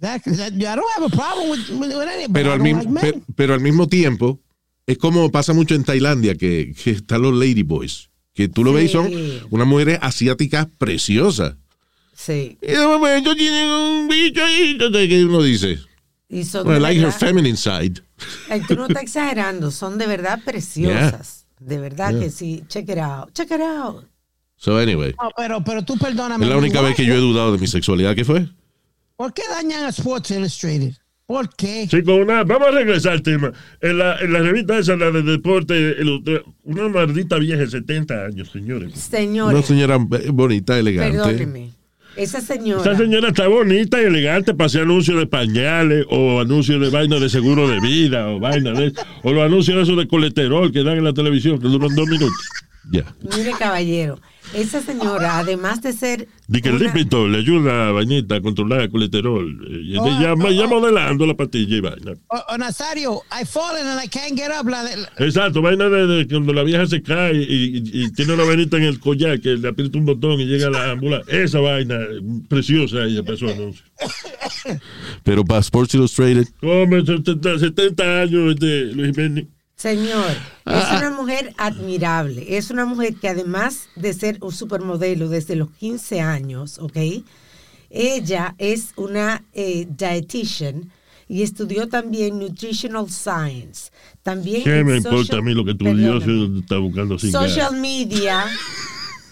That- 0.00 0.22
I 0.26 0.50
don't 0.76 0.90
have 0.96 1.04
a 1.04 1.08
problem 1.16 1.50
with, 1.50 1.68
with, 1.70 2.32
Pero 2.32 2.52
al, 2.52 2.60
mismo, 2.60 2.82
like 2.84 2.90
men. 2.90 3.02
pe- 3.20 3.22
pero 3.36 3.54
al 3.54 3.60
mismo 3.60 3.88
tiempo, 3.88 4.40
es 4.86 4.96
como 4.98 5.30
pasa 5.30 5.52
mucho 5.52 5.74
en 5.74 5.84
Tailandia, 5.84 6.34
que, 6.36 6.72
que 6.72 6.90
están 6.92 7.22
los 7.22 7.34
ladyboys, 7.34 8.10
que 8.34 8.48
tú 8.48 8.64
lo 8.64 8.72
ves 8.72 8.86
y 8.86 8.88
son 8.88 9.08
Sí. 9.08 9.40
unas 9.50 9.66
mujeres 9.66 9.98
asiáticas 10.02 10.66
preciosas. 10.78 11.54
Sí. 12.14 12.56
Y 12.62 12.66
de 12.66 12.86
momento 12.86 13.34
tienen 13.34 13.68
un 13.68 14.08
bicho 14.08 14.44
ahí, 14.44 14.76
que 14.78 15.24
uno 15.24 15.42
dice, 15.42 15.78
Y 16.28 16.44
son 16.44 16.66
"Well, 16.66 16.78
I 16.78 16.80
like 16.80 16.98
her 17.00 17.06
verdad- 17.08 17.18
feminine 17.18 17.56
side. 17.56 18.00
Ay, 18.48 18.62
tú 18.66 18.74
no 18.76 18.86
estás 18.86 19.02
exagerando, 19.02 19.70
son 19.70 19.98
de 19.98 20.06
verdad 20.06 20.40
preciosas. 20.44 21.46
De 21.60 21.78
verdad 21.78 22.18
que 22.18 22.30
sí. 22.30 22.62
Check 22.68 22.88
it 22.88 22.98
out. 22.98 23.32
Check 23.34 23.50
it 23.50 23.60
out. 23.60 24.04
So 24.56 24.78
anyway, 24.78 25.14
No, 25.20 25.30
pero, 25.36 25.62
pero 25.64 25.82
tú 25.84 25.98
perdóname. 25.98 26.44
es 26.44 26.50
la 26.50 26.56
única 26.56 26.80
vez 26.80 26.94
que 26.96 27.04
yo 27.04 27.14
he 27.14 27.18
dudado 27.18 27.52
de 27.52 27.58
mi 27.58 27.66
sexualidad, 27.66 28.14
¿qué 28.14 28.24
fue? 28.24 28.48
¿Por 29.16 29.34
qué 29.34 29.42
dañan 29.50 29.84
a 29.84 29.88
Sports 29.88 30.30
Illustrated? 30.30 30.94
¿Por 31.32 31.48
qué? 31.56 31.86
Chico, 31.88 32.14
una, 32.16 32.44
vamos 32.44 32.68
a 32.68 32.70
regresar 32.72 33.12
al 33.12 33.22
tema. 33.22 33.52
En 33.80 33.96
la, 33.96 34.18
en 34.20 34.34
la 34.34 34.40
revista 34.40 34.76
esa, 34.78 34.96
la 34.96 35.10
de 35.10 35.22
deporte, 35.22 35.74
el- 35.74 36.20
una 36.64 36.90
maldita 36.90 37.38
vieja 37.38 37.60
de 37.60 37.68
70 37.68 38.26
años, 38.26 38.50
señores. 38.50 38.92
Señores, 39.00 39.54
Una 39.58 39.62
señora 39.66 39.96
eh, 39.96 40.28
bonita, 40.30 40.78
elegante. 40.78 41.16
perdónenme. 41.16 41.70
Esa 42.16 42.42
señora. 42.42 42.82
Esa 42.82 42.96
señora 43.02 43.28
está 43.28 43.48
bonita 43.48 43.98
y 44.02 44.04
elegante 44.04 44.52
para 44.52 44.66
hacer 44.66 44.82
anuncios 44.82 45.18
de 45.18 45.26
pañales 45.26 46.04
o 46.10 46.42
anuncios 46.42 46.78
de 46.82 46.90
vaina 46.90 47.18
de 47.18 47.30
seguro 47.30 47.66
de 47.66 47.80
vida 47.80 48.28
o 48.28 48.38
vaina 48.38 48.72
de 48.72 48.92
o 49.22 49.32
los 49.32 49.42
anuncios 49.42 49.82
esos 49.84 49.96
de 49.96 50.06
colesterol 50.06 50.70
que 50.70 50.84
dan 50.84 50.98
en 50.98 51.04
la 51.04 51.14
televisión 51.14 51.58
que 51.58 51.68
duran 51.68 51.94
dos 51.96 52.06
minutos. 52.06 52.36
Ya. 52.90 53.14
Mire, 53.36 53.52
caballero, 53.58 54.18
esa 54.54 54.80
señora, 54.82 55.38
además 55.38 55.80
de 55.82 55.92
ser. 55.92 56.26
Di 56.48 56.60
que 56.60 56.68
el 56.70 56.76
una- 56.76 56.84
lípido 56.92 57.28
le 57.28 57.38
ayuda 57.38 57.88
a 57.88 57.92
vainita 57.92 58.34
a 58.36 58.40
controlar 58.40 58.80
el 58.80 58.90
colesterol. 58.90 59.46
eh, 59.70 59.80
Y 59.84 59.96
Oh, 59.98 60.06
ya, 60.20 60.32
oh, 60.34 60.50
ya 60.50 60.64
oh. 60.64 60.68
modelando 60.68 61.24
la 61.24 61.34
patilla 61.34 61.76
y 61.76 61.80
vaina. 61.80 62.14
Oh, 62.28 62.40
oh, 62.48 62.58
Nazario, 62.58 63.22
I 63.30 63.44
fallen 63.44 63.86
and 63.86 64.00
I 64.04 64.08
can't 64.08 64.36
get 64.36 64.50
up. 64.50 64.68
La 64.68 64.82
de- 64.82 64.96
la- 64.96 65.12
Exacto, 65.24 65.62
vaina 65.62 65.88
de, 65.88 66.06
de 66.08 66.26
cuando 66.26 66.52
la 66.52 66.64
vieja 66.64 66.84
se 66.86 67.00
cae 67.02 67.34
y, 67.34 67.76
y- 67.78 68.04
y 68.04 68.12
tiene 68.12 68.34
una 68.34 68.44
vainita 68.44 68.76
en 68.78 68.82
el 68.82 68.98
collar 68.98 69.40
que 69.40 69.50
le 69.56 69.68
aprieta 69.68 69.96
un 69.98 70.04
botón 70.06 70.40
y 70.40 70.46
llega 70.46 70.66
a 70.66 70.70
la 70.70 70.90
ambulancia. 70.90 71.40
Esa 71.40 71.60
vaina 71.60 71.98
preciosa 72.48 73.04
ella 73.04 73.22
pasó 73.22 73.46
anuncio. 73.48 73.84
Pero 75.22 75.44
para 75.44 75.60
Sports 75.60 75.94
Illustrated, 75.94 76.46
Come 76.60 77.04
70, 77.06 77.58
70 77.58 78.20
años 78.22 78.56
de 78.56 78.86
Luis 78.92 79.12
Jiménez. 79.14 79.46
Señor, 79.76 80.36
Ah. 80.64 80.80
es 80.94 80.98
una 81.00 81.10
mujer 81.10 81.52
admirable. 81.58 82.56
Es 82.56 82.70
una 82.70 82.84
mujer 82.84 83.14
que 83.16 83.28
además 83.28 83.88
de 83.96 84.12
ser 84.12 84.38
un 84.40 84.52
supermodelo 84.52 85.28
desde 85.28 85.56
los 85.56 85.70
15 85.70 86.20
años, 86.20 86.78
¿ok? 86.78 86.96
Ella 87.90 88.54
es 88.58 88.92
una 88.96 89.44
eh, 89.54 89.86
dietitian 89.90 90.90
y 91.28 91.42
estudió 91.42 91.88
también 91.88 92.38
nutritional 92.38 93.10
science. 93.10 93.90
También 94.22 94.62
¿Qué 94.62 94.84
me 94.84 94.96
social- 95.00 95.12
importa 95.14 95.36
a 95.38 95.42
mí 95.42 95.52
lo 95.54 95.64
que 95.64 95.74
Dios 95.74 96.24
está 96.62 96.78
buscando 96.78 97.18
sin 97.18 97.32
Social 97.32 97.76
media 97.80 98.44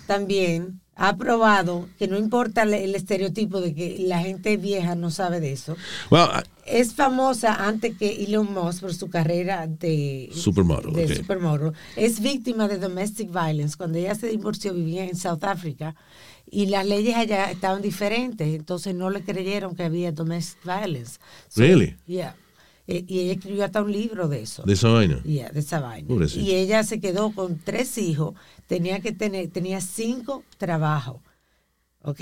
también 0.06 0.80
ha 1.02 1.16
probado 1.16 1.88
que 1.98 2.08
no 2.08 2.18
importa 2.18 2.62
el, 2.62 2.94
estereotipo 2.94 3.62
de 3.62 3.74
que 3.74 3.96
la 4.00 4.18
gente 4.18 4.58
vieja 4.58 4.94
no 4.94 5.10
sabe 5.10 5.40
de 5.40 5.50
eso. 5.50 5.74
well, 6.10 6.28
Es 6.66 6.92
famosa 6.92 7.54
antes 7.66 7.96
que 7.96 8.22
Elon 8.24 8.52
Musk 8.52 8.82
por 8.82 8.92
su 8.92 9.08
carrera 9.08 9.66
de 9.66 10.28
Supermodel, 10.34 10.92
de 10.92 11.16
supermodel. 11.16 11.72
Es 11.96 12.20
víctima 12.20 12.68
de 12.68 12.76
domestic 12.76 13.32
violence. 13.32 13.78
Cuando 13.78 13.96
ella 13.96 14.14
se 14.14 14.28
divorció 14.28 14.74
vivía 14.74 15.04
en 15.06 15.16
South 15.16 15.42
Africa 15.42 15.96
y 16.50 16.66
las 16.66 16.84
leyes 16.84 17.16
allá 17.16 17.50
estaban 17.50 17.80
diferentes, 17.80 18.46
entonces 18.54 18.94
no 18.94 19.08
le 19.08 19.24
creyeron 19.24 19.74
que 19.74 19.84
había 19.84 20.12
domestic 20.12 20.62
violence. 20.64 21.18
Really? 21.56 21.96
Yeah. 22.06 22.36
Eh, 22.86 23.04
Y 23.06 23.20
ella 23.20 23.32
escribió 23.34 23.64
hasta 23.64 23.82
un 23.82 23.92
libro 23.92 24.28
de 24.28 24.42
eso. 24.42 24.62
de 24.64 24.72
esa 24.72 24.88
vaina. 24.88 25.22
Yeah, 25.22 25.50
de 25.50 25.60
esa 25.60 25.80
vaina. 25.80 26.08
Pobrecita. 26.08 26.40
Y 26.44 26.54
ella 26.54 26.82
se 26.82 27.00
quedó 27.00 27.32
con 27.32 27.58
tres 27.58 27.98
hijos, 27.98 28.34
tenía 28.66 29.00
que 29.00 29.12
tener, 29.12 29.48
tenía 29.48 29.80
cinco 29.80 30.44
trabajos, 30.58 31.20
¿ok? 32.02 32.20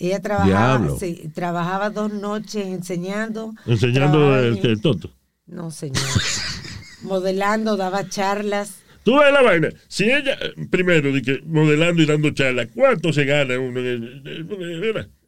Ella 0.00 0.20
trabajaba, 0.20 0.96
sí, 0.98 1.30
trabajaba 1.34 1.90
dos 1.90 2.12
noches 2.12 2.66
enseñando. 2.66 3.52
Enseñando 3.66 4.38
el, 4.38 4.58
el. 4.58 4.80
No, 5.46 5.70
señor. 5.70 6.04
Modelando, 7.02 7.76
daba 7.76 8.08
charlas. 8.08 8.82
Tú 9.02 9.16
ves 9.18 9.32
la 9.32 9.42
vaina. 9.42 9.68
Si 9.88 10.04
ella, 10.04 10.34
eh, 10.34 10.66
primero, 10.70 11.12
di 11.12 11.22
que 11.22 11.40
modelando 11.46 12.02
y 12.02 12.06
dando 12.06 12.30
charlas, 12.30 12.68
¿cuánto 12.74 13.12
se 13.12 13.24
gana 13.24 13.58
uno? 13.58 13.80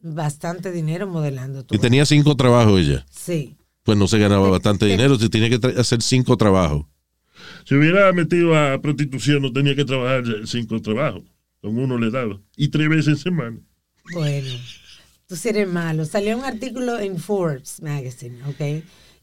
Bastante 0.01 0.71
dinero 0.71 1.07
modelando. 1.07 1.63
tú 1.63 1.75
Y 1.75 1.79
tenía 1.79 2.05
cinco 2.05 2.35
trabajos 2.35 2.79
ella. 2.79 3.05
Sí. 3.09 3.57
Pues 3.83 3.97
no 3.97 4.07
se 4.07 4.19
ganaba 4.19 4.49
bastante 4.49 4.85
dinero, 4.85 5.17
se 5.17 5.29
tenía 5.29 5.49
que 5.49 5.59
hacer 5.79 6.01
cinco 6.01 6.37
trabajos. 6.37 6.85
Si 7.65 7.75
hubiera 7.75 8.11
metido 8.13 8.55
a 8.55 8.79
prostitución, 8.81 9.41
no 9.41 9.51
tenía 9.51 9.75
que 9.75 9.85
trabajar 9.85 10.23
cinco 10.45 10.81
trabajos. 10.81 11.23
Con 11.61 11.77
uno 11.77 11.97
le 11.97 12.09
daba. 12.11 12.39
Y 12.55 12.67
tres 12.69 12.89
veces 12.89 13.07
en 13.07 13.17
semana. 13.17 13.59
Bueno, 14.13 14.49
tú 15.27 15.35
sí 15.35 15.49
eres 15.49 15.67
malo. 15.67 16.05
Salió 16.05 16.37
un 16.37 16.43
artículo 16.43 16.99
en 16.99 17.17
Forbes 17.17 17.81
Magazine, 17.81 18.37
¿ok? 18.45 18.57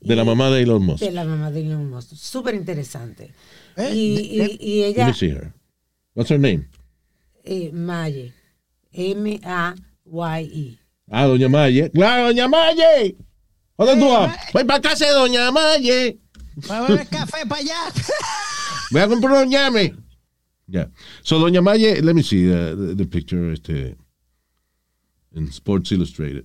De 0.01 0.15
la 0.17 0.23
Y- 0.23 0.27
mamá 0.27 0.51
de 0.51 0.63
Elon 0.63 0.83
Musk. 0.85 1.01
De 1.05 1.11
la 1.11 1.25
mamá 1.25 1.51
de 1.51 1.61
Elon 1.63 1.91
Musk. 1.91 2.13
Súper 2.15 2.55
interesante. 2.55 3.33
Eh, 3.77 3.91
y, 3.95 4.39
de- 4.39 4.45
y- 4.45 4.59
y 4.61 4.81
Let 4.83 4.89
ella, 4.91 5.07
me 5.07 5.15
see 5.15 5.31
her. 5.31 5.53
What's 6.15 6.31
her 6.31 6.39
name? 6.39 6.69
eh, 7.45 7.71
Maye, 7.73 8.33
M-A-Y-E. 8.93 10.79
Ah, 11.11 11.25
doña 11.27 11.49
Maye. 11.49 11.91
Claro, 11.91 12.27
doña 12.27 12.49
Maye. 12.49 13.17
¿Dónde 13.79 13.97
tú 13.97 14.09
vas? 14.11 14.37
Voy 14.53 14.65
para 14.65 14.81
casa 14.81 15.07
de 15.07 15.13
doña 15.13 15.51
Maye. 15.53 16.19
Va 16.69 16.79
a 16.79 16.89
beber 16.89 17.07
café 17.09 17.47
para 17.47 17.61
allá. 17.61 17.77
Voy 18.91 19.01
a 19.01 19.09
comprar 19.09 19.45
un 19.45 19.51
llame. 19.51 19.95
Ya. 20.67 20.91
So, 21.23 21.39
doña 21.39 21.63
Maye, 21.63 22.03
let 22.03 22.13
me 22.15 22.23
see 22.23 22.45
the, 22.47 22.75
the, 22.77 22.95
the 22.97 23.05
picture 23.07 23.53
este, 23.53 23.97
in 25.33 25.49
Sports 25.49 25.93
Illustrated. 25.93 26.45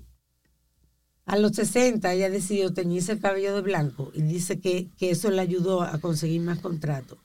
A 1.26 1.38
los 1.38 1.54
60 1.56 2.14
ella 2.14 2.30
decidió 2.30 2.74
teñirse 2.74 3.14
el 3.14 3.20
cabello 3.20 3.56
de 3.56 3.62
blanco 3.62 4.12
y 4.14 4.22
dice 4.22 4.60
que, 4.60 4.90
que 4.98 5.10
eso 5.12 5.32
le 5.32 5.42
ayudó 5.42 5.82
a 5.82 5.98
conseguir 6.00 6.42
más 6.42 6.60
contratos. 6.60 7.18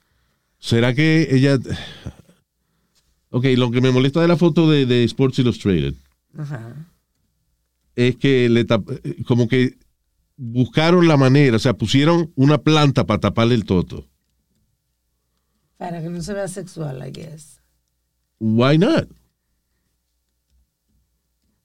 ¿Será 0.59 0.94
que 0.94 1.28
ella... 1.30 1.59
Ok, 3.30 3.44
lo 3.56 3.70
que 3.70 3.80
me 3.82 3.90
molesta 3.90 4.22
de 4.22 4.28
la 4.28 4.36
foto 4.36 4.70
de, 4.70 4.86
de 4.86 5.04
Sports 5.04 5.38
Illustrated 5.40 5.94
Ajá. 6.38 6.74
es 7.94 8.16
que 8.16 8.48
le 8.48 8.64
tap- 8.66 8.88
eh, 9.04 9.22
como 9.26 9.48
que 9.48 9.76
buscaron 10.39 11.07
la 11.09 11.16
manera, 11.18 11.57
o 11.57 11.59
sea, 11.59 11.74
pusieron 11.74 12.32
una 12.36 12.59
planta 12.59 13.05
para 13.05 13.20
taparle 13.20 13.57
el 13.57 13.64
toto. 13.64 14.07
Para 15.76 16.01
que 16.01 16.09
no 16.09 16.22
se 16.22 16.32
vea 16.32 16.49
sexual, 16.49 17.07
I 17.07 17.11
guess. 17.11 17.61
Why 18.39 18.78
not? 18.78 19.09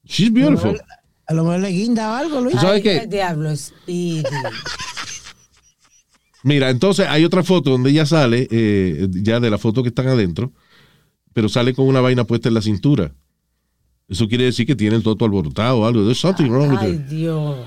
She's 0.04 0.30
beautiful. 0.32 0.78
A 1.26 1.34
lo 1.34 1.44
mejor 1.44 1.60
le 1.60 1.70
guinda 1.70 2.10
o 2.10 2.14
algo, 2.14 2.40
Luis. 2.42 2.56
¿Tú 2.56 2.60
sabes 2.60 2.82
qué? 2.82 3.06
diablo. 3.06 3.50
Mira, 6.42 6.68
entonces 6.68 7.06
hay 7.08 7.24
otra 7.24 7.42
foto 7.42 7.70
donde 7.70 7.88
ella 7.90 8.04
sale, 8.04 8.46
eh, 8.50 9.08
ya 9.10 9.40
de 9.40 9.48
la 9.48 9.56
foto 9.56 9.82
que 9.82 9.88
están 9.88 10.08
adentro, 10.08 10.52
pero 11.32 11.48
sale 11.48 11.72
con 11.72 11.86
una 11.86 12.02
vaina 12.02 12.24
puesta 12.24 12.48
en 12.48 12.54
la 12.54 12.60
cintura. 12.60 13.14
Eso 14.08 14.28
quiere 14.28 14.44
decir 14.44 14.66
que 14.66 14.76
tiene 14.76 14.96
el 14.96 15.02
toto 15.02 15.24
alborotado 15.24 15.78
o 15.78 15.86
algo. 15.86 16.04
There's 16.04 16.20
something 16.20 16.50
wrong 16.50 16.72
with 16.72 16.80
Ay, 16.80 16.90
her. 16.92 17.08
Dios. 17.08 17.66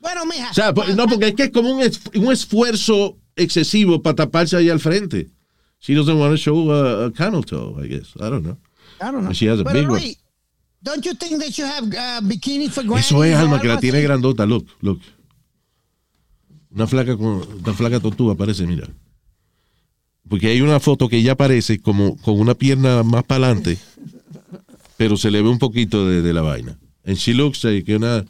Bueno, 0.00 0.24
mija. 0.26 0.50
O 0.50 0.54
sea, 0.54 0.72
pues, 0.74 0.96
no, 0.96 1.06
porque 1.06 1.28
es 1.28 1.34
que 1.34 1.44
es 1.44 1.50
como 1.50 1.70
un, 1.74 1.82
es- 1.82 2.00
un 2.14 2.32
esfuerzo 2.32 3.18
excesivo 3.36 4.02
para 4.02 4.16
taparse 4.16 4.56
ahí 4.56 4.68
al 4.68 4.80
frente. 4.80 5.28
She 5.80 5.94
doesn't 5.94 6.18
want 6.18 6.32
to 6.32 6.36
show 6.36 6.70
a, 6.72 7.06
a 7.06 7.12
camel 7.12 7.44
toe, 7.44 7.74
I 7.84 7.88
guess. 7.88 8.14
I 8.16 8.28
don't 8.30 8.42
know. 8.42 8.58
I 9.00 9.10
don't 9.12 9.22
know. 9.22 9.32
She 9.32 9.46
has 9.48 9.60
a 9.60 9.64
Pero, 9.64 9.78
big 9.78 9.88
one. 9.88 10.00
Luis, 10.00 10.18
don't 10.82 11.04
you 11.04 11.14
think 11.14 11.38
they 11.40 11.50
should 11.50 11.70
have 11.70 11.86
uh, 11.86 12.20
bikini 12.26 12.68
for 12.70 12.82
grannies 12.82 13.06
Eso 13.06 13.24
es, 13.24 13.34
Alma, 13.36 13.60
que 13.60 13.68
la 13.68 13.78
tiene 13.78 14.00
grandota. 14.02 14.46
Look, 14.46 14.66
look. 14.80 15.00
Una 16.70 16.86
flaca 16.86 17.16
con, 17.16 17.42
una 17.64 17.74
flaca 17.74 17.98
tortuga 18.00 18.34
parece, 18.34 18.66
mira. 18.66 18.88
Porque 20.28 20.48
hay 20.48 20.60
una 20.60 20.78
foto 20.80 21.08
que 21.08 21.16
ella 21.16 21.32
aparece 21.32 21.80
como 21.80 22.16
con 22.18 22.38
una 22.38 22.54
pierna 22.54 23.02
más 23.02 23.24
para 23.24 23.46
adelante, 23.46 23.78
pero 24.96 25.16
se 25.16 25.30
le 25.30 25.42
ve 25.42 25.48
un 25.48 25.58
poquito 25.58 26.06
de, 26.06 26.22
de 26.22 26.32
la 26.32 26.42
vaina. 26.42 26.78
And 27.04 27.16
she 27.16 27.32
looks 27.34 27.64
like 27.64 27.84
que 27.84 27.96
una 27.96 28.24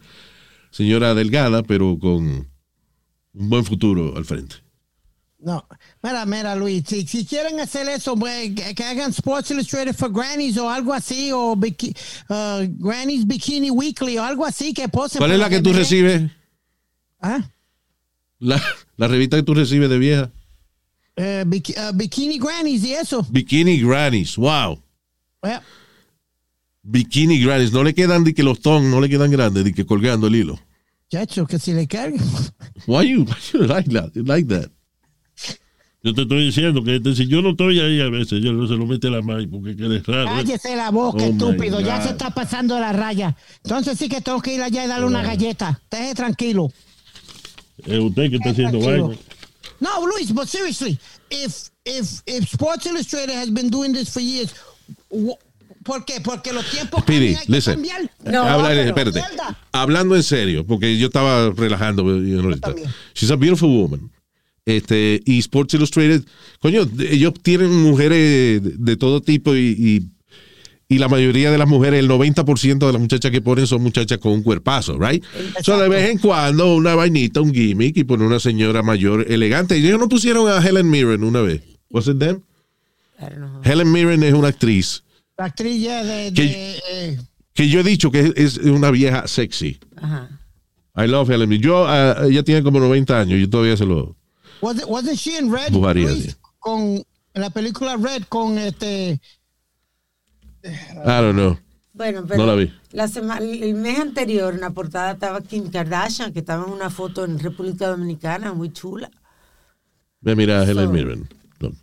señora 0.70 1.14
delgada, 1.14 1.62
pero 1.62 1.98
con 1.98 2.48
un 3.32 3.48
buen 3.48 3.64
futuro 3.64 4.16
al 4.16 4.24
frente. 4.24 4.56
No, 5.42 5.66
mira, 6.02 6.26
mira, 6.26 6.54
Luis, 6.54 6.84
si, 6.86 7.06
si 7.06 7.24
quieren 7.24 7.58
hacer 7.60 7.88
eso, 7.88 8.14
pues, 8.14 8.50
que, 8.54 8.74
que 8.74 8.84
hagan 8.84 9.10
Sports 9.10 9.50
Illustrated 9.50 9.94
for 9.94 10.12
Grannies 10.12 10.58
o 10.58 10.68
algo 10.68 10.92
así, 10.92 11.30
o 11.32 11.56
biki- 11.56 11.96
uh, 12.28 12.66
Grannies 12.78 13.26
Bikini 13.26 13.70
Weekly 13.70 14.18
o 14.18 14.22
algo 14.22 14.44
así 14.44 14.74
que 14.74 14.86
posen. 14.88 15.18
¿Cuál 15.18 15.32
es 15.32 15.38
la 15.38 15.48
que 15.48 15.62
tú 15.62 15.72
recibes? 15.72 16.30
¿Ah? 17.22 17.40
La, 18.38 18.62
la 18.96 19.08
revista 19.08 19.38
que 19.38 19.42
tú 19.42 19.54
recibes 19.54 19.88
de 19.88 19.98
vieja. 19.98 20.30
Eh, 21.16 21.44
biki- 21.46 21.74
uh, 21.76 21.96
bikini 21.96 22.38
Grannies 22.38 22.84
y 22.84 22.92
eso. 22.92 23.26
Bikini 23.30 23.80
Grannies. 23.80 24.36
Wow. 24.36 24.78
Well, 25.42 25.60
Bikini 26.82 27.42
Grannies. 27.44 27.72
No 27.72 27.82
le 27.84 27.94
quedan 27.94 28.24
de 28.24 28.34
que 28.34 28.42
los 28.42 28.60
ton, 28.60 28.90
no 28.90 29.00
le 29.00 29.08
quedan 29.08 29.30
grandes, 29.30 29.64
de 29.64 29.72
que 29.72 29.84
colgando 29.84 30.26
el 30.26 30.36
hilo. 30.36 30.58
chacho, 31.10 31.46
que 31.46 31.58
si 31.58 31.72
le 31.72 31.86
carguen. 31.86 32.20
Why 32.86 33.08
you, 33.08 33.24
why 33.24 33.36
you 33.52 33.66
like 33.66 33.90
that? 33.90 34.12
You 34.14 34.22
like 34.24 34.46
that? 34.48 34.70
Yo 36.02 36.14
te 36.14 36.22
estoy 36.22 36.46
diciendo 36.46 36.82
que 36.82 36.96
este, 36.96 37.14
si 37.14 37.26
yo 37.26 37.42
no 37.42 37.50
estoy 37.50 37.78
ahí 37.78 38.00
a 38.00 38.08
veces, 38.08 38.42
yo 38.42 38.54
no 38.54 38.66
se 38.66 38.72
lo 38.74 38.86
mete 38.86 39.10
la 39.10 39.20
mano 39.20 39.46
porque 39.50 39.76
queda 39.76 40.00
raro. 40.06 40.30
¿eh? 40.30 40.44
Cállese 40.44 40.74
la 40.74 40.90
boca, 40.90 41.22
Oh, 41.22 41.26
estúpido. 41.30 41.80
Ya 41.80 42.00
se 42.02 42.10
está 42.10 42.30
pasando 42.30 42.78
la 42.80 42.94
raya. 42.94 43.36
Entonces 43.62 43.98
sí 43.98 44.08
que 44.08 44.22
tengo 44.22 44.40
que 44.40 44.54
ir 44.54 44.62
allá 44.62 44.84
y 44.86 44.88
darle 44.88 45.04
una 45.06 45.22
galleta. 45.22 45.78
Deje 45.90 46.14
tranquilo. 46.14 46.72
Es 47.84 47.98
usted 47.98 48.30
que 48.30 48.36
está 48.36 48.50
haciendo 48.50 48.80
vaina. 48.80 49.14
No, 49.80 50.06
Luis, 50.06 50.32
but 50.32 50.46
seriously, 50.46 50.98
if 51.30 51.68
if 51.84 52.22
if 52.26 52.44
Sports 52.50 52.86
Illustrated 52.86 53.34
has 53.34 53.50
been 53.50 53.68
doing 53.70 53.92
this 53.92 54.10
for 54.10 54.20
years, 54.22 54.54
¿por 55.84 56.04
qué? 56.04 56.20
Porque 56.22 56.52
los 56.52 56.68
tiempos 56.70 57.02
Speedy, 57.02 57.34
cambian, 57.34 57.40
hay 57.40 57.46
que 57.46 57.52
listen. 57.52 57.74
cambiar. 57.74 58.10
No, 58.24 58.42
Habla- 58.42 58.68
pero- 58.68 58.80
espérate. 58.82 59.20
Mierda. 59.20 59.58
Hablando 59.72 60.16
en 60.16 60.22
serio, 60.22 60.66
porque 60.66 60.98
yo 60.98 61.06
estaba 61.06 61.50
relajando. 61.50 62.02
ahorita. 62.02 62.68
también. 62.68 62.88
She's 63.14 63.30
a 63.30 63.36
beautiful 63.36 63.68
woman. 63.70 64.10
Este, 64.66 65.20
y 65.24 65.38
Sports 65.38 65.74
Illustrated, 65.74 66.22
coño, 66.60 66.86
ellos 67.10 67.32
tienen 67.42 67.72
mujeres 67.82 68.60
de, 68.62 68.96
todo 68.96 69.20
tipo 69.22 69.56
y, 69.56 69.74
y, 70.88 70.94
y 70.94 70.98
la 70.98 71.08
mayoría 71.08 71.50
de 71.50 71.58
las 71.58 71.66
mujeres, 71.66 71.98
el 71.98 72.08
90% 72.08 72.78
de 72.86 72.92
las 72.92 73.00
muchachas 73.00 73.30
que 73.32 73.40
ponen 73.40 73.66
son 73.66 73.82
muchachas 73.82 74.18
con 74.18 74.32
un 74.32 74.42
cuerpazo, 74.42 74.98
right? 74.98 75.24
So 75.62 75.78
de 75.78 75.88
vez 75.88 76.10
en 76.10 76.18
cuando 76.18 76.74
una 76.74 76.94
vainita, 76.94 77.40
un 77.40 77.52
gimmick 77.54 77.96
y 77.96 78.04
ponen 78.04 78.26
una 78.26 78.38
señora 78.38 78.82
mayor 78.82 79.26
elegante. 79.32 79.78
Y 79.78 79.86
ellos 79.86 79.98
no 79.98 80.08
pusieron 80.08 80.46
a 80.48 80.58
Helen 80.64 80.88
Mirren 80.90 81.24
una 81.24 81.40
vez. 81.40 81.62
Was 81.90 82.06
it 82.06 82.18
them? 82.18 82.40
I 83.18 83.22
don't 83.22 83.36
know. 83.36 83.60
Helen 83.64 83.90
Mirren 83.90 84.22
es 84.22 84.34
una 84.34 84.48
actriz 84.48 85.02
La 85.40 85.46
actriz 85.46 85.82
ya 85.82 86.04
de... 86.04 86.30
De, 86.32 86.82
eh, 86.90 87.18
que 87.54 87.66
yo 87.66 87.80
he 87.80 87.82
dicho 87.82 88.10
que 88.10 88.34
es, 88.36 88.58
una 88.58 88.90
vieja 88.90 89.26
sexy. 89.26 89.80
Ajá. 89.96 90.28
I 90.94 91.06
love 91.06 91.30
Helen 91.30 91.48
Mirren. 91.48 91.62
Yo, 91.64 91.86
ah, 91.88 92.26
ella 92.28 92.42
tiene 92.42 92.62
como 92.62 92.78
90 92.78 93.18
años. 93.18 93.40
Yo 93.40 93.48
todavía 93.48 93.74
se 93.74 93.86
lo. 93.86 94.14
was 94.60 94.76
it- 94.76 94.84
wasn't 94.86 95.16
she 95.16 95.38
in 95.38 95.50
Red? 95.50 95.72
Bujaría, 95.72 96.10
sí. 96.12 96.34
Con 96.58 96.82
en 97.32 97.40
la 97.40 97.48
película 97.48 97.96
Red 97.96 98.24
con 98.28 98.58
este... 98.58 99.18
I 100.62 101.06
don't 101.06 101.32
know. 101.32 101.58
Bueno, 101.94 102.26
pero 102.28 102.40
No 102.40 102.46
la 102.46 102.54
vi. 102.56 102.70
la 102.92 103.08
sema- 103.08 103.38
el 103.38 103.72
mes 103.76 103.98
anterior 103.98 104.52
en 104.52 104.60
la 104.60 104.70
portada 104.72 105.12
estaba 105.12 105.40
Kim 105.40 105.70
Kardashian, 105.70 106.34
que 106.34 106.40
estaba 106.40 106.66
en 106.66 106.70
una 106.72 106.90
foto 106.90 107.24
en 107.24 107.38
República 107.38 107.88
Dominicana, 107.88 108.52
muy 108.52 108.70
chula. 108.74 109.10
Ve, 110.20 110.36
mira 110.36 110.60
a 110.60 110.64
Helen 110.64 110.84
So- 110.88 110.92
Mirren. 110.92 111.28
Look. 111.60 111.76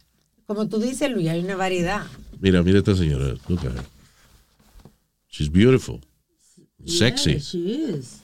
Como 0.45 0.67
tú 0.69 0.77
dices, 0.79 1.09
Luis, 1.09 1.27
hay 1.29 1.43
una 1.43 1.55
variedad. 1.55 2.03
Mira, 2.39 2.61
mira 2.63 2.79
esta 2.79 2.95
señora. 2.95 3.35
Look 3.47 3.59
at 3.65 3.73
her. 3.75 3.83
She's 5.29 5.49
beautiful. 5.51 5.99
Sexy. 6.85 7.31
Yeah, 7.33 7.39
she 7.39 7.57
is. 7.97 8.21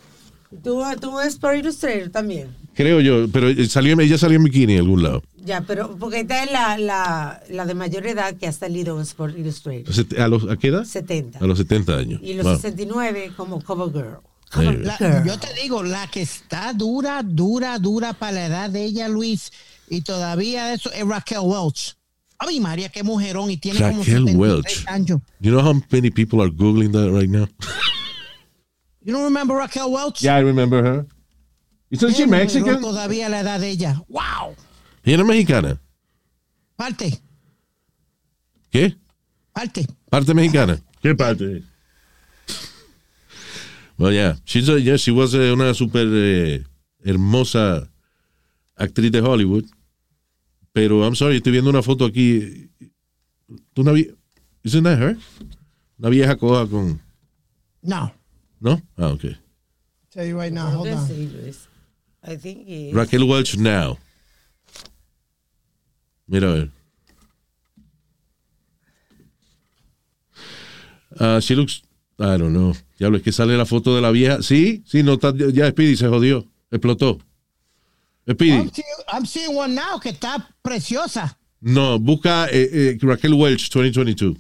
Tú, 0.64 0.84
tú 1.02 1.16
ves 1.16 1.36
por 1.38 1.56
Illustrator 1.56 2.10
también. 2.10 2.56
Creo 2.76 3.00
yo, 3.02 3.28
pero 3.32 3.50
eh, 3.50 3.68
salió, 3.68 4.00
ella 4.00 4.18
salió 4.18 4.38
en 4.38 4.44
bikini 4.44 4.74
en 4.74 4.80
algún 4.80 5.04
lado. 5.04 5.24
Ya, 5.44 5.62
pero 5.62 5.96
porque 5.98 6.22
esta 6.22 6.44
es 6.44 6.52
la, 6.52 6.78
la, 6.78 7.44
la 7.50 7.66
de 7.66 7.74
mayor 7.74 8.06
edad 8.08 8.36
que 8.36 8.48
ha 8.48 8.52
salido 8.52 8.96
en 8.96 9.02
Sport 9.04 9.38
Illustrator. 9.38 9.94
Set- 9.94 10.18
¿A, 10.20 10.28
los, 10.28 10.50
¿A 10.50 10.58
qué 10.58 10.68
edad? 10.70 10.86
70. 10.86 11.40
A 11.40 11.44
los 11.48 11.58
70 11.58 11.98
años. 11.98 12.20
Y 12.24 12.34
los 12.36 12.46
Wow. 12.46 12.56
69 12.56 13.32
como 13.36 13.62
cover 13.64 13.92
girl. 13.92 14.18
Cover 14.52 14.86
La- 14.86 14.98
girl. 14.98 15.24
yo 15.26 15.40
te 15.40 15.54
digo, 15.62 15.84
la 15.84 16.08
que 16.10 16.22
está 16.22 16.72
dura, 16.74 17.22
dura, 17.24 17.78
dura 17.80 18.14
para 18.14 18.32
la 18.34 18.46
edad 18.46 18.70
de 18.70 18.84
ella, 18.86 19.08
Luis, 19.10 19.52
y 19.90 20.02
todavía 20.02 20.74
eso 20.74 20.92
es 20.94 21.06
Raquel 21.06 21.40
Welch. 21.44 21.96
Ay, 22.48 22.60
María, 22.60 22.90
qué 22.90 23.04
mujerón, 23.04 23.50
y 23.52 23.58
tiene 23.58 23.80
como 23.80 24.00
Raquel 24.00 24.26
73 24.26 24.36
Welch. 24.38 24.86
años. 24.88 25.22
You 25.40 25.52
know 25.52 25.62
how 25.62 25.74
many 25.92 26.10
people 26.10 26.42
are 26.42 26.50
Googling 26.50 26.92
that 26.92 27.10
right 27.12 27.30
now? 27.30 27.48
You 29.02 29.14
don't 29.14 29.24
remember 29.24 29.56
Raquel 29.56 29.92
Welch? 29.92 30.22
Yeah, 30.22 30.36
I 30.38 30.42
remember 30.44 30.84
her. 30.84 31.06
Isn't 31.90 32.16
she 32.16 32.26
Mexican? 32.26 32.82
Todavía 32.82 33.30
la 33.30 33.42
edad 33.42 33.60
de 33.60 33.70
ella. 33.70 34.02
¡Wow! 34.08 34.56
¿Ella 35.04 35.22
es 35.22 35.26
mexicana? 35.26 35.80
Parte, 36.76 37.22
¿Qué? 38.72 38.96
parte. 39.54 39.86
¿Parte 40.10 40.34
mexicana? 40.34 40.80
¿Qué 41.02 41.14
parte? 41.16 41.64
Well, 43.98 44.12
yeah. 44.12 44.36
She's 44.46 44.68
a- 44.70 44.80
yeah, 44.80 44.98
she 44.98 45.12
was 45.12 45.34
eh, 45.36 45.52
una 45.52 45.74
super 45.74 46.08
eh, 46.10 46.64
hermosa 47.06 47.88
actriz 48.76 49.12
de 49.12 49.22
Hollywood. 49.22 49.66
Pero, 50.74 51.04
I'm 51.06 51.16
sorry, 51.16 51.38
estoy 51.38 51.52
viendo 51.52 51.70
una 51.70 51.84
foto 51.84 52.06
aquí. 52.06 52.70
¿Tú 53.74 53.82
una 53.82 53.92
vie- 53.92 54.16
Isn't 54.64 54.84
that 54.84 55.00
her? 55.00 55.18
Una 56.00 56.10
vieja 56.10 56.36
coja 56.36 56.68
con... 56.68 57.00
No. 57.82 58.14
¿No? 58.60 58.82
Ah, 58.98 59.10
ok. 59.10 59.26
Tell 60.10 60.28
you 60.28 60.40
right 60.40 60.54
now, 60.54 60.70
hold 60.72 60.88
on. 60.90 61.10
I 62.26 62.38
think 62.38 62.66
he 62.68 62.90
is. 62.90 62.94
Raquel 62.96 63.24
Welch 63.26 63.58
now. 63.58 63.98
Mira 66.28 66.50
a 66.50 66.54
ver. 66.54 66.72
Ah, 71.20 71.40
she 71.42 71.56
looks, 71.56 71.84
I 72.18 72.38
don't 72.38 72.54
know. 72.54 72.74
Diablo, 72.98 73.18
es 73.18 73.24
que 73.24 73.32
sale 73.32 73.56
la 73.58 73.66
foto 73.66 73.94
de 73.96 74.02
la 74.02 74.12
vieja. 74.12 74.42
Sí, 74.42 74.84
sí, 74.86 75.04
no 75.04 75.14
está, 75.14 75.34
ya 75.36 75.70
Speedy 75.70 75.96
se 75.98 76.08
jodió. 76.08 76.48
Explotó. 76.72 77.20
Speedy. 78.30 78.72
I'm 79.12 79.26
seeing, 79.26 79.54
one 79.56 79.76
now 79.76 80.00
que 80.00 80.12
está 80.12 80.46
preciosa. 80.64 81.36
No, 81.62 82.00
busca 82.00 82.48
eh, 82.52 82.70
eh, 82.72 82.98
Raquel 83.02 83.34
Welch 83.34 83.70
2022. 83.70 84.36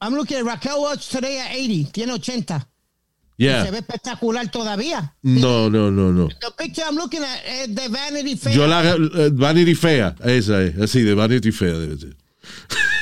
I'm 0.00 0.14
looking 0.14 0.38
at 0.38 0.44
Raquel 0.44 0.82
Welch 0.82 1.08
today 1.08 1.38
at 1.38 1.54
80. 1.54 1.84
Tiene 1.92 2.10
80. 2.12 2.58
Se 2.60 2.66
Yeah. 3.44 3.70
ve 3.70 3.78
espectacular 3.78 4.50
todavía. 4.50 5.14
No, 5.22 5.68
no, 5.70 5.90
no, 5.90 6.10
no. 6.12 6.28
The 6.28 6.50
picture 6.58 6.82
I'm 6.84 6.96
looking 6.96 7.22
at 7.22 7.40
es 7.46 7.68
de 7.74 7.88
Vanity 7.88 8.34
Fair. 8.36 8.52
Yo 8.54 8.66
la 8.66 8.82
eh, 8.82 9.30
Vanity 9.32 9.74
Fair, 9.74 10.14
esa 10.24 10.60
es, 10.62 10.76
así 10.76 11.02
de 11.02 11.14
Vanity 11.14 11.52
Fair 11.52 11.76
debe 11.78 11.96
ser. 11.98 12.16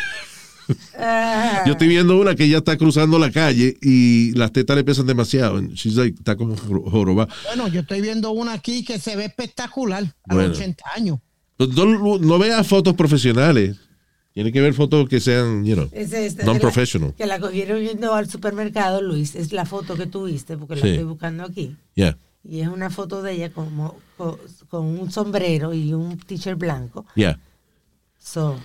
Yo 1.67 1.73
estoy 1.73 1.89
viendo 1.89 2.17
una 2.19 2.35
que 2.35 2.49
ya 2.49 2.59
está 2.59 2.77
cruzando 2.77 3.19
la 3.19 3.31
calle 3.31 3.77
y 3.83 4.33
las 4.33 4.53
tetas 4.53 4.77
le 4.77 4.85
pesan 4.85 5.07
demasiado. 5.07 5.61
She's 5.61 5.95
like, 5.97 6.17
está 6.19 6.37
como 6.37 6.57
joro- 6.57 6.91
jorobada. 6.91 7.33
Bueno, 7.49 7.69
yo 7.69 7.81
estoy 7.81 8.01
viendo 8.01 8.31
una 8.31 8.53
aquí 8.55 8.85
que 8.85 8.99
se 8.99 9.17
ve 9.17 9.27
espectacular 9.27 10.05
a 10.29 10.35
Bueno. 10.35 10.49
los 10.51 10.59
80 10.59 10.85
años. 10.95 11.19
No, 11.59 11.67
no- 11.87 12.19
no 12.19 12.39
veas 12.39 12.67
fotos 12.67 12.95
profesionales. 12.95 13.77
Tiene 14.33 14.53
que 14.53 14.61
ver 14.61 14.75
fotos 14.75 15.09
que 15.09 15.19
sean, 15.19 15.65
you 15.65 15.75
know, 15.75 15.89
Es 15.93 16.13
esta, 16.13 16.45
non-professional. 16.45 17.15
Que 17.17 17.25
la, 17.25 17.37
que 17.37 17.41
la 17.41 17.47
cogieron 17.47 17.81
yendo 17.83 18.13
al 18.15 18.29
supermercado, 18.29 19.01
Luis. 19.01 19.35
Es 19.35 19.51
la 19.53 19.65
foto 19.65 19.97
que 19.97 20.07
tuviste, 20.07 20.59
porque 20.59 20.75
la 20.77 20.83
Sí. 20.83 20.89
estoy 20.89 21.05
buscando 21.05 21.45
aquí. 21.45 21.75
Yeah, 21.95 22.19
Y 22.45 22.61
es 22.61 22.69
una 22.69 22.91
foto 22.91 23.23
de 23.23 23.33
ella 23.33 23.51
como, 23.51 23.99
con, 24.19 24.37
con 24.69 24.85
un 24.87 25.11
sombrero 25.11 25.73
y 25.73 25.95
un 25.95 26.19
t-shirt 26.19 26.59
blanco. 26.59 27.07
yeah. 27.15 27.39
So, 28.19 28.59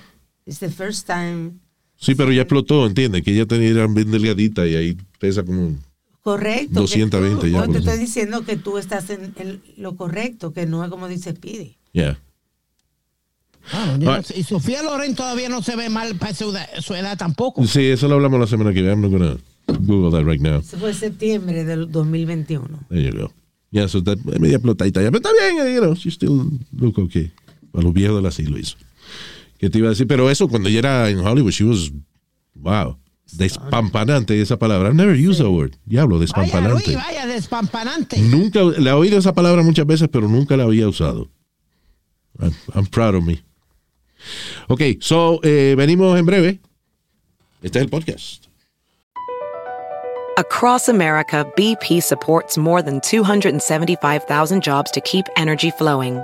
it's 0.45 0.59
the 0.59 0.69
first 0.69 1.07
time. 1.07 1.53
Sí, 2.01 2.15
pero 2.15 2.31
ya 2.33 2.41
explotó, 2.41 2.87
entiende, 2.87 3.21
que 3.21 3.31
ella 3.31 3.45
tenía 3.45 3.85
bien 3.87 4.09
delgadita 4.11 4.65
y 4.67 4.75
ahí 4.75 4.97
pesa 5.19 5.43
como... 5.43 5.77
Correcto. 6.23 6.73
que 6.73 6.79
220 6.79 7.41
tú- 7.41 7.47
ya, 7.47 7.65
yo 7.65 7.71
te 7.71 7.77
estoy 7.77 7.97
diciendo 7.99 8.43
que 8.43 8.57
tú 8.57 8.77
estás 8.79 9.09
en, 9.11 9.33
en 9.37 9.61
lo 9.77 9.95
correcto, 9.95 10.51
que 10.51 10.65
no 10.65 10.83
es 10.83 10.89
como 10.89 11.07
dice 11.07 11.31
Speedy. 11.31 11.77
Yeah. 11.93 12.19
Ah, 13.71 13.95
yo 13.99 14.05
no 14.05 14.11
Ah. 14.13 14.21
Y 14.35 14.43
Sofía 14.43 14.81
Loren 14.83 15.15
todavía 15.15 15.47
no 15.49 15.61
se 15.61 15.75
ve 15.75 15.89
mal 15.89 16.15
para 16.15 16.33
su 16.33 16.49
edad, 16.51 16.67
su 16.81 16.95
edad 16.95 17.17
tampoco. 17.17 17.65
Sí, 17.67 17.85
eso 17.85 18.07
lo 18.07 18.15
hablamos 18.15 18.39
la 18.39 18.47
semana 18.47 18.73
que 18.73 18.81
viene. 18.81 18.91
I'm 18.93 19.01
not 19.01 19.11
gonna 19.11 19.37
Google 19.85 20.11
that 20.11 20.27
right 20.27 20.41
now. 20.41 20.59
Eso 20.59 20.77
fue 20.77 20.93
septiembre 20.93 21.63
del 21.63 21.91
2021. 21.91 22.67
There 22.89 23.03
you 23.03 23.11
go. 23.19 23.31
Yeah, 23.71 23.87
so 23.87 24.03
that, 24.03 24.17
media 24.39 24.57
explotadita 24.57 25.01
ya. 25.01 25.11
Pero 25.11 25.21
está 25.23 25.29
bien, 25.33 25.73
you 25.75 25.81
know, 25.81 25.95
she 25.95 26.09
still 26.09 26.49
look 26.71 26.97
okay. 26.99 27.31
Para 27.71 27.83
los 27.85 27.93
viejos 27.93 28.17
de 28.17 28.21
la 28.23 28.31
siglo 28.31 28.57
hizo. 28.57 28.75
¿Qué 29.61 29.69
te 29.69 29.77
iba 29.77 29.89
a 29.89 29.89
decir? 29.91 30.07
Pero 30.07 30.27
eso, 30.31 30.47
cuando 30.47 30.69
ella 30.69 30.79
era 30.79 31.09
en 31.09 31.19
Hollywood, 31.19 31.51
she 31.51 31.63
was, 31.63 31.91
wow, 32.55 32.97
despampanante 33.33 34.41
esa 34.41 34.57
palabra. 34.57 34.89
I've 34.89 34.95
never 34.95 35.15
used 35.15 35.39
that 35.39 35.51
word. 35.51 35.77
Diablo, 35.85 36.17
Vaya, 36.17 36.25
despampanante. 36.25 36.93
Luis, 36.93 37.05
vaya, 37.05 37.27
despampanante. 37.27 38.17
Nunca, 38.17 38.59
la 38.63 38.89
he 38.89 38.93
oído 38.93 39.19
esa 39.19 39.33
palabra 39.33 39.61
muchas 39.61 39.85
veces, 39.85 40.09
pero 40.11 40.27
nunca 40.27 40.57
la 40.57 40.63
había 40.63 40.87
usado. 40.87 41.29
I'm, 42.39 42.55
I'm 42.73 42.87
proud 42.87 43.13
of 43.13 43.23
me. 43.23 43.43
Ok, 44.67 44.81
so, 44.99 45.39
eh, 45.43 45.75
venimos 45.77 46.17
en 46.17 46.25
breve. 46.25 46.59
Este 47.61 47.77
es 47.77 47.83
el 47.83 47.89
podcast. 47.91 48.47
Across 50.39 50.89
America, 50.89 51.45
BP 51.55 52.01
supports 52.01 52.57
more 52.57 52.81
than 52.81 52.99
275,000 53.01 54.63
jobs 54.63 54.89
to 54.89 55.01
keep 55.01 55.25
energy 55.37 55.69
flowing. 55.69 56.23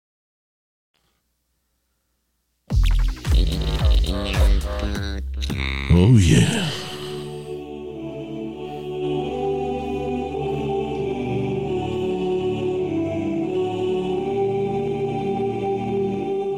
Oh, 5.93 6.17
yeah. 6.17 6.71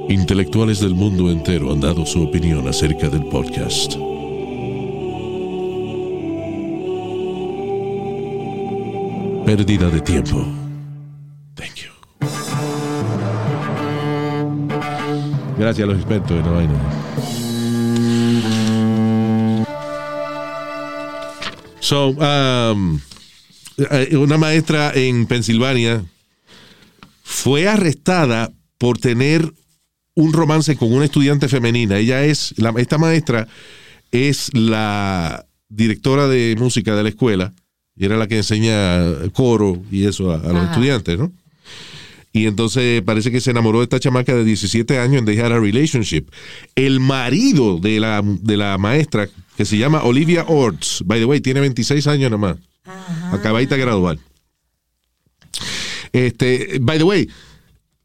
Intelectuales 0.10 0.80
del 0.80 0.94
mundo 0.94 1.32
entero 1.32 1.72
han 1.72 1.80
dado 1.82 2.06
su 2.06 2.24
opinión 2.24 2.68
acerca 2.68 3.10
del 3.10 3.26
podcast. 3.26 3.96
pérdida 9.46 9.90
de 9.90 10.02
tiempo. 10.02 10.63
Gracias 15.64 15.88
a 15.88 15.92
los 15.94 15.98
expertos 15.98 16.32
en 16.32 16.44
la 16.44 16.52
vaina. 16.52 16.74
So, 21.80 22.10
um, 22.10 23.00
una 24.20 24.38
maestra 24.38 24.92
en 24.94 25.26
Pensilvania 25.26 26.04
fue 27.24 27.70
arrestada 27.70 28.52
por 28.78 28.98
tener 28.98 29.54
un 30.16 30.34
romance 30.34 30.76
con 30.76 30.92
una 30.92 31.06
estudiante 31.06 31.48
femenina. 31.48 31.98
Ella 31.98 32.26
es, 32.26 32.54
la, 32.58 32.74
esta 32.76 32.98
maestra 32.98 33.48
es 34.12 34.54
la 34.54 35.46
directora 35.70 36.28
de 36.28 36.58
música 36.60 36.94
de 36.94 37.04
la 37.04 37.10
escuela 37.10 37.54
y 37.96 38.04
era 38.04 38.18
la 38.18 38.28
que 38.28 38.36
enseña 38.36 39.02
coro 39.32 39.82
y 39.90 40.08
eso 40.08 40.30
a, 40.30 40.36
a 40.36 40.52
los 40.52 40.66
estudiantes, 40.66 41.18
¿no? 41.18 41.32
Y 42.36 42.48
entonces 42.48 43.04
parece 43.04 43.32
que 43.32 43.40
se 43.40 43.52
enamoró 43.52 43.78
de 43.78 43.84
esta 43.84 44.00
chamaca 44.00 44.34
de 44.34 44.44
17 44.44 44.98
años 44.98 45.24
they 45.24 45.40
had 45.40 45.52
a 45.52 45.60
relationship. 45.60 46.26
El 46.76 47.00
marido 47.00 47.78
de 47.78 48.00
la, 48.00 48.24
de 48.24 48.58
la 48.58 48.80
maestra, 48.80 49.30
que 49.56 49.66
se 49.66 49.78
llama 49.78 50.04
Olivia 50.04 50.44
Orts, 50.48 51.04
by 51.06 51.20
the 51.20 51.26
way, 51.26 51.42
tiene 51.42 51.60
26 51.60 52.08
años 52.08 52.32
nada 52.32 52.38
más. 52.40 52.58
Acabadita 53.32 53.76
de 53.76 53.82
graduar. 53.82 54.18
Este, 56.12 56.80
by 56.82 56.98
the 56.98 57.04
way, 57.04 57.30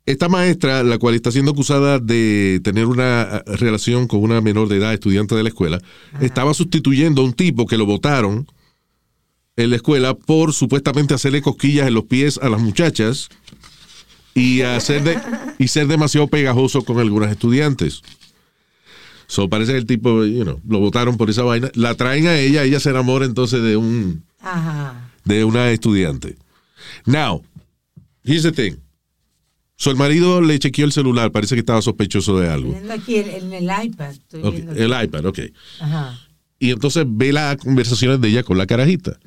esta 0.04 0.28
maestra, 0.28 0.82
la 0.82 0.98
cual 0.98 1.14
está 1.14 1.32
siendo 1.32 1.52
acusada 1.52 1.98
de 1.98 2.60
tener 2.62 2.84
una 2.84 3.42
relación 3.46 4.06
con 4.06 4.22
una 4.22 4.42
menor 4.42 4.68
de 4.68 4.76
edad, 4.76 4.92
estudiante 4.92 5.34
de 5.36 5.42
la 5.42 5.48
escuela, 5.48 5.80
estaba 6.20 6.52
sustituyendo 6.52 7.22
a 7.22 7.24
un 7.24 7.32
tipo 7.32 7.66
que 7.66 7.78
lo 7.78 7.86
votaron 7.86 8.46
en 9.56 9.70
la 9.70 9.76
escuela 9.76 10.14
por 10.14 10.52
supuestamente 10.52 11.14
hacerle 11.14 11.42
cosquillas 11.42 11.88
en 11.88 11.94
los 11.94 12.04
pies 12.04 12.38
a 12.42 12.48
las 12.48 12.60
muchachas 12.60 13.28
y 14.38 14.62
hacer 14.62 15.02
de, 15.02 15.18
y 15.58 15.68
ser 15.68 15.86
demasiado 15.86 16.28
pegajoso 16.28 16.82
con 16.84 16.98
algunas 16.98 17.30
estudiantes. 17.30 18.02
So 19.26 19.48
parece 19.48 19.72
que 19.72 19.78
el 19.78 19.86
tipo, 19.86 20.24
you 20.24 20.42
know, 20.44 20.60
lo 20.66 20.78
votaron 20.78 21.16
por 21.16 21.28
esa 21.28 21.42
vaina. 21.42 21.70
La 21.74 21.94
traen 21.94 22.26
a 22.26 22.38
ella, 22.38 22.62
ella 22.62 22.80
se 22.80 22.90
enamora 22.90 23.26
entonces 23.26 23.62
de 23.62 23.76
un 23.76 24.24
Ajá. 24.40 25.10
de 25.24 25.44
una 25.44 25.70
estudiante. 25.70 26.36
Now, 27.04 27.44
here's 28.24 28.42
the 28.42 28.52
thing. 28.52 28.76
So 29.76 29.90
el 29.90 29.96
marido 29.96 30.40
le 30.40 30.58
chequeó 30.58 30.84
el 30.86 30.92
celular, 30.92 31.30
parece 31.30 31.54
que 31.54 31.60
estaba 31.60 31.82
sospechoso 31.82 32.38
de 32.38 32.48
algo. 32.48 32.74
Aquí 32.90 33.16
en, 33.16 33.52
el 33.52 33.64
iPad. 33.84 34.10
Estoy 34.10 34.42
Ok, 34.42 34.54
viendo 34.54 34.72
el 34.72 35.04
iPad, 35.04 35.26
ok. 35.26 35.38
Ajá. 35.80 36.18
Y 36.58 36.70
entonces 36.70 37.04
ve 37.06 37.32
las 37.32 37.58
conversaciones 37.58 38.20
de 38.20 38.28
ella 38.28 38.42
con 38.42 38.58
la 38.58 38.66
carajita. 38.66 39.18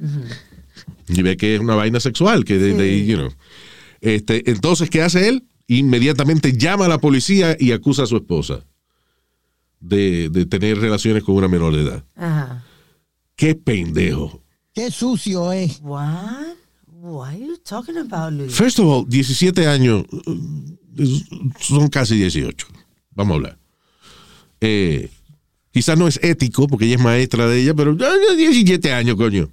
Y 1.07 1.22
ve 1.22 1.38
que 1.38 1.55
es 1.55 1.62
una 1.62 1.76
vaina 1.76 1.99
sexual, 1.99 2.43
que 2.43 2.57
de, 2.57 2.74
de- 2.74 3.05
you 3.05 3.18
know. 3.18 3.30
Este, 4.02 4.49
entonces, 4.49 4.89
¿qué 4.89 5.02
hace 5.02 5.30
él? 5.30 5.47
Inmediatamente 5.68 6.58
llama 6.58 6.86
a 6.86 6.89
la 6.89 6.97
policía 6.99 7.56
y 7.58 7.72
acusa 7.72 8.04
a 8.04 8.08
su 8.08 8.18
esposa 8.18 8.66
de, 9.80 10.30
de 10.30 10.45
tener 10.45 10.80
relaciones 10.80 11.24
con 11.24 11.36
una 11.36 11.47
menor 11.47 11.76
de 11.76 11.84
edad. 11.84 12.04
Ajá. 12.16 12.66
Qué 13.36 13.56
pendejo. 13.56 14.43
Qué 14.74 14.91
sucio 14.91 15.52
es. 15.52 15.80
What? 15.82 16.56
What 17.02 17.30
are 17.30 17.39
you 17.39 17.58
talking 17.58 17.97
about, 17.97 18.34
Luis? 18.34 18.54
First 18.54 18.80
of 18.80 18.86
all, 18.86 19.06
17 19.08 19.66
años 19.66 20.06
eh, 20.97 21.22
son 21.60 21.88
casi 21.89 22.16
18. 22.16 22.68
Vamos 23.16 23.32
a 23.32 23.36
hablar. 23.36 23.58
Eh, 24.60 25.10
quizás 25.72 25.97
no 25.97 26.08
es 26.08 26.20
ético 26.22 26.68
porque 26.68 26.86
ella 26.86 26.95
es 26.95 27.02
maestra 27.02 27.47
de 27.47 27.62
ella, 27.62 27.74
pero 27.74 27.93
eh, 27.93 28.36
17 28.38 28.93
años, 28.93 29.16
coño. 29.16 29.49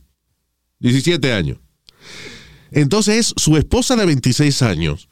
17 0.80 1.32
años. 1.32 1.58
Entonces 2.70 3.16
es 3.18 3.34
su 3.36 3.56
esposa 3.56 3.96
de 3.96 4.06
26 4.06 4.62
años 4.62 5.08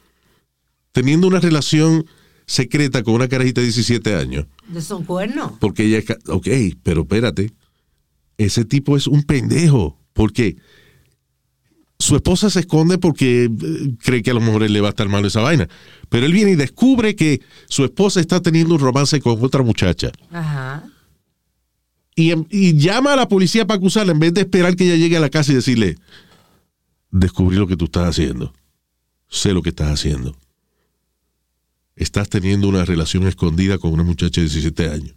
teniendo 0.93 1.27
una 1.27 1.41
relación 1.41 2.07
secreta 2.47 3.03
con 3.03 3.15
una 3.15 3.29
carajita 3.29 3.61
de 3.61 3.67
17 3.67 4.15
años. 4.15 4.47
¿De 4.69 4.81
son 4.81 5.05
cuernos? 5.05 5.53
Porque 5.61 5.85
ella 5.85 6.03
Ok, 6.29 6.49
pero 6.83 7.03
espérate. 7.03 7.53
Ese 8.39 8.65
tipo 8.65 8.97
es 8.97 9.07
un 9.07 9.23
pendejo. 9.23 9.99
Porque 10.15 10.57
su 11.99 12.17
esposa 12.17 12.49
se 12.49 12.61
esconde 12.61 12.97
porque 12.97 13.45
eh, 13.45 13.95
cree 14.03 14.23
que 14.23 14.31
a 14.31 14.35
lo 14.35 14.41
mejor 14.41 14.63
él 14.63 14.73
le 14.73 14.81
va 14.81 14.89
a 14.89 14.91
estar 14.91 15.09
mal 15.09 15.25
esa 15.27 15.41
vaina. 15.43 15.69
Pero 16.09 16.25
él 16.25 16.33
viene 16.33 16.53
y 16.53 16.57
descubre 16.57 17.15
que 17.15 17.43
su 17.69 17.85
esposa 17.85 18.21
está 18.21 18.41
teniendo 18.41 18.75
un 18.75 18.81
romance 18.81 19.21
con 19.21 19.43
otra 19.45 19.63
muchacha. 19.63 20.13
Ajá. 20.31 20.85
Y, 22.15 22.31
em- 22.31 22.47
y 22.51 22.75
llama 22.79 23.13
a 23.13 23.17
la 23.17 23.29
policía 23.29 23.67
para 23.67 23.77
acusarla 23.77 24.13
en 24.13 24.19
vez 24.19 24.33
de 24.33 24.41
esperar 24.43 24.77
que 24.77 24.85
ella 24.85 24.97
llegue 24.97 25.19
a 25.19 25.21
la 25.21 25.29
casa 25.29 25.53
y 25.53 25.57
decirle, 25.57 25.97
descubrí 27.21 27.57
lo 27.57 27.67
que 27.67 27.77
tú 27.77 27.87
estás 27.87 28.09
haciendo. 28.09 28.53
Sé 29.29 29.53
lo 29.53 29.63
que 29.63 29.71
estás 29.71 29.91
haciendo. 29.91 30.37
Estás 31.97 32.29
teniendo 32.29 32.69
una 32.69 32.85
relación 32.85 33.27
escondida 33.27 33.79
con 33.79 33.93
una 33.93 34.03
muchacha 34.03 34.41
de 34.41 34.49
17 34.49 34.91
años. 34.91 35.15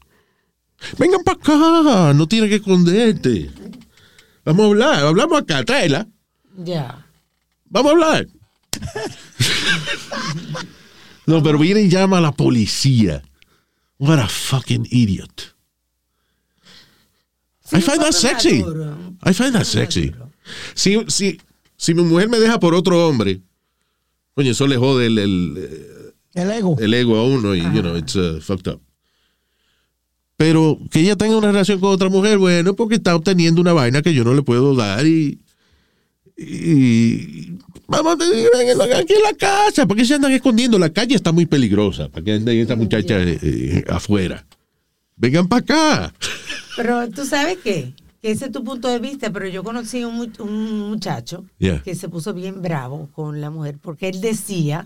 Vengan 0.97 1.23
para 1.23 1.37
acá, 1.37 2.13
no 2.13 2.27
tienes 2.27 2.49
que 2.49 2.55
esconderte. 2.55 3.51
Vamos 4.45 4.63
a 4.63 4.67
hablar, 4.67 5.05
hablamos 5.05 5.41
acá, 5.41 5.63
tráela. 5.63 6.07
Ya. 6.57 7.05
Vamos 7.65 7.91
a 7.91 7.95
hablar. 7.95 8.27
no, 11.25 11.43
pero 11.43 11.59
viene 11.59 11.81
y 11.81 11.89
llama 11.89 12.19
a 12.19 12.21
la 12.21 12.31
policía. 12.31 13.21
What 13.97 14.19
a 14.19 14.29
fucking 14.29 14.87
idiot. 14.89 15.53
I 17.71 17.81
find 17.81 17.99
that 17.99 18.13
sexy. 18.13 18.63
I 19.21 19.33
find 19.33 19.53
that 19.53 19.65
sexy. 19.65 20.13
Si, 20.73 20.97
si, 21.07 21.39
si 21.79 21.93
mi 21.93 22.03
mujer 22.03 22.27
me 22.27 22.39
deja 22.39 22.59
por 22.59 22.75
otro 22.75 23.07
hombre, 23.07 23.39
coño, 24.35 24.51
eso 24.51 24.67
le 24.67 24.75
jode 24.75 25.05
el, 25.05 25.17
el, 25.17 25.69
El 26.33 26.51
ego. 26.51 26.75
el 26.77 26.93
ego 26.93 27.15
a 27.15 27.23
uno 27.23 27.55
y, 27.55 27.61
you 27.61 27.81
know, 27.81 27.95
it's 27.95 28.15
uh, 28.17 28.41
fucked 28.41 28.69
up. 28.71 28.81
Pero 30.35 30.77
que 30.91 30.99
ella 30.99 31.15
tenga 31.15 31.37
una 31.37 31.51
relación 31.51 31.79
con 31.79 31.91
otra 31.91 32.09
mujer, 32.09 32.37
bueno, 32.37 32.73
porque 32.75 32.95
está 32.95 33.15
obteniendo 33.15 33.61
una 33.61 33.71
vaina 33.71 34.01
que 34.01 34.13
yo 34.13 34.25
no 34.25 34.33
le 34.33 34.41
puedo 34.41 34.75
dar 34.75 35.05
y. 35.07 35.39
y 36.37 37.57
vamos 37.87 38.15
a 38.15 38.17
tener 38.17 38.47
aquí 38.95 39.13
en 39.13 39.23
la 39.23 39.33
casa. 39.33 39.85
¿Por 39.87 39.95
qué 39.95 40.03
se 40.05 40.15
andan 40.15 40.33
escondiendo? 40.33 40.77
La 40.77 40.91
calle 40.91 41.15
está 41.15 41.31
muy 41.31 41.45
peligrosa 41.45 42.09
para 42.09 42.23
que 42.25 42.33
anden 42.33 42.57
estas 42.57 42.77
muchachas 42.77 43.25
eh, 43.25 43.39
eh, 43.41 43.85
afuera. 43.87 44.45
Vengan 45.15 45.47
para 45.47 45.61
acá. 45.61 46.13
Pero 46.77 47.09
tú 47.09 47.25
sabes 47.25 47.57
qué? 47.63 47.93
Que 48.21 48.31
ese 48.31 48.45
es 48.45 48.51
tu 48.51 48.63
punto 48.63 48.87
de 48.87 48.99
vista, 48.99 49.31
pero 49.31 49.47
yo 49.47 49.63
conocí 49.63 50.03
un, 50.03 50.33
un 50.39 50.89
muchacho 50.89 51.45
Yeah. 51.57 51.81
que 51.81 51.95
se 51.95 52.09
puso 52.09 52.33
bien 52.33 52.61
bravo 52.61 53.09
con 53.13 53.39
la 53.41 53.49
mujer 53.49 53.77
porque 53.81 54.09
él 54.09 54.19
decía 54.21 54.85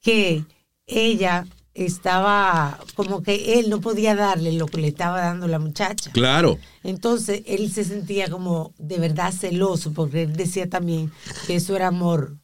que 0.00 0.44
ella 0.86 1.46
estaba 1.74 2.78
como 2.94 3.22
que 3.22 3.58
él 3.58 3.68
no 3.68 3.80
podía 3.80 4.14
darle 4.14 4.52
lo 4.52 4.66
que 4.66 4.78
le 4.78 4.88
estaba 4.88 5.20
dando 5.20 5.46
la 5.46 5.58
muchacha. 5.58 6.10
Claro. 6.12 6.58
Entonces 6.82 7.42
él 7.46 7.70
se 7.70 7.84
sentía 7.84 8.30
como 8.30 8.72
de 8.78 8.98
verdad 8.98 9.32
celoso 9.32 9.92
porque 9.92 10.22
él 10.22 10.36
decía 10.36 10.68
también 10.70 11.12
que 11.46 11.56
eso 11.56 11.76
era 11.76 11.88
amor, 11.88 12.38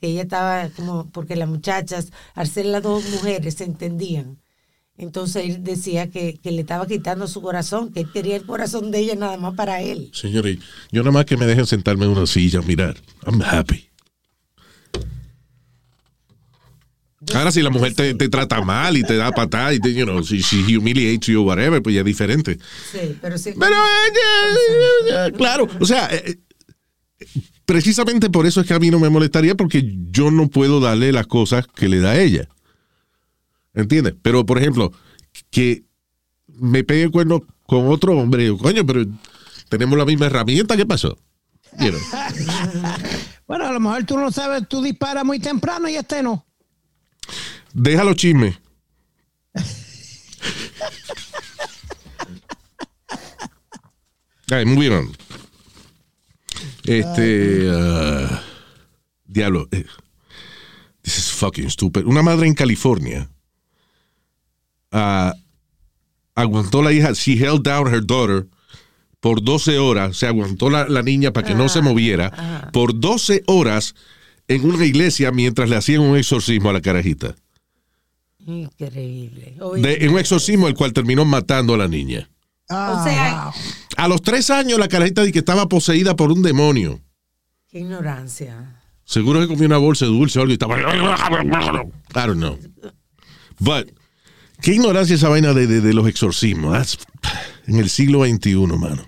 que 0.00 0.08
ella 0.08 0.22
estaba 0.22 0.68
como 0.70 1.08
porque 1.10 1.36
las 1.36 1.48
muchachas, 1.48 2.12
al 2.34 2.48
ser 2.48 2.66
las 2.66 2.82
dos 2.82 3.08
mujeres, 3.10 3.54
se 3.54 3.64
entendían. 3.64 4.38
Entonces 4.98 5.44
él 5.44 5.62
decía 5.62 6.10
que, 6.10 6.38
que 6.42 6.50
le 6.50 6.62
estaba 6.62 6.86
quitando 6.86 7.28
su 7.28 7.42
corazón, 7.42 7.92
que 7.92 8.00
él 8.00 8.10
quería 8.12 8.36
el 8.36 8.46
corazón 8.46 8.90
de 8.90 9.00
ella 9.00 9.14
nada 9.14 9.36
más 9.36 9.54
para 9.54 9.82
él. 9.82 10.10
Señores, 10.12 10.58
yo 10.90 11.02
nada 11.02 11.12
más 11.12 11.26
que 11.26 11.36
me 11.36 11.46
dejen 11.46 11.66
sentarme 11.66 12.06
en 12.06 12.12
una 12.12 12.26
silla 12.26 12.60
a 12.60 12.62
mirar. 12.62 12.96
I'm 13.26 13.42
happy. 13.42 13.88
Ahora, 17.34 17.50
si 17.50 17.60
la 17.60 17.70
mujer 17.70 17.94
te, 17.94 18.14
te 18.14 18.28
trata 18.28 18.60
mal 18.62 18.96
y 18.96 19.02
te 19.02 19.16
da 19.16 19.32
patada 19.32 19.74
y 19.74 19.80
te, 19.80 19.92
you 19.92 20.04
know, 20.04 20.22
si 20.22 20.38
she 20.38 20.76
humiliates 20.76 21.26
you 21.26 21.40
o 21.40 21.44
whatever, 21.44 21.82
pues 21.82 21.94
ya 21.94 22.00
es 22.02 22.06
diferente. 22.06 22.58
Sí, 22.92 23.16
pero 23.20 23.36
sí. 23.36 23.52
Pero, 23.58 23.74
eh, 23.74 24.12
eh, 24.14 25.26
eh, 25.28 25.32
claro, 25.36 25.66
o 25.80 25.84
sea, 25.84 26.08
precisamente 27.64 28.30
por 28.30 28.46
eso 28.46 28.60
es 28.60 28.66
que 28.66 28.74
a 28.74 28.78
mí 28.78 28.90
no 28.90 29.00
me 29.00 29.08
molestaría 29.08 29.56
porque 29.56 29.82
yo 30.10 30.30
no 30.30 30.48
puedo 30.48 30.78
darle 30.78 31.10
las 31.10 31.26
cosas 31.26 31.66
que 31.66 31.88
le 31.88 31.98
da 31.98 32.12
a 32.12 32.20
ella. 32.20 32.48
¿Entiendes? 33.76 34.14
Pero, 34.22 34.44
por 34.44 34.58
ejemplo, 34.58 34.90
que 35.50 35.84
me 36.48 36.82
pegue 36.82 37.04
el 37.04 37.10
cuerno 37.12 37.46
con 37.64 37.86
otro 37.88 38.18
hombre, 38.18 38.48
coño, 38.56 38.84
pero 38.84 39.04
tenemos 39.68 39.96
la 39.98 40.04
misma 40.04 40.26
herramienta, 40.26 40.76
¿qué 40.76 40.86
pasó? 40.86 41.16
You 41.78 41.90
know. 41.90 42.00
Bueno, 43.46 43.66
a 43.66 43.72
lo 43.72 43.78
mejor 43.80 44.04
tú 44.04 44.18
no 44.18 44.32
sabes, 44.32 44.66
tú 44.68 44.82
disparas 44.82 45.24
muy 45.24 45.38
temprano 45.38 45.88
y 45.88 45.96
este 45.96 46.22
no. 46.22 46.46
Deja 47.74 48.02
los 48.02 48.16
chismes. 48.16 48.58
Ay, 54.50 54.64
moving 54.64 54.92
on. 54.92 55.16
Este. 56.84 57.68
ah, 57.70 58.42
diablo. 59.24 59.68
eh, 59.72 59.84
This 61.02 61.18
is 61.18 61.30
fucking 61.32 61.68
stupid. 61.70 62.04
Una 62.06 62.22
madre 62.22 62.46
en 62.46 62.54
California 62.54 63.28
ah, 64.96 65.34
aguantó 66.34 66.82
la 66.82 66.92
hija. 66.92 67.12
She 67.12 67.32
held 67.36 67.62
down 67.62 67.86
her 67.92 68.04
daughter 68.04 68.46
por 69.20 69.42
12 69.42 69.78
horas, 69.78 70.16
se 70.16 70.26
aguantó 70.26 70.70
la, 70.70 70.88
la 70.88 71.02
niña 71.02 71.32
para 71.32 71.46
que 71.46 71.54
no 71.54 71.68
se 71.68 71.80
moviera, 71.82 72.70
por 72.72 72.98
12 72.98 73.42
horas 73.46 73.94
en 74.46 74.64
una 74.64 74.84
iglesia 74.84 75.32
mientras 75.32 75.68
le 75.68 75.76
hacían 75.76 76.00
un 76.02 76.16
exorcismo 76.16 76.70
a 76.70 76.72
la 76.72 76.80
carajita. 76.80 77.34
Increíble. 78.46 79.56
De, 79.80 80.04
en 80.04 80.12
un 80.12 80.18
exorcismo 80.18 80.68
el 80.68 80.74
cual 80.74 80.92
terminó 80.92 81.24
matando 81.24 81.74
a 81.74 81.78
la 81.78 81.88
niña. 81.88 82.28
Ah, 82.68 83.00
O 83.00 83.04
sea, 83.04 83.44
wow. 83.44 83.52
A 83.96 84.08
los 84.08 84.22
tres 84.22 84.50
años 84.50 84.78
la 84.78 84.86
carajita 84.88 85.22
di 85.24 85.32
que 85.32 85.40
estaba 85.40 85.68
poseída 85.68 86.14
por 86.14 86.30
un 86.30 86.42
demonio. 86.42 87.00
qué 87.68 87.80
ignorancia. 87.80 88.80
Seguro 89.04 89.40
que 89.40 89.48
comió 89.48 89.66
una 89.66 89.78
bolsa 89.78 90.04
de 90.04 90.12
dulce 90.12 90.38
o 90.38 90.42
algo 90.42 90.50
y 90.50 90.54
estaba... 90.54 90.78
I 90.78 92.26
don't 92.26 92.38
know. 92.38 92.58
But, 93.58 93.90
qué 94.60 94.74
ignorancia 94.74 95.14
esa 95.16 95.28
vaina 95.28 95.52
de, 95.54 95.66
de- 95.66 95.80
de 95.80 95.94
los 95.94 96.06
exorcismos. 96.08 96.72
That's- 96.74 96.98
en 97.66 97.76
el 97.76 97.88
siglo 97.88 98.24
XXI, 98.24 98.54
mano. 98.78 99.02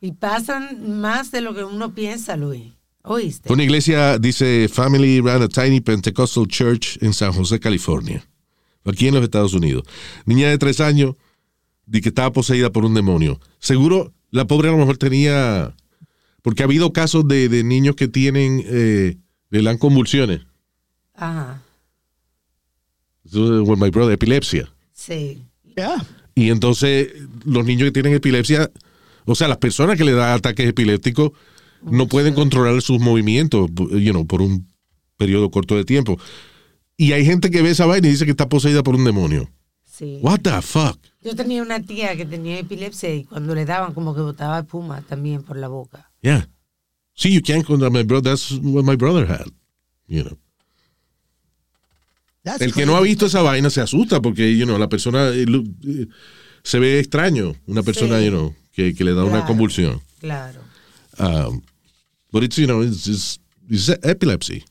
Y 0.00 0.12
pasan 0.12 1.00
más 1.00 1.30
de 1.30 1.40
lo 1.40 1.54
que 1.54 1.64
uno 1.64 1.94
piensa, 1.94 2.36
Luis. 2.36 2.72
¿Oíste? 3.02 3.52
Una 3.52 3.62
iglesia, 3.64 4.18
dice, 4.18 4.68
Family 4.68 5.20
ran 5.20 5.42
a 5.42 5.48
tiny 5.48 5.80
Pentecostal 5.80 6.46
church 6.46 6.98
en 7.00 7.12
San 7.14 7.32
José, 7.32 7.58
California. 7.58 8.24
Aquí 8.84 9.08
en 9.08 9.14
los 9.14 9.22
Estados 9.24 9.54
Unidos. 9.54 9.84
Niña 10.24 10.48
de 10.50 10.58
tres 10.58 10.80
años, 10.80 11.14
que 11.90 12.00
estaba 12.08 12.32
poseída 12.32 12.70
por 12.70 12.84
un 12.84 12.94
demonio. 12.94 13.40
Seguro 13.58 14.12
la 14.30 14.46
pobre 14.46 14.68
a 14.68 14.72
lo 14.72 14.78
mejor 14.78 14.98
tenía... 14.98 15.74
Porque 16.42 16.62
ha 16.62 16.66
habido 16.66 16.92
casos 16.92 17.26
de, 17.26 17.48
de 17.48 17.64
niños 17.64 17.96
que 17.96 18.08
tienen... 18.08 18.62
Eh, 18.66 19.16
le 19.50 19.62
dan 19.62 19.78
convulsiones. 19.78 20.42
Ajá. 21.14 21.62
Eso, 23.28 23.62
With 23.62 23.78
my 23.78 23.90
brother, 23.90 24.12
epilepsia. 24.12 24.68
Sí. 24.92 25.42
Yeah. 25.76 26.04
Y 26.34 26.50
entonces 26.50 27.12
los 27.44 27.64
niños 27.64 27.84
que 27.86 27.92
tienen 27.92 28.14
epilepsia, 28.14 28.70
o 29.24 29.34
sea, 29.34 29.48
las 29.48 29.58
personas 29.58 29.96
que 29.96 30.04
le 30.04 30.12
dan 30.12 30.32
ataques 30.32 30.68
epilépticos 30.68 31.32
no 31.82 32.06
pueden 32.08 32.34
controlar 32.34 32.80
sus 32.82 33.00
movimientos, 33.00 33.70
you 33.76 34.10
know, 34.10 34.26
por 34.26 34.42
un 34.42 34.66
periodo 35.16 35.50
corto 35.50 35.76
de 35.76 35.84
tiempo. 35.84 36.18
Y 36.96 37.12
hay 37.12 37.24
gente 37.24 37.50
que 37.50 37.62
ve 37.62 37.70
esa 37.70 37.86
vaina 37.86 38.08
y 38.08 38.12
dice 38.12 38.24
que 38.24 38.32
está 38.32 38.48
poseída 38.48 38.82
por 38.82 38.96
un 38.96 39.04
demonio. 39.04 39.48
Sí. 39.84 40.18
What 40.22 40.40
the 40.40 40.62
fuck? 40.62 40.98
Yo 41.20 41.34
tenía 41.34 41.62
una 41.62 41.82
tía 41.82 42.16
que 42.16 42.24
tenía 42.24 42.58
epilepsia 42.58 43.14
y 43.14 43.24
cuando 43.24 43.54
le 43.54 43.64
daban 43.64 43.94
como 43.94 44.14
que 44.14 44.20
botaba 44.20 44.60
espuma 44.60 45.02
también 45.02 45.42
por 45.42 45.56
la 45.56 45.68
boca. 45.68 46.10
Yeah. 46.22 46.48
See, 47.14 47.32
you 47.32 47.42
can't 47.42 47.66
control 47.66 47.90
my 47.90 48.04
brother. 48.04 48.30
That's 48.30 48.52
what 48.52 48.84
my 48.84 48.96
brother 48.96 49.26
had. 49.28 49.46
You 50.06 50.24
know. 50.24 50.38
That's 52.48 52.62
El 52.62 52.72
que 52.72 52.86
no 52.86 52.96
ha 52.96 53.00
visto 53.00 53.26
esa 53.26 53.42
vaina 53.42 53.68
se 53.70 53.80
asusta 53.80 54.20
porque, 54.22 54.56
you 54.56 54.64
know, 54.64 54.78
la 54.78 54.88
persona 54.88 55.28
eh, 55.30 55.44
eh, 55.86 56.06
se 56.62 56.78
ve 56.78 56.98
extraño. 56.98 57.54
Una 57.66 57.82
persona, 57.82 58.18
Sí. 58.18 58.24
you 58.26 58.30
know, 58.30 58.54
que, 58.72 58.94
que 58.94 59.04
le 59.04 59.12
da 59.14 59.24
una 59.24 59.44
convulsión. 59.44 60.00
Claro. 60.20 60.60
Um, 61.18 61.60
but 62.32 62.42
it's, 62.44 62.56
you 62.56 62.66
know, 62.66 62.82
it's, 62.82 63.06
it's- 63.06 63.40
it's 63.68 63.88
epilepsy. 64.02 64.64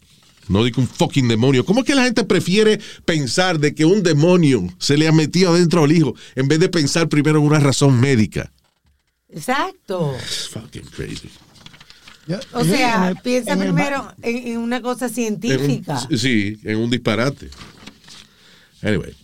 No 0.50 0.64
digo 0.64 0.82
un 0.82 0.88
fucking 0.88 1.28
demonio. 1.28 1.66
¿Cómo 1.66 1.82
es 1.82 1.86
que 1.86 1.94
la 1.94 2.04
gente 2.06 2.24
prefiere 2.24 2.80
pensar 3.06 3.60
de 3.60 3.76
que 3.76 3.84
un 3.86 4.02
demonio 4.02 4.66
se 4.80 4.98
le 4.98 5.08
ha 5.08 5.12
metido 5.12 5.52
adentro 5.54 5.84
al 5.84 5.92
hijo 5.92 6.16
en 6.36 6.48
vez 6.48 6.60
de 6.60 6.70
pensar 6.70 7.10
primero 7.10 7.40
en 7.40 7.46
una 7.46 7.60
razón 7.60 8.00
médica? 8.00 8.52
Exacto. 9.30 10.16
It's 10.18 10.48
fucking 10.50 10.86
crazy. 10.96 11.30
O 12.54 12.64
sea, 12.64 13.10
el- 13.10 13.16
piensa 13.18 13.54
en 13.54 13.60
primero 13.60 14.14
en, 14.22 14.48
en 14.50 14.58
una 14.58 14.82
cosa 14.82 15.06
En 15.06 15.10
un- 15.12 15.16
científica. 15.16 16.00
sí, 16.18 16.60
en 16.64 16.78
un 16.78 16.90
disparate. 16.90 17.50
Anyway. 18.82 19.16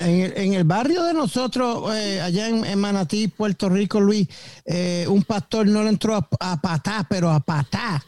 En 0.00 0.20
el, 0.20 0.32
en 0.36 0.54
el 0.54 0.64
barrio 0.64 1.04
de 1.04 1.12
nosotros, 1.14 1.94
eh, 1.94 2.20
allá 2.20 2.48
en, 2.48 2.64
en 2.64 2.78
Manatí, 2.78 3.28
Puerto 3.28 3.68
Rico, 3.68 4.00
Luis, 4.00 4.26
eh, 4.64 5.04
un 5.08 5.22
pastor 5.22 5.66
no 5.68 5.82
le 5.82 5.90
entró 5.90 6.16
a, 6.16 6.28
a 6.40 6.60
patá, 6.60 7.06
pero 7.08 7.30
a 7.30 7.40
patá. 7.40 8.02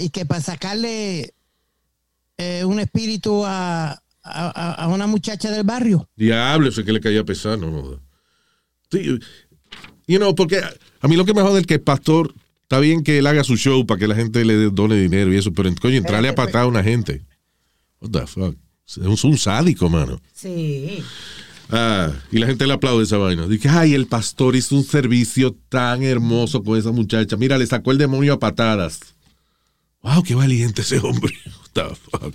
Y 0.00 0.10
que 0.10 0.26
para 0.26 0.42
sacarle 0.42 1.32
eh, 2.36 2.64
un 2.64 2.78
espíritu 2.80 3.42
a, 3.46 4.02
a- 4.22 4.88
una 4.88 5.06
muchacha 5.06 5.50
del 5.50 5.62
barrio. 5.64 6.10
Diablo, 6.16 6.68
eso 6.68 6.80
es 6.80 6.86
que 6.86 6.92
le 6.92 7.00
caía 7.00 7.24
pesado, 7.24 7.56
no 7.56 7.80
joda. 7.82 7.98
Sí, 8.90 9.18
You 10.08 10.18
know, 10.18 10.34
porque 10.34 10.58
a- 10.58 10.74
a 11.00 11.08
mí 11.08 11.16
lo 11.16 11.24
que 11.24 11.32
me 11.32 11.40
jode 11.42 11.60
es 11.60 11.66
que 11.66 11.74
el 11.74 11.80
pastor, 11.80 12.34
está 12.72 12.80
bien 12.80 13.04
que 13.04 13.18
él 13.18 13.26
haga 13.26 13.44
su 13.44 13.58
show 13.58 13.86
para 13.86 13.98
que 13.98 14.08
la 14.08 14.14
gente 14.14 14.46
le 14.46 14.70
done 14.70 14.96
dinero 14.96 15.30
y 15.30 15.36
eso, 15.36 15.52
pero 15.52 15.70
coño, 15.78 15.96
entrarle 15.96 16.30
a 16.30 16.34
patada 16.34 16.64
a 16.64 16.66
una 16.66 16.82
gente. 16.82 17.20
What 18.00 18.10
the 18.12 18.26
fuck? 18.26 18.56
Es 18.86 19.24
un, 19.24 19.36
sádico, 19.36 19.90
mano. 19.90 20.18
Sí. 20.32 21.02
Ah, 21.68 22.10
y 22.30 22.38
la 22.38 22.46
gente 22.46 22.66
le 22.66 22.72
aplaude 22.72 23.04
esa 23.04 23.18
vaina. 23.18 23.46
Dice, 23.46 23.68
ay, 23.68 23.92
el 23.92 24.06
pastor 24.06 24.56
hizo 24.56 24.74
un 24.74 24.84
servicio 24.84 25.54
tan 25.68 26.02
hermoso 26.02 26.64
con 26.64 26.78
esa 26.78 26.92
muchacha. 26.92 27.36
Mira, 27.36 27.58
le 27.58 27.66
sacó 27.66 27.92
el 27.92 27.98
demonio 27.98 28.32
a 28.32 28.38
patadas. 28.38 29.00
Wow, 30.00 30.22
qué 30.22 30.34
valiente 30.34 30.80
ese 30.80 30.98
hombre. 30.98 31.34
What 31.44 31.72
the 31.74 31.94
fuck? 31.94 32.34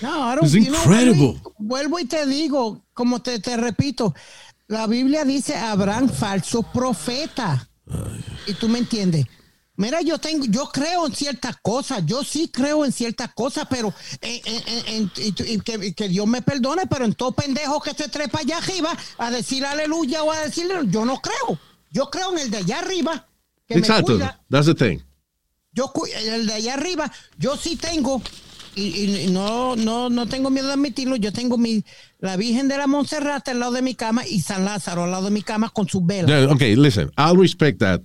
No, 0.00 0.36
It's 0.40 0.54
incredible. 0.54 1.34
Luis, 1.34 1.54
vuelvo 1.58 1.98
y 1.98 2.06
te 2.06 2.26
digo, 2.26 2.82
como 2.94 3.20
te, 3.20 3.38
te 3.40 3.58
repito, 3.58 4.14
la 4.68 4.86
Biblia 4.86 5.26
dice 5.26 5.54
habrán 5.54 6.08
falsos 6.08 6.64
profetas. 6.72 7.68
Y 8.46 8.54
tú 8.54 8.66
me 8.66 8.78
entiendes. 8.78 9.26
Mira, 9.80 10.02
yo 10.02 10.18
tengo, 10.18 10.44
yo 10.44 10.66
creo 10.66 11.06
en 11.06 11.14
ciertas 11.14 11.56
cosas, 11.62 12.04
yo 12.04 12.22
sí 12.22 12.50
creo 12.52 12.84
en 12.84 12.92
ciertas 12.92 13.32
cosas, 13.32 13.66
pero 13.70 13.94
en- 14.20 14.40
en- 14.44 14.62
en- 14.68 14.86
en- 14.94 15.12
y, 15.16 15.54
y 15.54 15.60
que, 15.60 15.94
que 15.94 16.08
Dios 16.08 16.26
me 16.26 16.42
perdone, 16.42 16.82
pero 16.86 17.06
en 17.06 17.14
todo 17.14 17.32
pendejo 17.32 17.80
que 17.80 17.94
se 17.94 18.08
trepa 18.10 18.40
allá 18.40 18.58
arriba 18.58 18.94
a 19.16 19.30
decir 19.30 19.64
aleluya 19.64 20.22
o 20.22 20.30
a 20.32 20.40
decirle, 20.40 20.74
yo 20.88 21.06
no 21.06 21.16
creo. 21.22 21.58
Yo 21.90 22.10
creo 22.10 22.32
en 22.32 22.40
el 22.40 22.50
de 22.50 22.58
allá 22.58 22.80
arriba, 22.80 23.26
que 23.66 23.76
me 23.76 23.80
Exacto. 23.80 24.12
cuida, 24.12 24.38
That's 24.50 24.66
the 24.66 24.74
thing. 24.74 24.98
yo 25.72 25.90
el 26.28 26.46
de 26.46 26.52
allá 26.52 26.74
arriba, 26.74 27.10
yo 27.38 27.56
sí 27.56 27.76
tengo, 27.76 28.20
y, 28.74 28.82
y- 28.82 29.26
no, 29.30 29.76
no, 29.76 30.10
no 30.10 30.28
tengo 30.28 30.50
miedo 30.50 30.66
de 30.66 30.74
admitirlo, 30.74 31.16
yo 31.16 31.32
tengo 31.32 31.56
mi, 31.56 31.82
la 32.18 32.36
Virgen 32.36 32.68
de 32.68 32.76
la 32.76 32.86
Monserrate 32.86 33.52
al 33.52 33.60
lado 33.60 33.72
de 33.72 33.80
mi 33.80 33.94
cama 33.94 34.26
y 34.26 34.42
San 34.42 34.66
Lázaro 34.66 35.04
al 35.04 35.10
lado 35.10 35.24
de 35.24 35.30
mi 35.30 35.40
cama 35.42 35.70
con 35.70 35.88
sus 35.88 36.04
velas. 36.04 36.26
Yeah, 36.28 36.52
okay, 36.52 36.76
listen, 36.76 37.10
I'll 37.16 37.38
respect 37.38 37.78
that. 37.80 38.02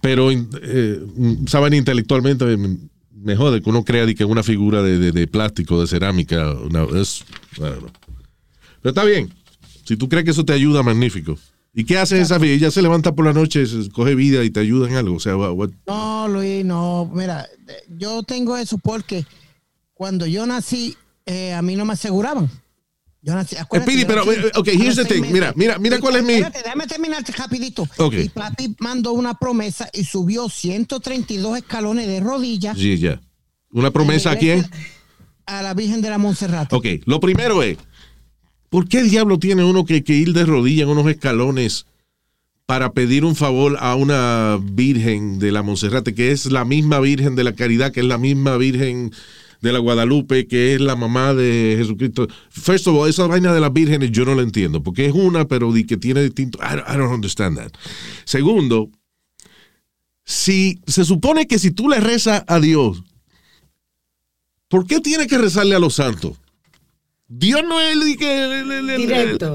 Pero 0.00 0.30
eh, 0.30 1.00
saben 1.46 1.74
intelectualmente 1.74 2.44
me, 2.56 2.78
jode 3.36 3.60
que 3.62 3.68
uno 3.70 3.84
crea 3.84 4.06
que 4.14 4.24
una 4.24 4.42
figura 4.42 4.82
de, 4.82 4.98
de- 4.98 5.12
de 5.12 5.26
plástico, 5.26 5.80
de 5.80 5.86
cerámica, 5.86 6.52
una- 6.52 6.84
es. 6.98 7.24
Pero 7.56 7.90
está 8.84 9.04
bien. 9.04 9.32
Si 9.84 9.96
tú 9.96 10.08
crees 10.08 10.24
que 10.24 10.30
eso 10.30 10.44
te 10.44 10.52
ayuda, 10.52 10.82
magnífico. 10.82 11.36
¿Y 11.74 11.84
qué 11.84 11.98
hace 11.98 12.20
esa 12.20 12.38
vida? 12.38 12.54
Ella 12.54 12.70
se 12.70 12.82
levanta 12.82 13.14
por 13.14 13.24
la 13.24 13.32
noche, 13.32 13.64
coge 13.92 14.14
vida 14.14 14.42
y 14.42 14.50
te 14.50 14.60
ayuda 14.60 14.88
en 14.88 14.96
algo. 14.96 15.16
O 15.16 15.20
sea, 15.20 15.36
what- 15.36 15.70
No, 15.86 16.26
Luis, 16.28 16.64
no, 16.64 17.10
mira, 17.14 17.46
eh, 17.68 17.72
yo 17.98 18.22
tengo 18.22 18.56
eso 18.56 18.78
porque 18.78 19.24
cuando 19.94 20.26
yo 20.26 20.46
nací, 20.46 20.96
eh, 21.26 21.52
a 21.52 21.62
mí 21.62 21.76
no 21.76 21.84
me 21.84 21.92
aseguraban. 21.92 22.48
Yo 23.22 23.34
nací, 23.34 23.54
acuérdate, 23.56 23.92
Speedy, 23.92 24.06
pero, 24.06 24.32
eh, 24.32 24.50
ok, 24.56 24.68
here's 24.68 24.96
the 24.96 25.04
thing. 25.04 25.22
Mira, 25.30 25.52
mira, 25.54 25.78
mira 25.78 25.98
cuál 26.00 26.16
es 26.16 26.24
mi- 26.24 26.32
Espérate, 26.34 26.62
déjame 26.64 26.86
terminar 26.86 27.22
rapidito. 27.36 27.86
Ok. 27.98 28.14
Y 28.14 28.28
papi 28.30 28.74
mandó 28.78 29.12
una 29.12 29.34
promesa 29.34 29.90
y 29.92 30.04
subió 30.04 30.48
132 30.48 31.58
escalones 31.58 32.06
de 32.06 32.20
rodillas 32.20 32.78
Sí, 32.78 32.96
ya. 32.98 33.20
¿Una 33.72 33.90
promesa 33.90 34.30
a 34.32 34.36
quién? 34.36 34.66
a 35.46 35.62
la 35.62 35.74
Virgen 35.74 36.00
de 36.00 36.08
la 36.10 36.16
Monserrate. 36.18 36.74
Ok, 36.74 36.86
lo 37.06 37.18
primero 37.20 37.62
es, 37.62 37.76
¿por 38.68 38.88
qué 38.88 39.02
diablo 39.02 39.38
tiene 39.38 39.64
uno 39.64 39.84
que, 39.84 40.02
que 40.04 40.14
ir 40.14 40.32
de 40.32 40.46
rodillas 40.46 40.84
en 40.84 40.90
unos 40.90 41.06
escalones 41.08 41.86
para 42.66 42.92
pedir 42.92 43.24
un 43.24 43.34
favor 43.34 43.76
a 43.80 43.96
una 43.96 44.58
virgen 44.62 45.40
de 45.40 45.50
la 45.50 45.62
Monserrate, 45.62 46.14
que 46.14 46.30
es 46.30 46.46
la 46.46 46.64
misma 46.64 47.00
virgen 47.00 47.34
de 47.34 47.42
la 47.44 47.52
caridad, 47.54 47.90
que 47.92 47.98
es 48.00 48.06
la 48.06 48.16
misma 48.16 48.56
virgen 48.56 49.12
de 49.60 49.72
la 49.72 49.78
Guadalupe, 49.78 50.46
que 50.46 50.74
es 50.74 50.80
la 50.80 50.96
mamá 50.96 51.34
de 51.34 51.74
Jesucristo? 51.78 52.26
First 52.50 52.86
of 52.86 52.96
all, 52.96 53.08
esa 53.08 53.26
vaina 53.26 53.52
de 53.52 53.60
las 53.60 53.72
vírgenes 53.72 54.10
yo 54.10 54.24
no 54.24 54.34
la 54.34 54.42
entiendo, 54.42 54.82
porque 54.82 55.06
es 55.06 55.12
una, 55.12 55.46
pero 55.46 55.72
di 55.72 55.84
que 55.84 55.96
tiene 55.96 56.22
distinto. 56.22 56.58
I 56.62 56.76
don't, 56.76 56.88
I 56.88 56.96
don't 56.96 57.12
understand 57.12 57.56
that. 57.58 57.72
Segundo, 58.24 58.90
si 60.24 60.80
se 60.86 61.04
supone 61.04 61.46
que 61.46 61.58
si 61.58 61.70
tú 61.70 61.88
le 61.88 62.00
rezas 62.00 62.44
a 62.46 62.60
Dios, 62.60 63.02
¿por 64.68 64.86
qué 64.86 65.00
tiene 65.00 65.26
que 65.26 65.38
rezarle 65.38 65.74
a 65.74 65.78
los 65.80 65.94
santos? 65.94 66.36
Dios 67.32 67.62
no 67.62 67.80
es 67.80 67.92
el, 67.92 68.02
el- 68.02 68.90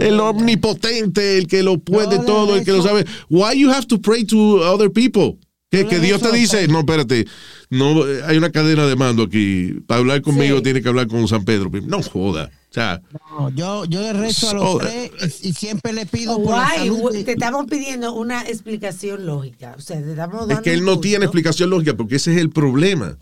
el- 0.01 0.20
omnipotente, 0.22 1.38
el 1.38 1.47
que 1.47 1.62
lo 1.62 1.78
puede 1.78 2.20
todo, 2.20 2.56
el 2.56 2.64
que 2.64 2.72
lo 2.72 2.82
sabe. 2.82 3.06
Why 3.30 3.60
you 3.60 3.70
have 3.70 3.86
to 3.88 3.99
pray 4.01 4.24
to 4.26 4.38
other 4.64 4.89
people? 4.89 5.38
Que, 5.84 5.88
que 5.88 5.99
Dios 5.99 6.21
te 6.21 6.32
dice, 6.32 6.67
no, 6.67 6.80
espérate, 6.80 7.26
no, 7.69 8.07
eh, 8.07 8.21
hay 8.26 8.38
una 8.38 8.49
cadena 8.51 8.86
de 8.88 8.95
mando 8.95 9.23
aquí. 9.23 9.73
Para 9.88 9.99
hablar 9.99 10.21
conmigo 10.21 10.57
Sí. 10.57 10.63
tiene 10.63 10.82
que 10.82 10.88
hablar 10.89 11.07
con 11.07 11.28
San 11.28 11.43
Pedro. 11.45 11.69
No 11.86 12.01
joda. 12.01 12.49
O 12.69 12.73
sea, 12.76 13.01
No, 13.32 13.49
yo, 13.51 13.86
yo 13.86 14.01
le 14.01 14.13
rezo 14.13 14.49
a 14.49 14.53
los 14.53 14.63
So- 14.71 14.78
tres 14.80 15.11
y, 15.43 15.49
y 15.49 15.53
siempre 15.53 15.93
le 15.93 16.05
pido 16.05 16.36
por 16.41 16.57
la 16.57 16.65
Guay, 16.76 16.78
salud 16.80 17.11
de- 17.13 17.23
te 17.23 17.32
estamos 17.34 17.65
pidiendo 17.67 18.13
una 18.13 18.41
explicación 18.43 19.26
lógica. 19.26 19.76
O 19.78 19.82
sea, 19.82 20.01
te 20.01 20.09
estamos 20.11 20.39
dando 20.41 20.53
es 20.55 20.59
que 20.61 20.73
él 20.73 20.82
no 20.82 20.93
punto. 20.93 21.01
tiene 21.01 21.26
explicación 21.26 21.69
lógica, 21.69 21.95
porque 21.95 22.15
ese 22.17 22.34
es 22.34 22.39
el 22.39 22.49
problema. 22.49 23.17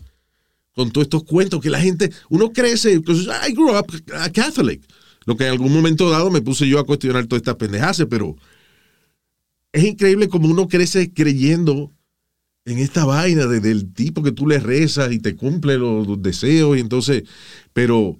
Con 0.74 0.90
todos 0.90 1.04
estos 1.06 1.22
cuentos 1.22 1.60
que 1.60 1.70
la 1.70 1.80
gente, 1.80 2.10
uno 2.30 2.52
crece, 2.52 2.98
because 2.98 3.28
I 3.48 3.52
grew 3.52 3.76
up 3.78 3.86
a 4.18 4.28
Catholic. 4.30 4.82
Lo 5.24 5.36
que 5.36 5.44
en 5.44 5.50
algún 5.52 5.72
momento 5.72 6.10
dado 6.10 6.30
me 6.30 6.42
puse 6.42 6.66
yo 6.68 6.80
a 6.80 6.84
cuestionar 6.84 7.26
todas 7.26 7.42
estas 7.42 7.54
pendejadas, 7.54 8.04
pero 8.10 8.34
es 9.72 9.84
increíble 9.84 10.28
como 10.28 10.48
uno 10.48 10.66
crece 10.68 11.12
creyendo 11.12 11.92
en 12.66 12.78
esta 12.78 13.04
vaina 13.04 13.46
de- 13.46 13.60
del 13.60 13.92
tipo 13.92 14.22
que 14.22 14.32
tú 14.32 14.46
le 14.46 14.58
rezas 14.58 15.12
y 15.12 15.18
te 15.18 15.36
cumple 15.36 15.76
los, 15.78 16.06
los 16.06 16.22
deseos 16.22 16.76
y 16.76 16.80
entonces, 16.80 17.24
pero, 17.72 18.18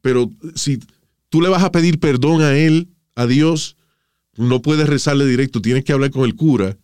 pero 0.00 0.30
si 0.54 0.78
tú 1.28 1.40
le 1.40 1.48
vas 1.48 1.62
a 1.62 1.72
pedir 1.72 1.98
perdón 1.98 2.42
a 2.42 2.56
él, 2.56 2.88
a 3.16 3.26
Dios, 3.26 3.76
no 4.36 4.62
puedes 4.62 4.88
rezarle 4.88 5.26
directo, 5.26 5.60
tienes 5.60 5.84
que 5.84 5.92
hablar 5.92 6.10
con 6.10 6.24
el 6.24 6.34
cura 6.36 6.76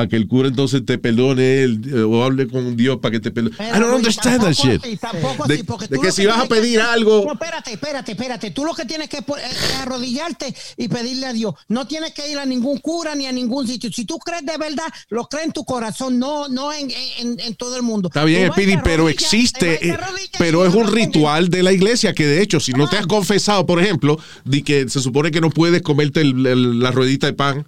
para 0.00 0.08
que 0.08 0.16
el 0.16 0.26
cura 0.28 0.48
entonces 0.48 0.82
te 0.86 0.96
perdone 0.96 1.62
él 1.62 1.80
eh, 1.92 2.00
o 2.00 2.24
hable 2.24 2.48
con 2.48 2.74
Dios 2.74 2.98
para 3.02 3.12
que 3.12 3.20
te 3.20 3.30
perdone. 3.30 3.54
Pero, 3.58 3.76
I 3.76 3.80
don't 3.80 3.94
understand 3.96 4.40
that 4.40 4.46
tampoco 4.54 4.68
shit. 4.72 4.82
así, 4.84 4.96
tampoco 4.96 5.46
De- 5.46 5.54
así, 5.54 5.62
porque 5.64 5.86
de 5.88 5.98
que 5.98 6.10
si 6.12 6.24
vas 6.24 6.38
a 6.38 6.46
pedir 6.46 6.80
algo- 6.80 7.24
No, 7.26 7.32
espérate, 7.34 7.72
espérate, 7.74 8.12
espérate. 8.12 8.50
Tú 8.50 8.64
lo 8.64 8.72
que 8.74 8.86
tienes 8.86 9.08
que 9.10 9.18
es 9.18 9.24
es 9.28 9.74
arrodillarte 9.76 10.54
y 10.78 10.88
pedirle 10.88 11.26
a 11.26 11.32
Dios. 11.34 11.54
No 11.68 11.86
tienes 11.86 12.12
que 12.14 12.30
ir 12.30 12.38
a 12.38 12.46
ningún 12.46 12.78
cura 12.78 13.14
ni 13.14 13.26
a 13.26 13.32
ningún 13.32 13.66
sitio. 13.68 13.92
Si 13.92 14.06
tú 14.06 14.18
crees 14.18 14.46
de 14.46 14.56
verdad, 14.56 14.86
lo 15.10 15.26
crees 15.26 15.46
en 15.48 15.52
tu 15.52 15.64
corazón, 15.66 16.18
no, 16.18 16.48
no 16.48 16.72
en, 16.72 16.90
en- 17.18 17.38
en 17.38 17.54
todo 17.56 17.76
el 17.76 17.82
mundo. 17.82 18.08
Está 18.08 18.24
bien, 18.24 18.50
Speedy, 18.52 18.78
pero 18.82 19.10
existe, 19.10 19.76
te 19.76 19.88
eh, 19.90 19.98
pero 20.38 20.64
es 20.64 20.74
un 20.74 20.90
ritual 20.90 21.50
de 21.50 21.62
la 21.62 21.72
iglesia 21.72 22.14
que 22.14 22.26
de 22.26 22.40
hecho, 22.42 22.58
si 22.58 22.72
no 22.72 22.88
te 22.88 22.96
has 22.96 23.06
confesado, 23.06 23.66
por 23.66 23.82
ejemplo, 23.82 24.18
de 24.46 24.62
que 24.62 24.88
se 24.88 25.00
supone 25.00 25.30
que 25.30 25.42
no 25.42 25.50
puedes 25.50 25.82
comerte 25.82 26.22
el- 26.22 26.46
el- 26.46 26.80
la 26.80 26.90
ruedita 26.90 27.26
de 27.26 27.34
pan 27.34 27.66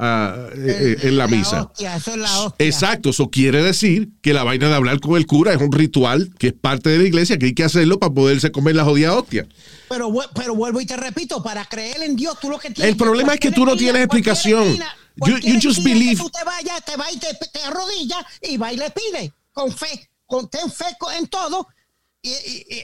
ah, 0.00 0.34
eh, 0.54 0.96
eh, 1.02 1.08
en 1.08 1.16
la 1.18 1.28
misa. 1.28 1.62
hostia, 1.64 1.96
eso 1.96 2.10
es 2.12 2.16
la 2.16 2.40
hostia. 2.40 2.66
Exacto, 2.66 3.10
eso 3.10 3.28
quiere 3.30 3.62
decir 3.62 4.08
que 4.22 4.32
la 4.32 4.42
vaina 4.42 4.68
de 4.68 4.74
hablar 4.74 4.98
con 5.00 5.16
el 5.16 5.26
cura 5.26 5.52
es 5.52 5.60
un 5.60 5.70
ritual 5.72 6.30
que 6.38 6.48
es 6.48 6.52
parte 6.54 6.88
de 6.90 6.98
la 6.98 7.04
iglesia, 7.04 7.38
que 7.38 7.46
hay 7.46 7.54
que 7.54 7.64
hacerlo 7.64 7.98
para 7.98 8.12
poderse 8.12 8.50
comer 8.50 8.74
la 8.76 8.84
jodida 8.84 9.14
hostia. 9.14 9.46
Pero, 9.88 10.12
pero 10.34 10.54
vuelvo 10.54 10.80
y 10.80 10.86
te 10.86 10.96
repito, 10.96 11.42
para 11.42 11.64
creer 11.66 12.02
en 12.02 12.16
Dios, 12.16 12.38
tú 12.40 12.48
lo 12.50 12.58
que 12.58 12.70
tienes 12.70 12.90
El 12.92 12.96
problema 12.96 13.34
es 13.34 13.40
que 13.40 13.50
tú 13.52 13.64
no 13.64 13.76
tienes 13.76 14.02
explicación. 14.02 14.76
You- 15.16 15.38
you 15.38 15.58
just 15.62 15.84
believe- 15.84 16.16
Que 16.16 16.22
tú 16.22 16.30
te 16.30 16.44
vayas, 16.44 16.84
te 16.84 16.96
vas 16.96 17.12
y 17.12 17.18
te, 17.18 17.28
te 17.52 17.60
arrodillas 17.62 18.20
y 18.42 18.56
va 18.56 18.72
y 18.72 18.76
le 18.76 18.90
pide 18.90 19.32
con 19.52 19.70
fe, 19.70 20.08
con 20.26 20.48
ten 20.48 20.70
fe 20.70 20.86
en 21.18 21.26
todo. 21.26 21.66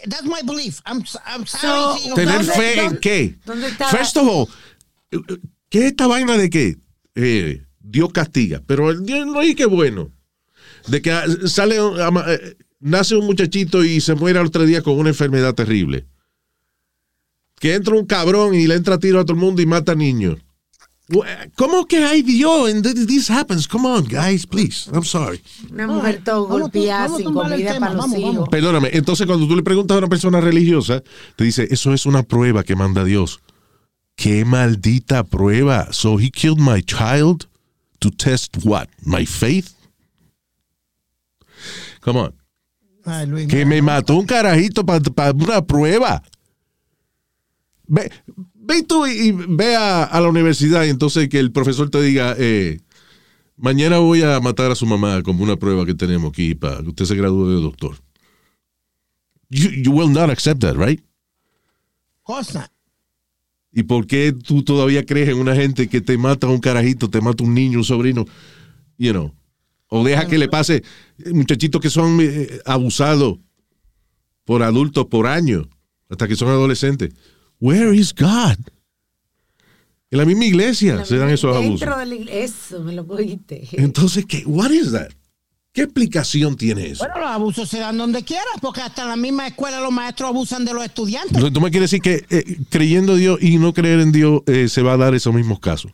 That's 0.09 0.25
my 0.25 0.41
belief. 0.45 0.81
I'm, 0.87 1.05
I'm 1.27 1.47
sorry. 1.47 2.01
So, 2.09 2.15
¿Tener 2.15 2.39
¿Dónde- 2.39 2.53
fe 2.53 2.81
en 2.85 2.97
qué? 2.99 3.37
dónde 3.45 3.69
está- 3.69 3.89
First 3.89 4.17
of 4.17 4.29
all, 4.29 4.49
¿qué 5.71 5.79
es 5.79 5.85
esta 5.87 6.07
vaina 6.07 6.37
de 6.37 6.51
que 6.51 6.77
eh, 7.17 7.63
Dios 7.81 8.13
castiga? 8.13 8.63
Pero 8.67 8.91
el 8.91 9.05
Dios 9.05 9.27
no 9.27 9.41
es 9.43 9.55
que 9.57 9.67
bueno. 9.67 10.13
De 10.87 11.03
que 11.03 11.11
ah, 11.11 11.25
sale, 11.47 11.81
un- 11.83 12.01
ama- 12.01 12.25
eh, 12.29 12.57
nace 12.79 13.17
un 13.17 13.27
muchachito 13.27 13.83
y 13.85 14.01
se 14.01 14.15
muere 14.15 14.39
al 14.39 14.47
otro 14.47 14.65
día 14.65 14.83
con 14.83 14.97
una 14.99 15.09
enfermedad 15.09 15.55
terrible. 15.55 16.07
Que 17.59 17.75
entra 17.75 17.95
un 17.95 18.07
cabrón 18.07 18.55
y 18.55 18.67
le 18.67 18.75
entra 18.75 18.99
tiro 18.99 19.19
a 19.19 19.25
todo 19.25 19.33
el 19.35 19.41
mundo 19.43 19.63
y 19.63 19.67
mata 19.67 19.95
niños. 19.95 20.37
¿Cómo 21.55 21.87
que 21.87 21.99
hay 22.05 22.23
Dios? 22.23 22.69
And 22.69 22.83
th- 22.83 23.07
this 23.07 23.31
happens. 23.31 23.69
Come 23.69 23.87
on, 23.89 24.05
guys, 24.09 24.45
please. 24.45 24.91
I'm 24.93 25.05
sorry. 25.05 25.41
Una 25.71 25.87
mujer 25.87 26.21
todo 26.25 26.47
a- 26.49 26.61
golpeada 26.61 27.05
a 27.05 27.17
sin 27.17 27.33
comida 27.33 27.57
tema, 27.75 27.87
para 27.87 27.93
los 27.95 28.03
vamos, 28.07 28.19
hijos. 28.19 28.35
vamos. 28.35 28.49
Perdóname, 28.49 28.91
entonces 28.93 29.25
cuando 29.27 29.47
tú 29.47 29.55
le 29.55 29.63
preguntas 29.63 29.95
a 29.95 29.99
una 29.99 30.09
persona 30.09 30.41
religiosa, 30.41 31.03
te 31.37 31.45
dice, 31.45 31.69
eso 31.71 31.95
es 31.95 32.07
una 32.07 32.25
prueba 32.25 32.65
que 32.65 32.75
manda 32.75 33.05
Dios. 33.05 33.41
Qué 34.17 34.45
maldita 34.45 35.25
prueba. 35.25 35.93
So 35.93 36.17
he 36.17 36.31
killed 36.31 36.59
my 36.59 36.81
child 36.81 37.47
to 38.01 38.11
test 38.11 38.65
what? 38.65 38.89
My 39.05 39.25
faith? 39.27 39.75
Come 42.01 42.17
on. 42.17 42.35
Ay, 43.05 43.27
Luis, 43.27 43.47
Que 43.47 43.65
me 43.65 43.81
mató 43.83 44.17
un 44.17 44.27
carajito 44.27 44.85
para 44.85 45.33
una 45.33 45.63
prueba. 45.63 46.23
Ve, 47.87 48.11
ve 48.55 48.83
tú 48.83 49.07
y, 49.07 49.29
y 49.29 49.33
ve 49.33 49.77
a, 49.77 50.05
a 50.05 50.21
la 50.21 50.29
universidad 50.29 50.85
y 50.85 50.89
entonces 50.89 51.29
que 51.29 51.39
el 51.39 51.53
profesor 51.53 51.89
te 51.89 52.03
diga, 52.03 52.35
eh, 52.37 52.81
mañana 53.57 53.99
voy 53.99 54.23
a 54.23 54.41
matar 54.41 54.73
a 54.73 54.75
su 54.75 54.87
mamá 54.87 55.23
como 55.23 55.45
una 55.45 55.57
prueba 55.57 55.87
que 55.87 55.95
tenemos 55.95 56.31
aquí 56.31 56.55
para 56.57 56.83
que 56.83 56.89
usted 56.89 57.05
se 57.05 57.15
gradúe 57.15 57.49
de 57.49 57.63
doctor. 57.63 57.97
You, 59.51 59.71
you 59.71 59.93
will 59.93 60.11
not 60.11 60.31
accept 60.31 60.61
that, 60.63 60.75
right? 60.77 61.01
cosa. 62.27 62.73
¿Y 63.77 63.83
por 63.83 64.07
qué 64.07 64.33
tú 64.33 64.63
todavía 64.63 65.05
crees 65.05 65.29
en 65.29 65.37
una 65.37 65.55
gente 65.55 65.87
que 65.87 66.01
te 66.01 66.17
mata 66.17 66.47
a 66.47 66.51
un 66.51 66.61
carajito, 66.61 67.11
te 67.11 67.21
mata 67.21 67.45
un 67.45 67.53
niño, 67.53 67.81
un 67.81 67.85
sobrino? 67.85 68.25
You 68.97 69.13
know. 69.13 69.35
O 69.89 70.03
deja 70.03 70.27
que 70.27 70.39
le 70.39 70.49
pase 70.49 70.77
eh, 71.19 71.33
muchachitos 71.35 71.79
que 71.83 71.91
son 71.91 72.19
eh, 72.23 72.59
abusados 72.65 73.39
por 74.47 74.63
adultos 74.63 75.05
por 75.09 75.27
años, 75.27 75.69
hasta 76.09 76.27
que 76.27 76.37
son 76.37 76.49
adolescentes. 76.49 77.13
Where 77.61 77.95
is 77.95 78.15
God? 78.15 78.57
En 80.11 80.19
la 80.21 80.25
misma 80.25 80.47
iglesia 80.47 81.05
se 81.05 81.19
dan 81.19 81.29
esos 81.29 81.55
abusos. 81.55 81.81
Dentro 81.81 81.99
de 81.99 82.07
la 82.07 82.15
iglesia. 82.15 82.45
Eso, 82.45 82.83
me 82.83 82.95
lo 82.95 83.07
cogiste. 83.07 83.69
Entonces, 83.73 84.25
¿qué? 84.25 84.43
What 84.47 84.71
is 84.71 84.93
that? 84.93 85.13
¿Qué 85.77 85.83
explicación 85.83 86.57
tiene 86.57 86.87
eso? 86.87 87.05
Bueno, 87.05 87.21
los 87.21 87.31
abusos 87.31 87.69
se 87.69 87.79
dan 87.79 87.99
donde 87.99 88.23
quiera, 88.23 88.47
porque 88.63 88.81
hasta 88.81 89.03
en 89.03 89.09
la 89.09 89.17
misma 89.17 89.47
escuela 89.47 89.79
los 89.79 89.93
maestros 89.93 90.31
abusan 90.31 90.65
de 90.65 90.73
los 90.73 90.83
estudiantes. 90.83 91.33
Entonces, 91.33 91.53
¿Tú 91.53 91.61
me 91.61 91.71
quieres 91.71 91.91
decir 91.91 92.01
que 92.01 92.25
eh, 92.35 92.57
creyendo 92.71 93.13
en 93.13 93.19
Dios 93.19 93.39
y 93.43 93.59
no 93.59 93.75
creer 93.75 94.01
en 94.01 94.11
Dios 94.11 94.41
eh, 94.47 94.69
se 94.71 94.81
va 94.81 94.95
a 94.95 94.97
dar 94.97 95.15
esos 95.15 95.35
mismos 95.35 95.61
casos? 95.61 95.93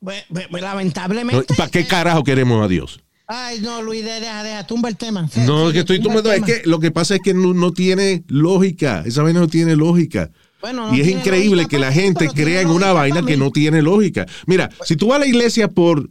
Pues, 0.00 0.24
pues, 0.32 0.48
pues, 0.50 0.60
lamentablemente. 0.60 1.54
¿Para 1.54 1.70
qué 1.70 1.86
carajo 1.86 2.24
queremos 2.24 2.64
a 2.64 2.66
Dios? 2.66 3.00
Ay, 3.28 3.60
no, 3.60 3.82
Luis, 3.82 4.04
deja, 4.04 4.42
deja, 4.42 4.66
tumba 4.66 4.88
el 4.88 4.96
tema. 4.96 5.28
No, 5.46 5.68
es 5.68 5.74
que 5.74 5.78
estoy 5.80 6.00
tumba 6.00 6.16
el 6.16 6.22
tomando. 6.24 6.44
Es 6.44 6.60
que 6.60 6.68
lo 6.68 6.80
que 6.80 6.90
pasa 6.90 7.14
es 7.14 7.20
que 7.20 7.34
no, 7.34 7.54
no 7.54 7.72
tiene 7.72 8.24
lógica. 8.26 9.04
Esa 9.06 9.22
vaina 9.22 9.38
no 9.38 9.46
tiene 9.46 9.76
lógica. 9.76 10.32
Bueno, 10.60 10.88
no 10.88 10.96
y 10.96 11.02
es 11.02 11.06
increíble 11.06 11.66
que 11.66 11.78
la 11.78 11.90
mí, 11.90 11.94
gente 11.94 12.26
crea 12.34 12.62
en 12.62 12.68
una 12.70 12.92
vaina 12.92 13.24
que 13.24 13.36
no 13.36 13.52
tiene 13.52 13.80
lógica. 13.80 14.26
Mira, 14.46 14.70
si 14.84 14.96
tú 14.96 15.06
vas 15.06 15.18
a 15.18 15.20
la 15.20 15.26
iglesia 15.26 15.68
por 15.68 16.10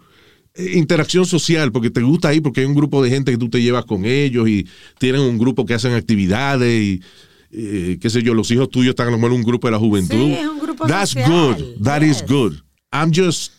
interacción 0.57 1.25
social, 1.25 1.71
porque 1.71 1.89
te 1.89 2.01
gusta 2.01 2.33
ir, 2.33 2.41
porque 2.41 2.61
hay 2.61 2.67
un 2.67 2.75
grupo 2.75 3.03
de 3.03 3.09
gente 3.09 3.31
que 3.31 3.37
tú 3.37 3.49
te 3.49 3.61
llevas 3.61 3.85
con 3.85 4.05
ellos 4.05 4.47
y 4.47 4.67
tienen 4.99 5.21
un 5.21 5.37
grupo 5.37 5.65
que 5.65 5.73
hacen 5.73 5.93
actividades 5.93 6.81
y 6.81 7.01
eh, 7.51 7.97
qué 8.01 8.09
sé 8.09 8.21
yo, 8.21 8.33
los 8.33 8.51
hijos 8.51 8.69
tuyos 8.69 8.91
están 8.91 9.07
a 9.07 9.11
lo 9.11 9.17
mejor 9.17 9.31
en 9.31 9.37
un 9.39 9.43
grupo 9.43 9.67
de 9.67 9.71
la 9.71 9.79
juventud. 9.79 10.15
Sí, 10.15 10.33
es 10.33 10.47
un 10.47 10.59
grupo 10.59 10.87
That's 10.87 11.11
social. 11.11 11.55
good. 11.55 11.83
That 11.83 12.01
is 12.01 12.23
good. 12.27 12.53
I'm 12.91 13.11
just 13.13 13.53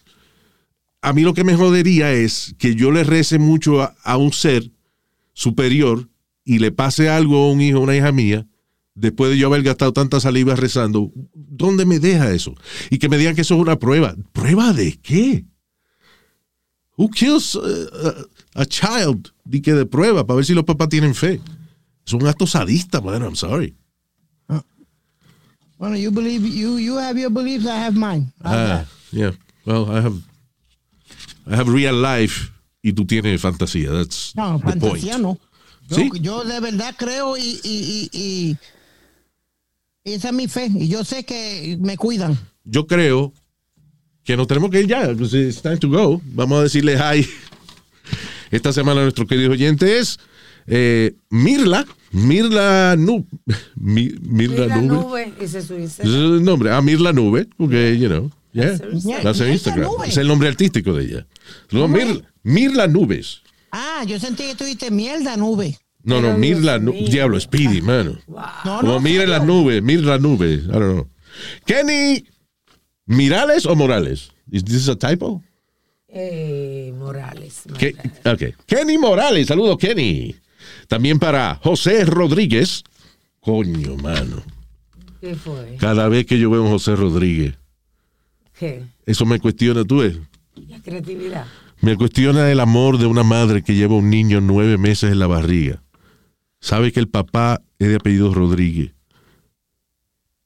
a 1.03 1.13
mí 1.13 1.23
lo 1.23 1.35
que 1.35 1.45
me 1.45 1.55
jodería 1.55 2.13
es 2.13 2.55
que 2.59 2.75
yo 2.75 2.91
le 2.91 3.05
rece 3.05 3.39
mucho 3.39 3.83
a, 3.83 3.95
a 4.03 4.17
un 4.17 4.33
ser 4.33 4.71
superior 5.35 6.09
y 6.45 6.59
le 6.59 6.73
pase 6.73 7.09
algo 7.09 7.37
a 7.37 7.51
un 7.51 7.61
hijo 7.61 7.79
o 7.79 7.83
una 7.83 7.97
hija 7.97 8.11
mía, 8.13 8.47
después 8.95 9.31
de 9.31 9.39
yo 9.39 9.47
haber 9.47 9.63
gastado 9.63 9.93
tanta 9.93 10.21
saliva 10.21 10.57
rezando, 10.57 11.13
¿dónde 11.35 11.85
me 11.85 11.99
deja 12.01 12.33
eso? 12.33 12.55
Y 12.91 12.99
que 12.99 13.09
me 13.09 13.19
digan 13.19 13.35
que 13.35 13.43
eso 13.43 13.55
es 13.55 13.61
una 13.61 13.79
prueba. 13.79 14.17
¿Prueba 14.33 14.73
de 14.73 14.99
qué? 15.01 15.45
Who 16.99 17.09
kills 17.11 17.55
uh, 17.57 18.25
a, 18.57 18.63
a 18.63 18.67
child? 18.67 19.33
Di 19.45 19.61
que 19.61 19.75
de 19.75 19.85
prueba, 19.87 20.27
para 20.27 20.37
ver 20.37 20.45
si 20.45 20.55
los 20.55 20.65
papás 20.65 20.89
tienen 20.89 21.15
fe. 21.15 21.41
Es 22.07 22.13
un 22.13 22.27
acto 22.27 22.47
sadista, 22.47 23.01
man, 23.01 23.23
I'm 23.23 23.37
sorry. 23.37 23.75
Bueno, 25.79 25.97
you 25.97 26.11
believe, 26.11 26.43
you, 26.49 26.79
you 26.79 26.97
have 26.97 27.19
your 27.21 27.29
beliefs, 27.31 27.67
I 27.67 27.77
have 27.77 27.95
mine. 27.95 28.33
Ah, 28.43 28.87
yeah. 29.13 29.33
Well, 29.67 29.91
I 29.91 30.01
have, 30.01 30.15
I 31.47 31.55
have 31.55 31.69
real 31.69 31.95
life 31.95 32.51
y 32.83 32.93
tú 32.95 33.05
tienes 33.07 33.43
fantasía. 33.43 33.91
That's 33.93 34.35
No, 34.35 34.57
the 34.59 34.65
fantasía 34.65 35.13
point. 35.19 35.23
no. 35.23 35.39
Yo, 35.89 35.97
¿Sí? 35.97 36.11
yo 36.23 36.45
de 36.45 36.61
verdad 36.61 36.95
creo 36.97 37.37
y, 37.37 37.61
y, 37.63 38.09
y, 38.11 38.11
y- 38.13 38.59
y 40.05 40.13
esa 40.15 40.29
es 40.29 40.35
mi 40.35 40.49
fe. 40.49 40.71
Y 40.75 40.89
yo 40.89 41.05
sé 41.05 41.25
que 41.25 41.77
me 41.79 41.97
cuidan. 41.99 42.39
Yo 42.65 42.87
creo 42.87 43.35
que 44.27 44.37
nos 44.37 44.47
tenemos 44.47 44.71
que 44.71 44.81
ir 44.81 44.87
ya. 44.89 45.13
pues, 45.17 45.33
It's 45.33 45.63
time 45.63 45.79
to 45.79 45.89
go. 45.89 46.21
Vamos 46.35 46.59
a 46.61 46.63
decirle 46.65 46.97
hi. 46.99 47.27
Esta 48.51 48.73
semana 48.73 49.03
nuestro 49.03 49.27
querido 49.27 49.53
oyente 49.53 49.99
es 49.99 50.19
eh, 50.67 51.15
Mirla. 51.31 51.87
Mirla 52.13 52.97
Nube. 52.99 53.25
Mirla 53.77 54.19
Mira 54.23 54.67
la 54.67 54.77
Nube. 54.83 54.89
nube, 55.27 55.33
ese 55.41 55.59
es 55.59 55.65
su 55.67 55.75
Ese 55.75 55.83
Instagram. 55.83 56.15
es 56.15 56.21
el 56.39 56.45
nombre. 56.45 56.71
Ah, 56.71 56.83
Mirla 56.83 57.13
Nube. 57.13 57.49
Porque, 57.57 57.99
you 57.99 58.09
know. 58.09 58.31
Yeah. 58.53 58.79
That's 58.79 59.41
her 59.41 59.47
Mirla 59.47 59.49
Instagram. 59.53 59.85
Nube. 59.91 60.09
Es 60.09 60.17
el 60.17 60.29
nombre 60.29 60.49
artístico 60.49 60.93
de 60.93 61.05
ella. 61.05 61.27
No, 61.71 61.83
¿Cómo 61.83 61.97
Mirla, 61.97 62.23
Mirla 62.43 62.87
Nubes. 62.89 63.43
Ah, 63.73 64.05
yo 64.07 64.19
sentí 64.19 64.45
que 64.45 64.55
tú 64.55 64.65
dijiste 64.65 64.91
mierda 64.91 65.37
nube. 65.37 65.77
No, 66.03 66.21
no, 66.23 66.39
Mirla 66.39 66.79
Nube. 66.79 67.09
Diablo, 67.11 67.39
Speedy, 67.39 67.83
mano. 67.83 68.17
No, 68.29 68.81
Como 68.81 68.93
no, 68.95 69.01
mira 69.01 69.27
las 69.27 69.45
nubes, 69.45 69.83
mira 69.83 70.03
las 70.03 70.21
nubes. 70.21 70.61
I 70.65 70.67
don't 70.69 70.95
know. 70.95 71.09
Kenny, 71.67 72.25
¿Mirales 73.07 73.67
o 73.67 73.75
Morales? 73.77 74.33
Is 74.51 74.65
this 74.65 74.89
a 74.89 74.97
typo? 74.97 75.43
Eh, 76.09 76.93
Morales. 76.97 77.63
Ke- 77.79 77.95
okay. 78.25 78.55
Kenny 78.67 78.99
Morales, 78.99 79.47
saludos 79.49 79.77
Kenny. 79.79 80.35
También 80.89 81.19
para 81.19 81.57
José 81.63 82.05
Rodríguez. 82.05 82.83
Coño, 83.41 83.97
mano. 83.97 84.43
¿Qué 85.21 85.35
fue? 85.35 85.77
Cada 85.79 86.09
vez 86.09 86.27
que 86.27 86.39
yo 86.39 86.51
veo 86.51 86.67
a 86.67 86.71
José 86.71 86.97
Rodríguez, 86.97 87.55
¿Qué? 88.59 88.83
eso 89.07 89.25
me 89.27 89.39
cuestiona, 89.41 89.85
tú 89.85 89.99
ves. 89.99 90.17
La 90.69 90.81
creatividad. 90.81 91.47
Me 91.81 91.97
cuestiona 91.97 92.51
el 92.51 92.61
amor 92.61 92.99
de 92.99 93.07
una 93.07 93.23
madre 93.23 93.63
que 93.63 93.75
lleva 93.75 93.95
un 93.97 94.09
niño 94.11 94.41
nueve 94.41 94.79
meses 94.79 95.13
en 95.13 95.19
la 95.19 95.27
barriga. 95.27 95.83
Sabe 96.61 96.91
que 96.91 97.01
el 97.01 97.09
papá 97.09 97.61
es 97.79 97.89
de 97.89 97.97
apellido 97.97 98.33
Rodríguez. 98.33 98.93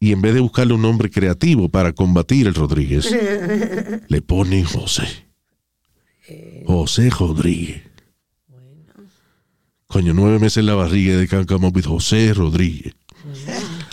Y 0.00 0.12
en 0.12 0.22
vez 0.22 0.32
de 0.32 0.40
buscarle 0.40 0.72
un 0.72 0.80
nombre 0.82 1.10
creativo 1.10 1.68
para 1.68 1.92
combatir 1.92 2.46
el 2.46 2.54
Rodríguez, 2.54 3.10
le 4.08 4.22
ponen 4.22 4.64
José. 4.64 5.04
José 6.66 7.10
Rodríguez. 7.10 7.82
Coño, 9.86 10.14
nueve 10.14 10.38
meses 10.38 10.58
en 10.58 10.66
la 10.66 10.74
barriga 10.74 11.16
de 11.16 11.28
Can 11.28 11.44
Come 11.44 11.66
Up 11.68 11.76
with 11.76 11.84
José 11.86 12.32
Rodríguez. 12.32 12.94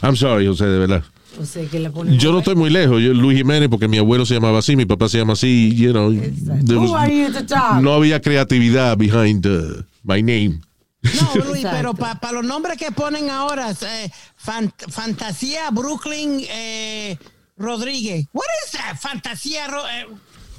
I'm 0.01 0.16
sorry, 0.16 0.45
José, 0.47 0.66
de 0.66 0.80
verdad. 0.80 1.03
O 1.39 1.45
sea, 1.45 1.68
que 1.68 1.89
ponen 1.89 2.18
Yo 2.18 2.32
no 2.32 2.39
estoy 2.39 2.55
muy 2.55 2.70
lejos. 2.70 3.01
Yo, 3.01 3.14
Luis 3.14 3.38
Jiménez, 3.38 3.68
porque 3.68 3.88
mi 3.88 3.97
abuelo 3.97 4.26
se 4.26 4.36
llamaba 4.36 4.60
así, 4.60 4.76
mi 4.76 4.86
papá 4.86 5.10
se 5.10 5.18
llama 5.18 5.34
así, 5.34 5.76
you 5.76 5.91
know. 5.91 6.10
was- 6.10 6.89
Who 6.89 6.95
are 6.95 7.14
you 7.14 7.32
to 7.34 7.45
talk? 7.45 7.82
no 7.82 7.93
había 7.93 8.22
creatividad 8.22 8.97
behind 8.97 9.45
uh, 9.45 9.82
my 10.03 10.22
name. 10.22 10.62
No, 11.04 11.36
Luis, 11.45 11.64
Exacto. 11.64 11.70
pero 11.78 11.93
para 11.93 12.32
los 12.34 12.43
nombres 12.43 12.78
que 12.78 12.91
ponen 12.91 13.30
ahora, 13.30 13.72
eh, 13.82 14.12
fan- 14.36 14.74
Fantasía 14.89 15.70
Brooklyn 15.72 16.41
eh, 16.50 17.18
Rodríguez. 17.58 18.26
What 18.34 18.45
is 18.66 18.72
that? 18.72 18.98
Fantasía. 19.00 19.68
Ro- 19.68 19.88
eh, 19.88 20.06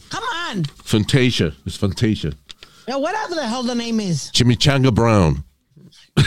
come 0.08 0.26
on. 0.50 0.64
Fantasia. 0.84 1.54
It's 1.66 1.76
Fantasia. 1.76 2.32
Yeah, 2.86 2.96
whatever 2.96 3.34
the 3.34 3.46
hell 3.46 3.62
the 3.64 3.74
name 3.74 4.00
is. 4.00 4.30
Chimichanga 4.32 4.90
Brown. 4.94 5.44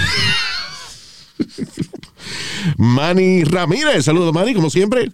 Manny 2.78 3.44
Ramírez, 3.44 4.06
saludos 4.06 4.34
Manny, 4.34 4.54
como 4.54 4.70
siempre. 4.70 5.12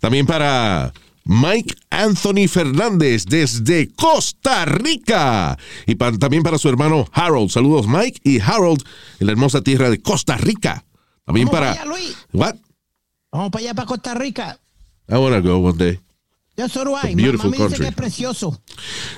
También 0.00 0.26
para 0.26 0.92
Mike 1.28 1.74
Anthony 1.90 2.46
Fernández 2.48 3.24
desde 3.26 3.88
Costa 3.94 4.64
Rica. 4.64 5.58
Y 5.86 5.96
pa- 5.96 6.12
también 6.12 6.42
para 6.44 6.56
su 6.58 6.68
hermano 6.68 7.04
Harold. 7.12 7.50
Saludos 7.50 7.86
Mike 7.88 8.20
y 8.22 8.40
Harold 8.40 8.82
en 9.18 9.26
la 9.26 9.32
hermosa 9.32 9.60
tierra 9.60 9.90
de 9.90 10.00
Costa 10.00 10.36
Rica. 10.36 10.84
También 11.24 11.48
Vamos 11.48 11.60
para... 11.60 11.72
para 11.74 11.82
allá, 11.82 11.90
Luis. 11.90 12.16
What? 12.32 12.54
Vamos 13.32 13.50
para 13.50 13.60
allá, 13.64 13.74
para 13.74 13.86
Costa 13.86 14.14
Rica. 14.14 14.58
I 15.08 15.14
wanna 15.14 15.40
go 15.40 15.56
one 15.58 15.76
day. 15.76 16.00
Yo 16.56 16.68
soy 16.68 16.82
Uruguay. 16.82 17.14
beautiful 17.14 17.50
Mamá 17.50 17.64
me 17.64 17.68
dice 17.68 17.68
country. 17.68 17.84
que 17.84 17.88
es 17.90 17.94
precioso. 17.94 18.62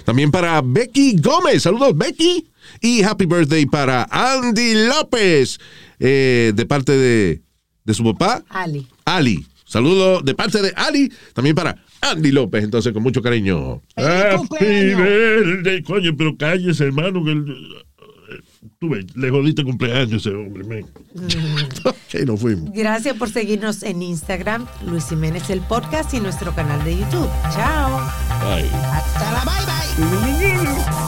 También 0.04 0.30
para 0.30 0.61
Becky 0.61 1.16
Gómez. 1.20 1.62
Saludos, 1.62 1.96
Becky. 1.96 2.48
Y 2.80 3.02
happy 3.04 3.26
birthday 3.26 3.64
para 3.66 4.09
Andy 4.11 4.86
López. 4.88 5.61
eh, 6.00 6.52
de 6.54 6.66
parte 6.66 6.92
de, 6.96 7.42
de 7.84 7.94
su 7.94 8.02
papá, 8.04 8.42
Ali. 8.48 8.86
Ali. 9.04 9.46
Saludos 9.68 10.24
de 10.24 10.34
parte 10.34 10.60
de 10.62 10.72
Ali. 10.74 11.12
También 11.34 11.54
para 11.54 11.76
Andy 12.00 12.32
López. 12.32 12.64
Entonces, 12.64 12.92
con 12.92 13.02
mucho 13.02 13.22
cariño. 13.22 13.82
¡Feliz 13.94 14.08
Happy 14.10 14.36
cumpleaños! 14.38 14.98
birthday, 14.98 15.82
coño, 15.82 16.16
pero 16.16 16.36
cállese, 16.36 16.84
hermano, 16.84 17.22
que 17.22 17.30
el- 17.32 17.68
tú 18.80 18.88
ves, 18.90 19.04
le 19.16 19.30
jodiste 19.30 19.64
cumpleaños 19.64 20.26
ese 20.26 20.30
hombre, 20.34 20.64
men. 20.64 20.86
ok, 21.84 22.14
nos 22.26 22.40
fuimos. 22.40 22.70
Gracias 22.72 23.16
por 23.16 23.28
seguirnos 23.30 23.82
en 23.82 24.02
Instagram, 24.02 24.66
Luis 24.86 25.08
Jiménez 25.08 25.50
el 25.50 25.60
podcast 25.60 26.12
y 26.14 26.20
nuestro 26.20 26.54
canal 26.54 26.82
de 26.84 26.96
YouTube. 26.98 27.28
Chao. 27.54 28.00
Ay. 28.42 28.70
Hasta 28.92 29.32
la 29.32 29.44
bye 29.44 29.64
bye. 29.66 31.07